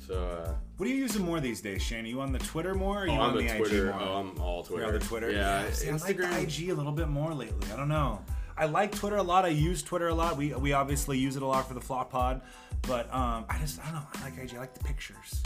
So 0.06 0.14
uh, 0.14 0.54
What 0.78 0.86
are 0.86 0.90
you 0.90 0.96
using 0.96 1.22
more 1.22 1.38
these 1.38 1.60
days, 1.60 1.82
Shane? 1.82 2.06
Are 2.06 2.08
you 2.08 2.20
on 2.20 2.32
the 2.32 2.38
Twitter 2.38 2.74
more? 2.74 2.98
Or 2.98 3.02
are 3.02 3.06
you 3.06 3.12
oh, 3.12 3.20
on 3.20 3.36
the 3.36 3.42
the 3.42 3.58
Twitter. 3.58 3.88
IG 3.90 3.94
more? 3.94 4.02
Oh, 4.02 4.14
I'm 4.14 4.40
all 4.40 4.62
Twitter. 4.62 4.84
You're 4.84 4.94
on 4.94 4.98
the 4.98 5.06
Twitter. 5.06 5.30
Yeah, 5.30 5.70
See, 5.70 5.88
I 5.88 5.96
like 5.96 6.16
the. 6.16 6.40
IG 6.40 6.70
a 6.70 6.74
little 6.74 6.92
bit 6.92 7.08
more 7.08 7.34
lately. 7.34 7.70
I 7.72 7.76
don't 7.76 7.88
know. 7.88 8.20
I 8.56 8.64
like 8.66 8.94
Twitter 8.94 9.16
a 9.16 9.22
lot. 9.22 9.44
I 9.44 9.48
use 9.48 9.82
Twitter 9.82 10.08
a 10.08 10.14
lot. 10.14 10.36
We 10.38 10.54
we 10.54 10.72
obviously 10.72 11.18
use 11.18 11.36
it 11.36 11.42
a 11.42 11.46
lot 11.46 11.68
for 11.68 11.74
the 11.74 11.80
Flock 11.80 12.10
Pod, 12.10 12.40
but 12.82 13.12
um, 13.12 13.44
I 13.50 13.58
just 13.60 13.80
I 13.80 13.84
don't 13.84 13.94
know. 13.94 14.06
I 14.14 14.22
like 14.24 14.38
IG. 14.38 14.54
I 14.54 14.60
like 14.60 14.74
the 14.74 14.84
pictures. 14.84 15.42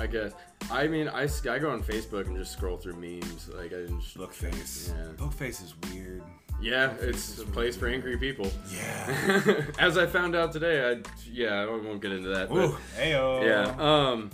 I 0.00 0.06
guess. 0.06 0.32
I 0.70 0.86
mean, 0.86 1.08
I, 1.08 1.24
I 1.24 1.58
go 1.58 1.70
on 1.70 1.82
Facebook 1.82 2.26
and 2.26 2.36
just 2.36 2.52
scroll 2.52 2.78
through 2.78 2.94
memes. 2.94 3.48
Like 3.48 3.72
I 3.74 3.84
just 3.84 4.16
Bookface. 4.16 4.88
Yeah. 4.88 5.12
Bookface 5.16 5.62
is 5.62 5.74
weird. 5.92 6.22
Yeah, 6.60 6.94
it's 7.00 7.38
a 7.38 7.44
place 7.44 7.76
for 7.76 7.86
angry 7.86 8.16
people. 8.16 8.50
Yeah. 8.72 9.62
As 9.78 9.98
I 9.98 10.06
found 10.06 10.34
out 10.34 10.52
today, 10.52 10.90
I 10.90 11.02
yeah, 11.30 11.62
I 11.62 11.66
won't 11.66 12.00
get 12.00 12.12
into 12.12 12.30
that. 12.30 12.50
Ooh. 12.50 12.76
Heyo. 12.98 13.44
yeah. 13.44 13.74
Um. 13.78 14.30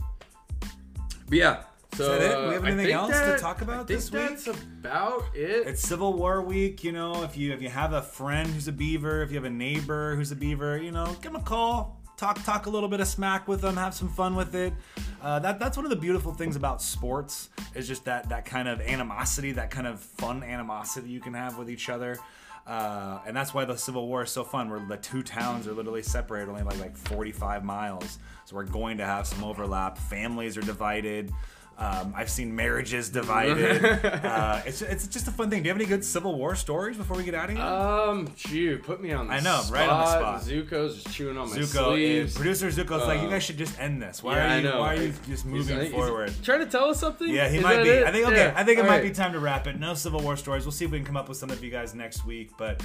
But 1.29 1.38
yeah. 1.38 1.62
So 1.94 2.18
that 2.18 2.22
it? 2.22 2.48
We 2.48 2.55
have 2.55 2.64
anything 2.66 2.92
else 2.92 3.18
to 3.18 3.38
talk 3.38 3.62
about 3.62 3.88
this 3.88 4.12
week? 4.12 4.29
that's 4.29 4.46
about 4.46 5.24
it. 5.35 5.66
It's 5.66 5.83
Civil 5.83 6.12
War 6.12 6.42
week, 6.42 6.85
you 6.85 6.92
know. 6.92 7.24
If 7.24 7.37
you 7.37 7.52
if 7.52 7.61
you 7.61 7.70
have 7.70 7.92
a 7.92 8.02
friend 8.02 8.48
who's 8.48 8.68
a 8.68 8.72
beaver, 8.72 9.22
if 9.22 9.31
you 9.31 9.37
have 9.37 9.44
a 9.44 9.50
neighbor 9.50 10.14
who's 10.14 10.31
a 10.31 10.37
beaver, 10.37 10.79
you 10.79 10.92
know, 10.92 11.07
give 11.07 11.33
them 11.33 11.37
a 11.37 11.42
call. 11.42 12.00
Talk 12.16 12.42
talk 12.44 12.64
a 12.64 12.70
little 12.70 12.88
bit 12.88 13.00
of 13.00 13.07
smack 13.07 13.46
with 13.46 13.61
them. 13.61 13.76
Have 13.76 13.94
some 13.94 14.09
fun 14.09 14.35
with 14.37 14.55
it. 14.55 14.72
Uh, 15.20 15.38
that 15.40 15.59
that's 15.59 15.76
one 15.76 15.85
of 15.85 15.90
the 15.90 15.96
beautiful 15.96 16.33
things 16.33 16.57
about 16.57 16.81
sports 16.81 17.50
is 17.74 17.87
just 17.87 18.07
that 18.07 18.31
that 18.31 18.46
kind 18.46 18.68
of 18.68 18.81
animosity, 18.81 19.52
that 19.52 19.70
kind 19.70 19.87
of 19.87 20.00
fun 20.00 20.42
animosity 20.42 21.11
you 21.11 21.20
can 21.20 21.35
have 21.35 21.59
with 21.59 21.68
each 21.68 21.90
other. 21.90 22.18
Uh, 22.66 23.20
and 23.26 23.37
that's 23.37 23.52
why 23.52 23.64
the 23.64 23.76
Civil 23.76 24.09
War 24.09 24.22
is 24.22 24.31
so 24.31 24.44
fun. 24.44 24.70
Where 24.70 24.81
the 24.81 24.96
two 24.96 25.22
towns 25.22 25.68
are 25.68 25.74
literally 25.74 26.02
separated 26.02 26.48
only 26.48 26.62
like 26.62 26.81
like 26.81 26.96
45 26.96 27.64
miles, 27.64 28.18
so 28.46 28.57
we're 28.57 28.64
going 28.64 28.96
to 28.96 29.05
have 29.05 29.26
some 29.26 29.44
overlap. 29.44 29.98
Families 29.98 30.57
are 30.57 30.62
divided. 30.62 31.31
Um, 31.79 32.15
I've 32.17 32.31
seen 32.31 32.57
marriages 32.57 33.11
divided. 33.11 33.85
uh, 34.25 34.62
it's, 34.65 34.81
it's 34.81 35.07
just 35.09 35.29
a 35.29 35.31
fun 35.31 35.51
thing. 35.51 35.62
Do 35.62 35.67
you 35.69 35.73
have 35.75 35.79
any 35.81 35.87
good 35.89 36.03
Civil 36.03 36.35
War 36.35 36.55
stories 36.55 36.97
before 36.97 37.19
we 37.19 37.23
get 37.25 37.35
out 37.35 37.51
of 37.51 37.57
here? 37.57 37.65
um, 37.65 38.33
gee, 38.35 38.77
put 38.77 39.03
me 39.03 39.12
on 39.12 39.27
the 39.27 39.35
I 39.35 39.41
know, 39.41 39.61
spot. 39.61 39.71
right 39.75 39.89
on 39.89 40.01
the 40.01 40.07
spot. 40.07 40.43
Zuko's 40.43 41.03
just 41.03 41.15
chewing 41.15 41.37
on 41.37 41.51
my 41.51 41.57
Zuko, 41.57 41.89
sleeves. 41.93 42.35
producer 42.35 42.69
Zuko's 42.69 43.07
like, 43.07 43.21
you 43.21 43.27
Uh, 43.27 43.31
guys 43.33 43.43
should 43.43 43.59
just 43.59 43.79
end 43.79 44.01
this. 44.01 44.23
Why 44.23 44.37
yeah, 44.37 44.57
are 44.57 44.61
you? 44.61 44.69
Why 44.71 44.95
are 44.95 45.03
you 45.03 45.12
just 45.29 45.45
moving 45.45 45.91
forward? 45.91 46.33
trying 46.43 46.61
to 46.61 46.67
tell 46.67 46.89
us 46.89 46.99
something? 46.99 47.29
Yeah, 47.29 47.49
he 47.51 47.59
Is 47.59 47.62
might 47.62 47.83
be. 47.83 47.91
it? 47.91 48.07
I 48.07 48.11
think 48.12 48.27
okay. 48.27 48.37
Yeah. 48.47 48.55
I 48.57 48.65
think 48.65 48.79
it 48.79 48.83
All 48.83 48.87
might 48.89 49.01
right. 49.01 49.03
be 49.03 49.11
time 49.11 49.33
to 49.35 49.39
wrap 49.39 49.67
it. 49.67 49.79
No 49.79 49.93
Civil 49.93 50.21
War 50.21 50.37
stories. 50.39 50.65
We'll 50.65 50.73
see 50.73 50.87
if 50.87 50.91
we 50.91 50.97
can 50.99 51.07
come 51.07 51.17
up 51.19 51.29
with 51.29 51.37
some 51.37 51.51
of 51.51 51.62
you 51.62 51.71
guys 51.71 51.95
next 51.95 52.25
week. 52.25 52.53
But 52.57 52.83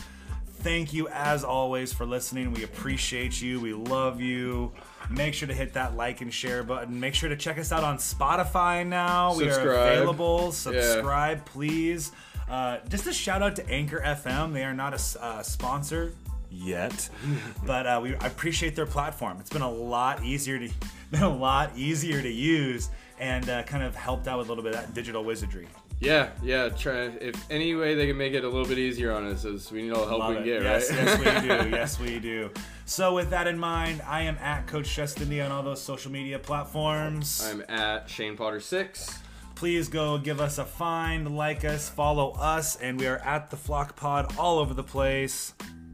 thank 0.61 0.93
you 0.93 1.07
as 1.09 1.43
always 1.43 1.91
for 1.91 2.05
listening. 2.05 2.53
We 2.53 2.63
appreciate 2.63 3.41
you. 3.41 3.59
We 3.59 3.73
love 3.73 4.21
you. 4.21 4.71
Make 5.09 5.33
sure 5.33 5.47
to 5.47 5.53
hit 5.53 5.73
that 5.73 5.95
like 5.95 6.21
and 6.21 6.33
share 6.33 6.63
button. 6.63 6.99
Make 6.99 7.15
sure 7.15 7.29
to 7.29 7.35
check 7.35 7.57
us 7.57 7.71
out 7.71 7.83
on 7.83 7.97
Spotify 7.97 8.85
now. 8.85 9.35
We 9.35 9.49
are 9.49 9.71
available. 9.71 10.51
Subscribe, 10.51 11.45
please. 11.45 12.11
Uh, 12.49 12.77
just 12.89 13.07
a 13.07 13.13
shout 13.13 13.41
out 13.41 13.55
to 13.55 13.69
Anchor 13.69 14.01
FM. 14.05 14.53
They 14.53 14.63
are 14.63 14.73
not 14.73 14.93
a 14.93 15.23
uh, 15.23 15.41
sponsor 15.41 16.13
yet, 16.49 17.09
but 17.65 17.87
uh, 17.87 17.99
we 18.03 18.15
I 18.15 18.27
appreciate 18.27 18.75
their 18.75 18.85
platform. 18.85 19.37
It's 19.39 19.49
been 19.49 19.61
a 19.61 19.71
lot 19.71 20.23
easier 20.23 20.59
to 20.59 20.69
been 21.11 21.23
a 21.23 21.35
lot 21.35 21.75
easier 21.75 22.21
to 22.21 22.29
use 22.29 22.89
and 23.19 23.49
uh, 23.49 23.63
kind 23.63 23.83
of 23.83 23.95
helped 23.95 24.27
out 24.27 24.37
with 24.37 24.47
a 24.47 24.51
little 24.51 24.63
bit 24.63 24.75
of 24.75 24.81
that 24.81 24.93
digital 24.93 25.23
wizardry. 25.23 25.67
Yeah, 26.01 26.31
yeah. 26.41 26.69
Try 26.69 27.11
if 27.21 27.35
any 27.51 27.75
way 27.75 27.93
they 27.93 28.07
can 28.07 28.17
make 28.17 28.33
it 28.33 28.43
a 28.43 28.49
little 28.49 28.65
bit 28.65 28.79
easier 28.79 29.13
on 29.13 29.25
us, 29.27 29.45
is 29.45 29.71
we 29.71 29.83
need 29.83 29.91
all 29.91 30.01
the 30.01 30.07
help 30.09 30.19
Love 30.19 30.29
we 30.29 30.35
can 30.37 30.43
it. 30.43 30.45
get, 30.47 30.63
yes, 30.63 30.89
right? 30.91 30.99
yes, 30.99 31.19
we 31.19 31.47
do. 31.47 31.69
Yes, 31.77 31.99
we 31.99 32.19
do. 32.19 32.49
So, 32.85 33.13
with 33.13 33.29
that 33.29 33.45
in 33.47 33.57
mind, 33.59 34.01
I 34.07 34.23
am 34.23 34.35
at 34.39 34.65
Coach 34.67 34.89
Chestindy 34.89 35.45
on 35.45 35.51
all 35.51 35.61
those 35.63 35.81
social 35.81 36.11
media 36.11 36.39
platforms. 36.39 37.47
I'm 37.47 37.63
at 37.69 38.09
Shane 38.09 38.35
Potter 38.35 38.59
six. 38.59 39.19
Please 39.53 39.89
go 39.89 40.17
give 40.17 40.41
us 40.41 40.57
a 40.57 40.65
find, 40.65 41.37
like 41.37 41.63
us, 41.63 41.87
follow 41.87 42.31
us, 42.31 42.77
and 42.77 42.99
we 42.99 43.05
are 43.05 43.19
at 43.19 43.51
the 43.51 43.57
Flock 43.57 43.95
Pod 43.95 44.33
all 44.39 44.57
over 44.57 44.73
the 44.73 44.83
place. 44.83 45.53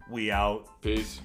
We 0.10 0.32
out. 0.32 0.82
Peace. 0.82 1.20